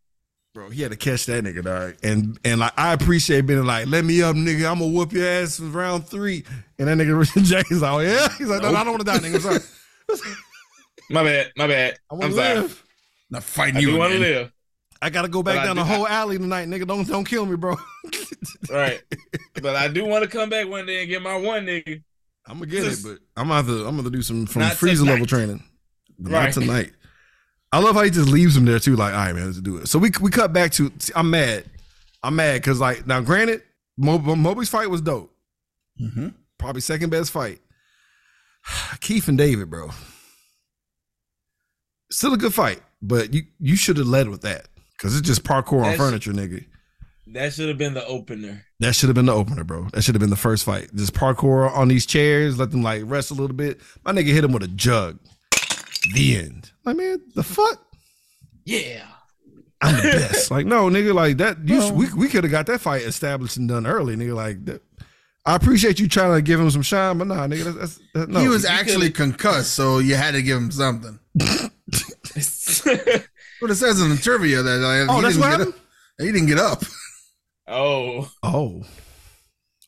[0.53, 1.95] Bro, he had to catch that nigga, dog.
[2.03, 4.69] And and like I appreciate being like, let me up, nigga.
[4.69, 6.43] I'm gonna whoop your ass for round three.
[6.77, 8.27] And that nigga Jackie's like, oh, yeah.
[8.37, 9.35] He's like, no, no, I don't want to die, nigga.
[9.35, 10.33] I'm sorry.
[11.13, 11.51] My bad.
[11.57, 11.93] My bad.
[12.09, 12.59] I I'm want to sorry.
[12.61, 12.83] live.
[13.29, 14.51] Not fighting I you do want to live.
[15.01, 16.85] I gotta go back But down do- the whole alley tonight, nigga.
[16.87, 17.75] Don't don't kill me, bro.
[18.69, 19.01] Right.
[19.61, 22.01] but I do want to come back one day and get my one nigga.
[22.47, 25.05] I'm gonna get it, but I'm gonna to I'm gonna do some from Not freezer
[25.05, 25.63] level training.
[26.19, 26.43] But Right.
[26.45, 26.93] Not tonight.
[27.71, 28.95] I love how he just leaves him there too.
[28.95, 29.87] Like, all right, man, let's do it.
[29.87, 30.91] So we we cut back to.
[30.99, 31.65] see, I'm mad.
[32.23, 33.61] I'm mad because like now, granted,
[33.97, 35.33] Mo- Moby's fight was dope.
[36.01, 36.29] Mm-hmm.
[36.57, 37.59] Probably second best fight.
[39.01, 39.89] Keith and David, bro.
[42.11, 44.67] Still a good fight, but you you should have led with that
[44.97, 46.65] because it's just parkour on That's- furniture, nigga.
[47.33, 48.65] That should have been the opener.
[48.81, 49.87] That should have been the opener, bro.
[49.93, 50.93] That should have been the first fight.
[50.93, 53.79] Just parkour on these chairs, let them like rest a little bit.
[54.03, 55.17] My nigga hit him with a jug.
[56.13, 56.71] The end.
[56.83, 57.79] Like, man, the fuck?
[58.65, 59.05] Yeah.
[59.81, 60.51] I'm the best.
[60.51, 61.57] like, no, nigga, like that.
[61.65, 64.35] You, Well- we we could have got that fight established and done early, nigga.
[64.35, 64.81] Like, that,
[65.45, 68.29] I appreciate you trying to give him some shine, but nah, nigga, that's, that's that,
[68.29, 68.39] no.
[68.41, 71.17] he was actually concussed, so you had to give him something.
[73.61, 75.73] But it says in the trivia that like, Oh, he that's didn't what get happened.
[75.75, 75.79] up.
[76.19, 76.83] He didn't get up
[77.67, 78.31] oh.
[78.43, 78.83] Oh,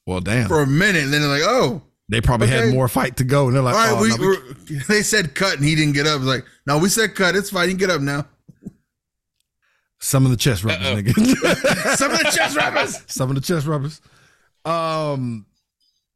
[0.05, 0.47] well, damn.
[0.47, 3.47] for a minute, and then they're like, "Oh, they probably had more fight to go,
[3.47, 5.93] and they're like, all right." oh, we, no, we- they said cut, and he didn't
[5.93, 6.17] get up.
[6.17, 7.35] It's like, no, we said cut.
[7.35, 7.69] It's fine.
[7.69, 8.25] You can get up now.
[9.99, 10.95] some of the chest rubbers, Uh-oh.
[10.97, 11.95] nigga.
[11.97, 13.01] Some of the chest rubbers.
[13.07, 14.01] some of the chest rubbers.
[14.65, 15.45] Um,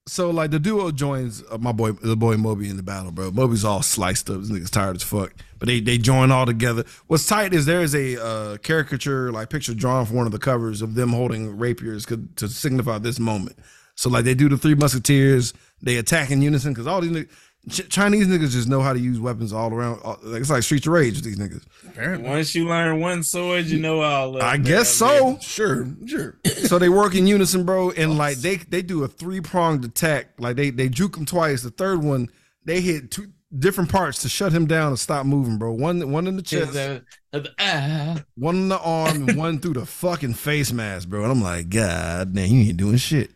[0.08, 3.32] so like the duo joins uh, my boy, the boy Moby in the battle, bro.
[3.32, 4.40] Moby's all sliced up.
[4.42, 5.34] This nigga's tired as fuck.
[5.60, 6.84] But they they join all together.
[7.08, 10.40] What's tight is there is a uh, caricature like picture drawn for one of the
[10.40, 13.58] covers of them holding rapiers co- to signify this moment.
[13.96, 17.30] So like they do the three musketeers, they attack in unison because all these niggas,
[17.72, 20.00] Ch- Chinese niggas just know how to use weapons all around.
[20.04, 21.66] All, like, it's like Streets of Rage with these niggas.
[21.88, 25.40] Apparently, Once you learn one sword, you know all of I them, guess man.
[25.40, 25.40] so.
[25.42, 26.38] sure, sure.
[26.46, 30.28] so they work in unison, bro, and like they they do a three pronged attack.
[30.38, 31.64] Like they they juke them twice.
[31.64, 32.30] The third one,
[32.64, 35.72] they hit two different parts to shut him down and stop moving, bro.
[35.74, 39.86] One one in the chest, Uh, uh, one in the arm, and one through the
[39.86, 41.24] fucking face mask, bro.
[41.24, 43.32] And I'm like, God damn, you ain't doing shit.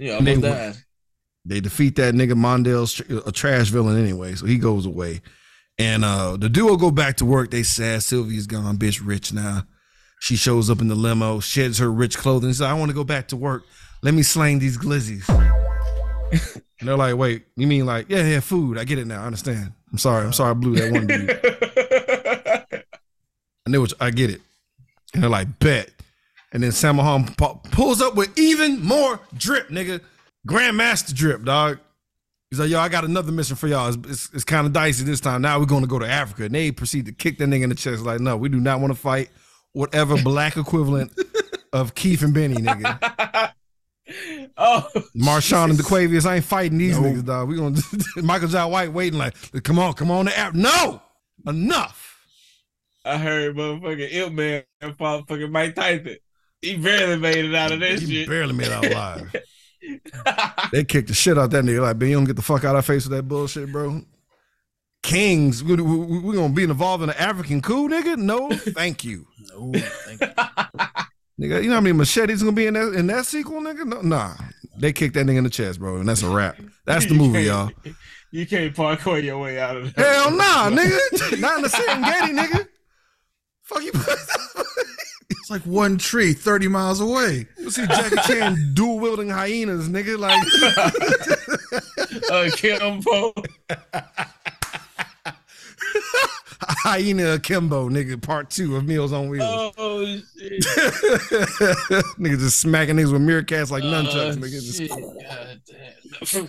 [0.00, 0.76] Almost They- died.
[1.44, 5.22] They defeat that nigga Mondale's a trash villain anyway, so he goes away.
[5.78, 7.50] And uh the duo go back to work.
[7.50, 9.64] They sad Sylvia's gone, bitch, rich now.
[10.20, 12.52] She shows up in the limo, sheds her rich clothing.
[12.52, 13.62] Says, "I want to go back to work.
[14.02, 15.24] Let me slang these glizzies."
[16.32, 16.42] And
[16.88, 18.78] they're like, "Wait, you mean like, yeah, yeah, food?
[18.78, 19.22] I get it now.
[19.22, 19.72] I understand.
[19.92, 20.24] I'm sorry.
[20.24, 22.84] I'm sorry, I blew that one dude.
[23.66, 24.40] I knew what I get it."
[25.14, 25.90] And they're like, "Bet."
[26.52, 30.00] And then Samahan pu- pulls up with even more drip, nigga.
[30.46, 31.78] Grandmaster drip, dog.
[32.50, 33.88] He's like, yo, I got another mission for y'all.
[33.88, 35.42] It's, it's, it's kind of dicey this time.
[35.42, 36.44] Now we're going to go to Africa.
[36.44, 38.02] And they proceed to kick that nigga in the chest.
[38.02, 39.28] Like, no, we do not want to fight
[39.72, 41.12] whatever black equivalent
[41.74, 43.52] of Keith and Benny, nigga.
[44.58, 45.90] oh, Marshawn and Jesus.
[45.90, 47.06] DeQuavius, I ain't fighting these No.
[47.08, 47.48] niggas, dog.
[47.48, 47.80] We gonna
[48.16, 50.58] Michael John White waiting like, come on, come on to Africa.
[50.58, 51.02] No,
[51.46, 52.04] enough.
[53.04, 54.62] I heard motherfucking ill Man
[54.98, 56.16] fought fucking Mike Tyson.
[56.60, 58.28] He barely made it out of that He shit.
[58.28, 59.34] barely made it out alive.
[60.72, 61.80] They kicked the shit out that nigga.
[61.80, 64.02] Like, Ben, you don't get the fuck out of our face with that bullshit, bro.
[65.02, 68.18] Kings, we, we, we gonna be involved in an African coup, nigga?
[68.18, 69.26] No, thank you.
[69.54, 70.28] No, thank you.
[71.40, 73.86] Nigga, you know how many machetes gonna be in that in that sequel, nigga?
[73.86, 74.34] No, nah.
[74.76, 76.56] They kicked that nigga in the chest, bro, and that's a wrap.
[76.84, 77.70] That's the movie, y'all.
[78.30, 80.04] You can't parkour your way out of that.
[80.06, 81.40] Hell nah, nigga.
[81.40, 82.68] Not in the Serengeti, nigga.
[83.62, 83.90] Fuck you.
[85.30, 87.46] It's like one tree 30 miles away.
[87.56, 90.18] you see Jackie Chan dual wielding hyenas, nigga.
[90.18, 90.46] Like
[92.30, 93.32] Uh, Kimbo.
[96.60, 98.20] Hyena akimbo, nigga.
[98.20, 99.72] Part two of Meals on Wheels.
[99.78, 100.62] Oh shit.
[102.18, 104.50] nigga just smacking niggas with meerkats like nunchucks, Oh, nigga.
[104.50, 104.90] Just shit.
[104.90, 106.48] God damn.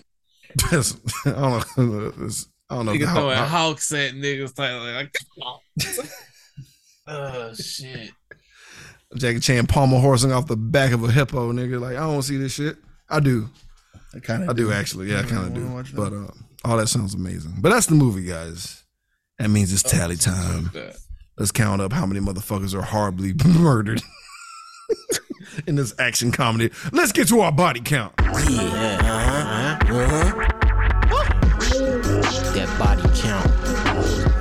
[1.35, 2.11] I don't know.
[2.71, 2.93] I don't know.
[2.93, 5.11] Nigga how- throwing how- hawks at niggas like,
[5.85, 6.05] like
[7.07, 8.11] Oh shit.
[9.15, 11.79] Jackie Chan pommel horsing off the back of a hippo, nigga.
[11.81, 12.77] Like I don't see this shit.
[13.09, 13.49] I do.
[14.15, 14.49] I kind of.
[14.49, 15.11] I do actually.
[15.11, 15.83] Yeah, I kind of do.
[15.95, 16.27] But uh,
[16.63, 17.55] all that sounds amazing.
[17.59, 18.78] But that's the movie, guys.
[19.39, 20.69] That means it's tally time.
[21.37, 24.01] Let's count up how many motherfuckers are horribly murdered
[25.67, 26.71] in this action comedy.
[26.91, 28.13] Let's get to our body count.
[28.19, 28.27] Yeah.
[29.01, 29.93] Uh huh.
[29.95, 30.45] Uh huh.
[32.53, 33.47] That body count.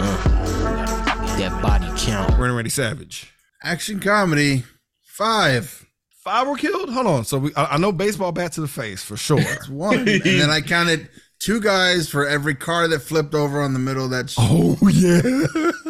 [0.01, 2.37] Uh, that body count.
[2.39, 3.33] Ready, ready, savage.
[3.63, 4.65] Action comedy,
[5.03, 5.85] five.
[6.25, 6.91] Five were killed.
[6.91, 7.25] Hold on.
[7.25, 9.41] So we, I, I know baseball bat to the face for sure.
[9.71, 9.97] One.
[10.01, 11.09] and then I counted
[11.41, 14.77] two guys for every car that flipped over on the middle of that, sh- oh
[14.91, 15.21] yeah.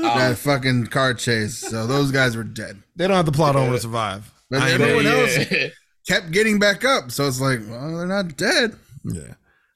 [0.02, 1.58] that um, fucking car chase.
[1.58, 2.82] So those guys were dead.
[2.96, 4.30] They don't have to plot on to survive.
[4.50, 5.52] But I ain't everyone mad.
[5.52, 5.72] else
[6.08, 7.10] kept getting back up.
[7.10, 8.76] So it's like, well, they're not dead.
[9.04, 9.34] Yeah.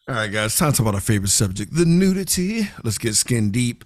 [0.09, 0.57] All right, guys.
[0.57, 2.69] Time to talk about our favorite subject, the nudity.
[2.83, 3.85] Let's get skin deep.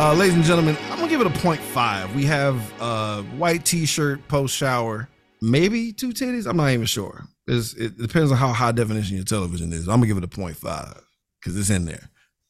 [0.00, 2.14] Uh, ladies and gentlemen, I'm gonna give it a 0.5.
[2.14, 5.10] We have uh white t-shirt post shower,
[5.42, 6.46] maybe two titties.
[6.46, 7.26] I'm not even sure.
[7.46, 9.88] It's, it depends on how high definition your television is.
[9.88, 11.02] I'm gonna give it a 0.5
[11.38, 12.08] because it's in there.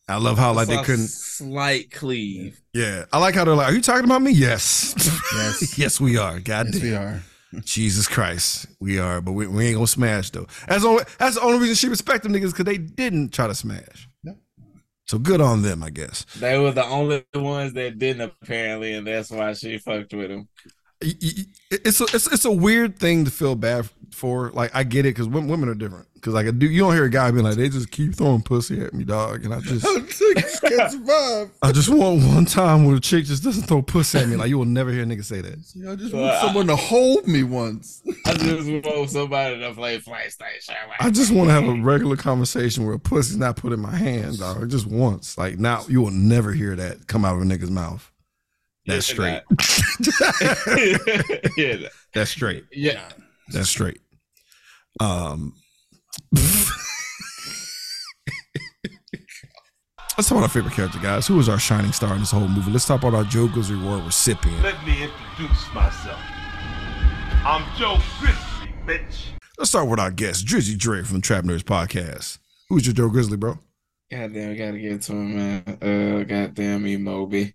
[0.09, 1.09] I love how like they couldn't.
[1.09, 2.61] slight cleave.
[2.73, 4.95] Yeah, I like how they're like, "Are you talking about me?" Yes,
[5.35, 5.77] Yes.
[5.77, 6.39] yes, we are.
[6.39, 7.21] God Yes, we are.
[7.65, 10.47] Jesus Christ, we are, but we, we ain't gonna smash though.
[10.69, 13.57] That's only that's the only reason she respect them niggas because they didn't try to
[13.57, 14.09] smash.
[15.11, 16.25] So good on them, I guess.
[16.39, 20.49] They were the only ones that didn't apparently, and that's why she fucked with him.
[21.01, 24.51] It's a, it's it's a weird thing to feel bad for.
[24.51, 26.07] Like I get it because women are different.
[26.15, 28.43] Because like a dude, you don't hear a guy being like, they just keep throwing
[28.43, 31.51] pussy at me, dog, and I just Can't survive.
[31.63, 34.37] I just want one time where a chick just doesn't throw pussy at me.
[34.37, 35.55] Like you will never hear a nigga say that.
[35.91, 38.03] I just Well, want I- someone to hold me once.
[38.27, 40.75] I just want somebody to play PlayStation.
[40.99, 43.97] I just want to have a regular conversation where a pussy's not put in my
[43.97, 44.69] hand, dog.
[44.71, 45.39] Just once.
[45.39, 48.13] Like now, you will never hear that come out of a nigga's mouth.
[48.87, 49.43] That's Yeah, straight.
[51.57, 52.65] yeah, That's straight.
[52.73, 53.09] yeah.
[53.53, 54.01] That's straight.
[54.99, 55.55] Um,
[56.33, 56.71] let's
[60.17, 61.27] talk about our favorite character, guys.
[61.27, 62.71] Who was our shining star in this whole movie?
[62.71, 64.63] Let's talk about our Joker's Grizzly Award recipient.
[64.63, 66.21] Let me introduce myself.
[67.45, 69.27] I'm Joe Grizzly, bitch.
[69.59, 72.39] Let's start with our guest, Drizzy Dre from the Trap Nerds Podcast.
[72.69, 73.59] Who's your Joe Grizzly, bro?
[74.11, 75.79] Goddamn, we gotta get to him, man.
[75.81, 77.55] Uh, goddamn me, Moby.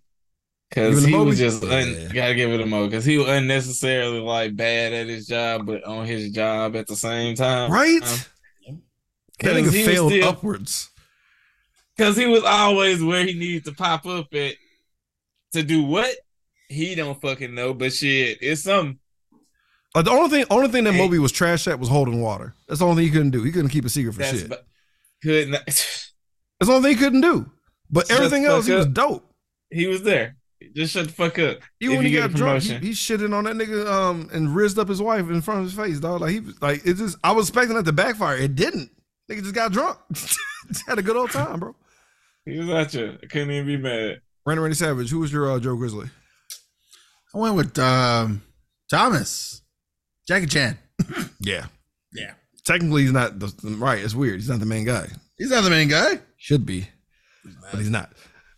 [0.75, 2.11] Cause Give he was just un- Yeah.
[2.13, 2.89] gotta give it a mo.
[2.89, 6.95] Cause he was unnecessarily like bad at his job, but on his job at the
[6.97, 7.71] same time.
[7.71, 8.01] Right?
[8.03, 8.19] Um,
[8.67, 8.77] that
[9.39, 10.89] 'cause nigga he failed still- upwards.
[11.97, 14.55] Cause he was always where he needed to pop up at
[15.53, 16.13] to do what
[16.67, 18.99] he don't fucking know, but shit, it's something.
[19.93, 20.99] Like the only thing, only thing that Hey.
[20.99, 22.53] Moby was trash at was holding water.
[22.67, 23.43] That's the only thing he couldn't do.
[23.43, 24.49] He couldn't keep a secret for That's shit.
[24.49, 24.65] but
[25.23, 25.65] could not.
[25.65, 26.11] That's
[26.59, 27.49] the only thing he couldn't do.
[27.89, 29.31] But everything else, fuck he was dope.
[29.69, 30.35] he was there.
[30.75, 31.59] Just shut the fuck up.
[31.79, 32.87] Even when he you got get drunk, he, promotion.
[32.87, 35.73] he shitted on that nigga um and rizzed up his wife in front of his
[35.73, 36.21] face, dog.
[36.21, 38.37] Like he was like it just I was expecting that to backfire.
[38.37, 38.89] It didn't.
[39.29, 39.97] Nigga just got drunk.
[40.13, 40.39] just
[40.87, 41.75] had a good old time, bro.
[42.45, 43.17] He was at you.
[43.21, 44.21] I couldn't even be mad.
[44.45, 46.07] Randy Randy Savage, who was your uh, Joe Grizzly?
[47.33, 48.43] I went with um,
[48.89, 49.61] Thomas,
[50.27, 50.77] Jackie Chan.
[51.39, 51.67] Yeah.
[52.13, 52.31] Yeah.
[52.65, 54.35] Technically he's not the, right, it's weird.
[54.39, 55.07] He's not the main guy.
[55.37, 56.19] He's not the main guy.
[56.37, 56.87] Should be.
[57.71, 58.11] But he's not.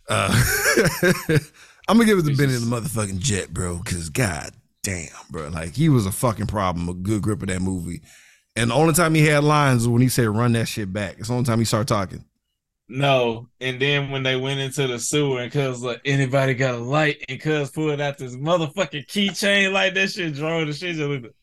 [0.08, 0.30] Uh
[1.88, 4.52] I'm gonna give it to Benny the motherfucking jet, bro, because god
[4.84, 5.50] damn, bro.
[5.50, 8.02] Like he was a fucking problem, a good grip of that movie.
[8.56, 11.16] And the only time he had lines was when he said run that shit back.
[11.20, 12.26] It's the only time he started talking.
[12.90, 16.78] No, and then when they went into the sewer and cuz like anybody got a
[16.78, 21.08] light and cuz pulled out this motherfucking keychain like that shit drove the shit just
[21.10, 21.36] looked-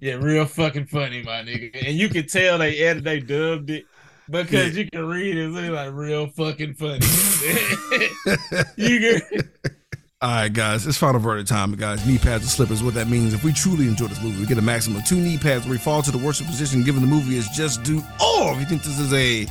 [0.00, 1.86] yeah, real fucking funny, my nigga.
[1.86, 3.84] And you could tell they edited, they dubbed it
[4.28, 7.06] because you can read it, it's like real fucking funny.
[8.76, 9.50] you can,
[10.20, 12.04] All right, guys, it's final verdict time, guys.
[12.04, 12.82] Knee pads and slippers.
[12.82, 15.14] What that means, if we truly enjoy this movie, we get a maximum of two
[15.14, 17.98] knee pads where we fall to the worship position given the movie is just due.
[18.20, 19.46] Or if you think this is a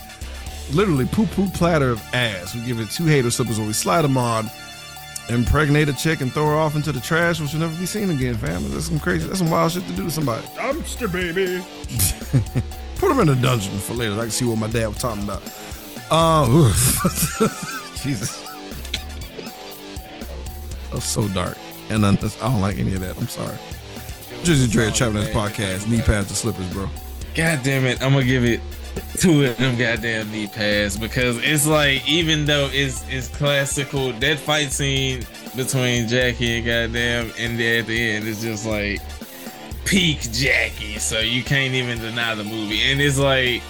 [0.74, 4.02] literally poo poo platter of ass, we give it two hater slippers where we slide
[4.02, 4.52] them on,
[5.30, 8.10] impregnate a chick, and throw her off into the trash, which will never be seen
[8.10, 8.70] again, fam.
[8.70, 10.46] That's some crazy, that's some wild shit to do to somebody.
[10.48, 11.64] Dumpster baby.
[12.98, 14.16] Put them in a dungeon for later.
[14.16, 15.44] I can see what my dad was talking about.
[16.12, 16.46] Uh.
[18.04, 18.47] Jesus.
[21.00, 21.58] So dark.
[21.90, 23.18] And I, don't like any of that.
[23.18, 23.58] I'm sorry.
[24.44, 26.88] Drizzy Dre, Trap Nerds Podcast, knee pads and slippers, bro.
[27.36, 28.62] God damn it, I'm gonna give it
[29.18, 34.40] two of them goddamn knee pads because it's like even though it's it's classical, that
[34.40, 35.24] fight scene
[35.56, 39.02] between Jackie and goddamn and then at the end is just like
[39.86, 42.82] peak Jackie, so you can't even deny the movie.
[42.84, 43.62] And it's like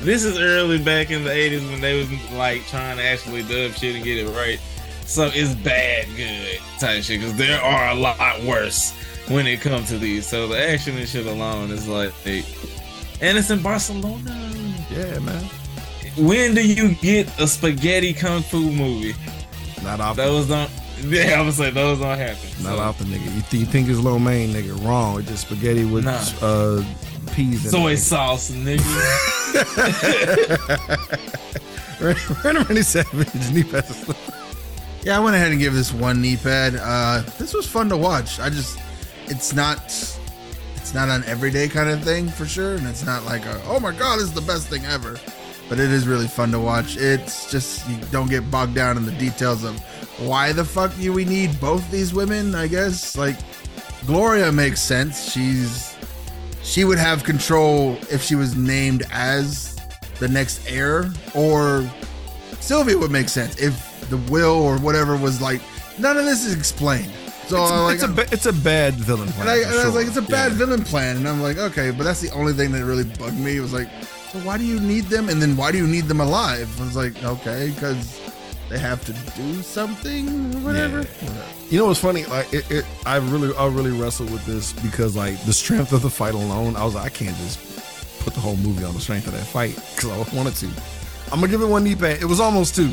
[0.00, 3.72] this is early back in the 80s when they was like trying to actually dub
[3.72, 4.60] shit and get it right.
[5.08, 8.92] So it's bad good type shit because there are a lot worse
[9.28, 10.26] when it comes to these.
[10.26, 14.30] So the action and shit alone is like, and it's in Barcelona.
[14.90, 15.42] Yeah, man.
[16.18, 19.14] When do you get a spaghetti kung fu movie?
[19.82, 20.24] Not often.
[20.24, 20.70] Those don't.
[21.04, 22.48] Yeah, I would say those don't happen.
[22.62, 23.24] Not So, often, nigga.
[23.34, 24.84] You, th- you think it's lo mein, nigga.
[24.84, 25.20] Wrong.
[25.20, 26.20] It's just spaghetti with Nah.
[26.42, 26.84] uh,
[27.34, 27.98] peas soy it.
[27.98, 28.84] sauce, nigga.
[32.54, 34.34] Randy Savage, knee and slippers.
[35.08, 36.76] Yeah, I went ahead and gave this one knee pad.
[36.76, 38.38] Uh, this was fun to watch.
[38.40, 38.78] I just,
[39.24, 39.78] it's not,
[40.76, 43.80] it's not an everyday kind of thing for sure, and it's not like a, oh
[43.80, 45.18] my god, this is the best thing ever.
[45.70, 46.98] But it is really fun to watch.
[46.98, 49.80] It's just you don't get bogged down in the details of
[50.18, 52.54] why the fuck do we need both these women.
[52.54, 53.38] I guess like
[54.06, 55.32] Gloria makes sense.
[55.32, 55.96] She's
[56.62, 59.74] she would have control if she was named as
[60.18, 61.90] the next heir, or
[62.60, 65.60] Sylvia would make sense if the will or whatever was like
[65.98, 67.12] none of this is explained.
[67.48, 69.40] So It's, a, like, it's, a, ba- it's a bad villain plan.
[69.48, 70.58] and I, and I was like, it's a bad Yeah.
[70.58, 73.56] villain plan, and I'm like, okay, but that's the only thing that really bugged me.
[73.56, 73.88] It was like,
[74.32, 76.68] so why do you need them, and then why do you need them alive?
[76.78, 78.20] I was like, okay, because
[78.68, 81.06] they have to do something, or whatever.
[81.70, 82.26] You know what's funny?
[82.26, 86.02] Like it, it, I really, I really wrestled with this because like the strength of
[86.02, 87.58] the fight alone, I was like, I can't just
[88.20, 90.66] put the whole movie on the strength of that fight because I wanted to.
[91.32, 92.20] I'm gonna give it one knee pad.
[92.20, 92.90] It was almost two.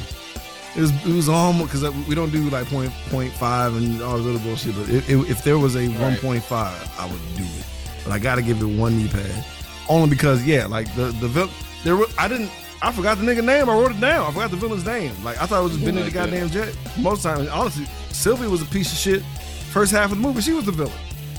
[0.75, 4.17] It was, it was almost because we don't do like point point five and all
[4.17, 4.75] this other bullshit.
[4.75, 7.65] But it, it, if there was a one point five, I would do it.
[8.03, 9.45] But I got to give it one knee pad,
[9.87, 11.49] only because yeah, like the the vil-
[11.83, 12.51] there I didn't.
[12.81, 13.69] I forgot the nigga name.
[13.69, 14.27] I wrote it down.
[14.27, 15.13] I forgot the villain's name.
[15.23, 16.31] Like I thought it was just Benedict like that.
[16.31, 16.77] goddamn Jet.
[16.99, 19.23] Most times, honestly, Sylvia was a piece of shit.
[19.71, 20.93] First half of the movie, she was the villain.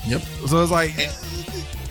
[0.07, 0.21] Yep.
[0.47, 0.95] So it's like,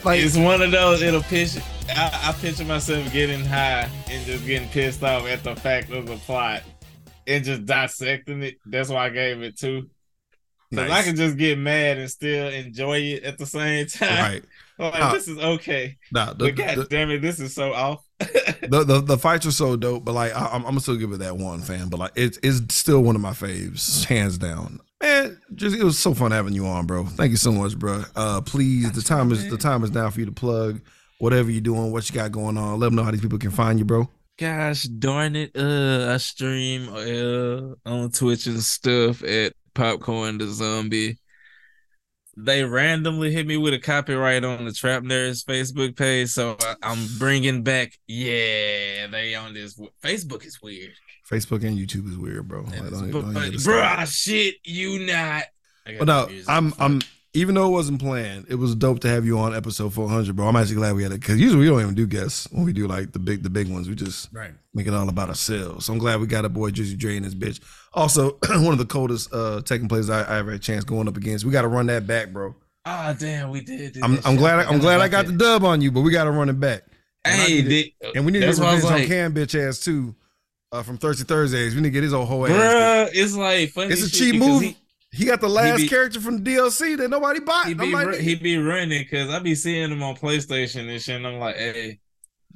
[0.04, 1.00] like It's one of those.
[1.00, 1.58] It'll pitch.
[1.88, 6.06] I, I picture myself getting high and just getting pissed off at the fact of
[6.06, 6.62] the plot
[7.26, 8.56] and just dissecting it.
[8.66, 9.90] That's why I gave it two.
[10.70, 14.32] Because I can just get mad and still enjoy it at the same time.
[14.32, 14.44] right.
[14.78, 15.96] Like, Uh, this is okay.
[16.12, 18.04] Nah, the, But god the, damn it, this is so off.
[18.18, 21.12] the, the the fights are so dope, but like I, I'm, I'm gonna still give
[21.12, 21.88] it that one fan.
[21.88, 24.80] But like it's it's still one of my faves, hands down.
[25.02, 27.06] Man, just it was so fun having you on, bro.
[27.06, 28.02] Thank you so much, bro.
[28.14, 30.82] Uh, please, the time is the time is now for you to plug
[31.20, 32.78] whatever you're doing, what you got going on.
[32.78, 34.10] Let them know how these people can find you, bro.
[34.38, 35.52] Gosh darn it.
[35.56, 41.18] Uh I stream uh on Twitch and stuff at Popcorn the Zombie.
[42.38, 46.74] They randomly hit me with a copyright on the Trap Nerds Facebook page, so I,
[46.82, 47.92] I'm bringing back.
[48.06, 49.80] Yeah, they on this.
[50.02, 50.92] Facebook is weird,
[51.30, 52.64] Facebook and YouTube is weird, bro.
[52.64, 53.32] Like, don't- don't
[53.64, 55.44] but us shit, you not.
[55.98, 56.28] But no.
[56.46, 57.00] I'm I'm
[57.36, 60.48] even though it wasn't planned, it was dope to have you on episode 400, bro.
[60.48, 62.72] I'm actually glad we had it because usually we don't even do guests when we
[62.72, 63.88] do like the big the big ones.
[63.88, 64.52] We just Right.
[64.74, 65.86] make it all about ourselves.
[65.86, 67.60] So I'm glad we got a boy Drizzy Dre in this bitch.
[67.92, 71.08] Also, one of the coldest uh taking plays I, I ever had a chance going
[71.08, 71.44] up against.
[71.44, 72.54] We got to run that back, bro.
[72.84, 73.98] Ah, damn, we did.
[74.02, 76.24] I'm I'm glad I, I'm glad I got the dub on you, but we got
[76.24, 76.82] to run it back.
[77.24, 79.80] And Hey, did, And we need to get why I on like, Cam bitch ass
[79.80, 80.14] too.
[80.72, 82.52] Uh, from Thirsty Thursdays, we need to get his old whole ass.
[82.52, 83.92] bruh, it's like funny.
[83.92, 84.62] It's a cheap move.
[84.62, 84.76] He,
[85.16, 87.66] He got the last be- character from the DLC that nobody bought.
[87.66, 91.00] he I'm be like, he be running because I be seeing him on PlayStation and
[91.00, 91.16] shit.
[91.16, 91.98] And I'm like, hey,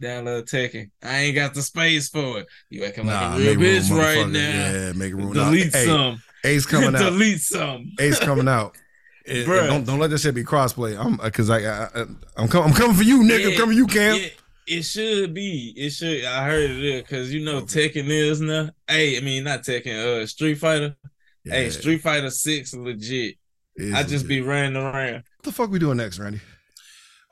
[0.00, 0.90] download Tekken.
[1.02, 2.46] I ain't got the space for it.
[2.68, 4.38] You acting like Nah, a real make room, bitch right now.
[4.72, 5.32] Yeah, make room.
[5.32, 6.22] Nah, Delete hey, some.
[6.44, 6.98] Ace coming out.
[7.00, 7.92] Delete some.
[7.98, 8.76] Ace coming out.
[9.26, 9.68] Bruh.
[9.68, 10.98] don't don't let that shit be crossplay.
[10.98, 12.04] I'm because I, I, I
[12.36, 13.44] I'm coming I'm coming for you, nigga.
[13.44, 14.16] I'm Yeah, coming for you, Cam.
[14.16, 14.28] yeah,
[14.66, 15.72] it should be.
[15.76, 16.24] It should.
[16.24, 18.70] I heard it because you know Tekken is now.
[18.88, 20.22] Hey, I mean not Tekken.
[20.22, 20.96] Uh, Street Fighter.
[21.44, 23.36] Hey, Street Fighter Six legit.
[23.76, 24.28] it is I just legit.
[24.28, 25.14] be running around.
[25.14, 26.40] What the fuck we doing next, Randy?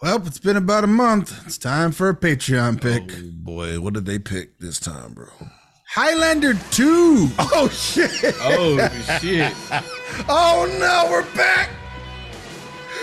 [0.02, 1.44] Well, it's been about a month.
[1.46, 3.12] It's time for a Patreon pick.
[3.12, 5.26] Oh boy, what did they pick this time, bro?
[5.90, 7.28] Highlander 2.
[7.38, 8.10] Oh shit!
[8.40, 8.78] Oh
[9.20, 9.52] shit!
[10.28, 11.70] Oh no, we're back!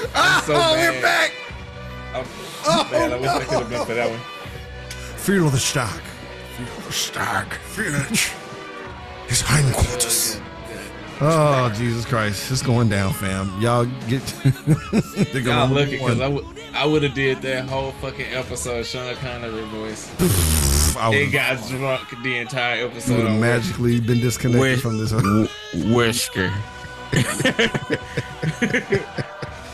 [0.03, 0.93] I'm ah, so oh, mad.
[0.95, 1.31] we're back!
[2.13, 2.25] I'm,
[2.67, 3.45] Oh, man, I wish I no.
[3.45, 4.19] could have been for that one.
[5.17, 6.01] Feel the stark.
[6.57, 7.53] Feel the stark.
[7.53, 8.09] Feel it.
[9.27, 10.39] His hindquarters.
[10.39, 10.54] Oh
[11.21, 12.51] Oh, Jesus Christ!
[12.51, 13.49] It's going down, fam.
[13.61, 14.21] Y'all get.
[15.31, 16.19] They're Y'all gonna lucky because.
[16.19, 20.11] I would I would have did that whole fucking episode Sean Connery voice.
[20.97, 23.15] I It would got drunk the entire you episode.
[23.15, 24.79] would have on magically been disconnected Wait.
[24.81, 25.13] from this.
[25.93, 26.51] Whisker.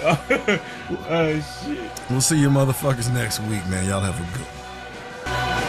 [0.03, 1.91] oh shit.
[2.09, 3.88] We'll see you motherfuckers next week, man.
[3.88, 5.68] Y'all have a good.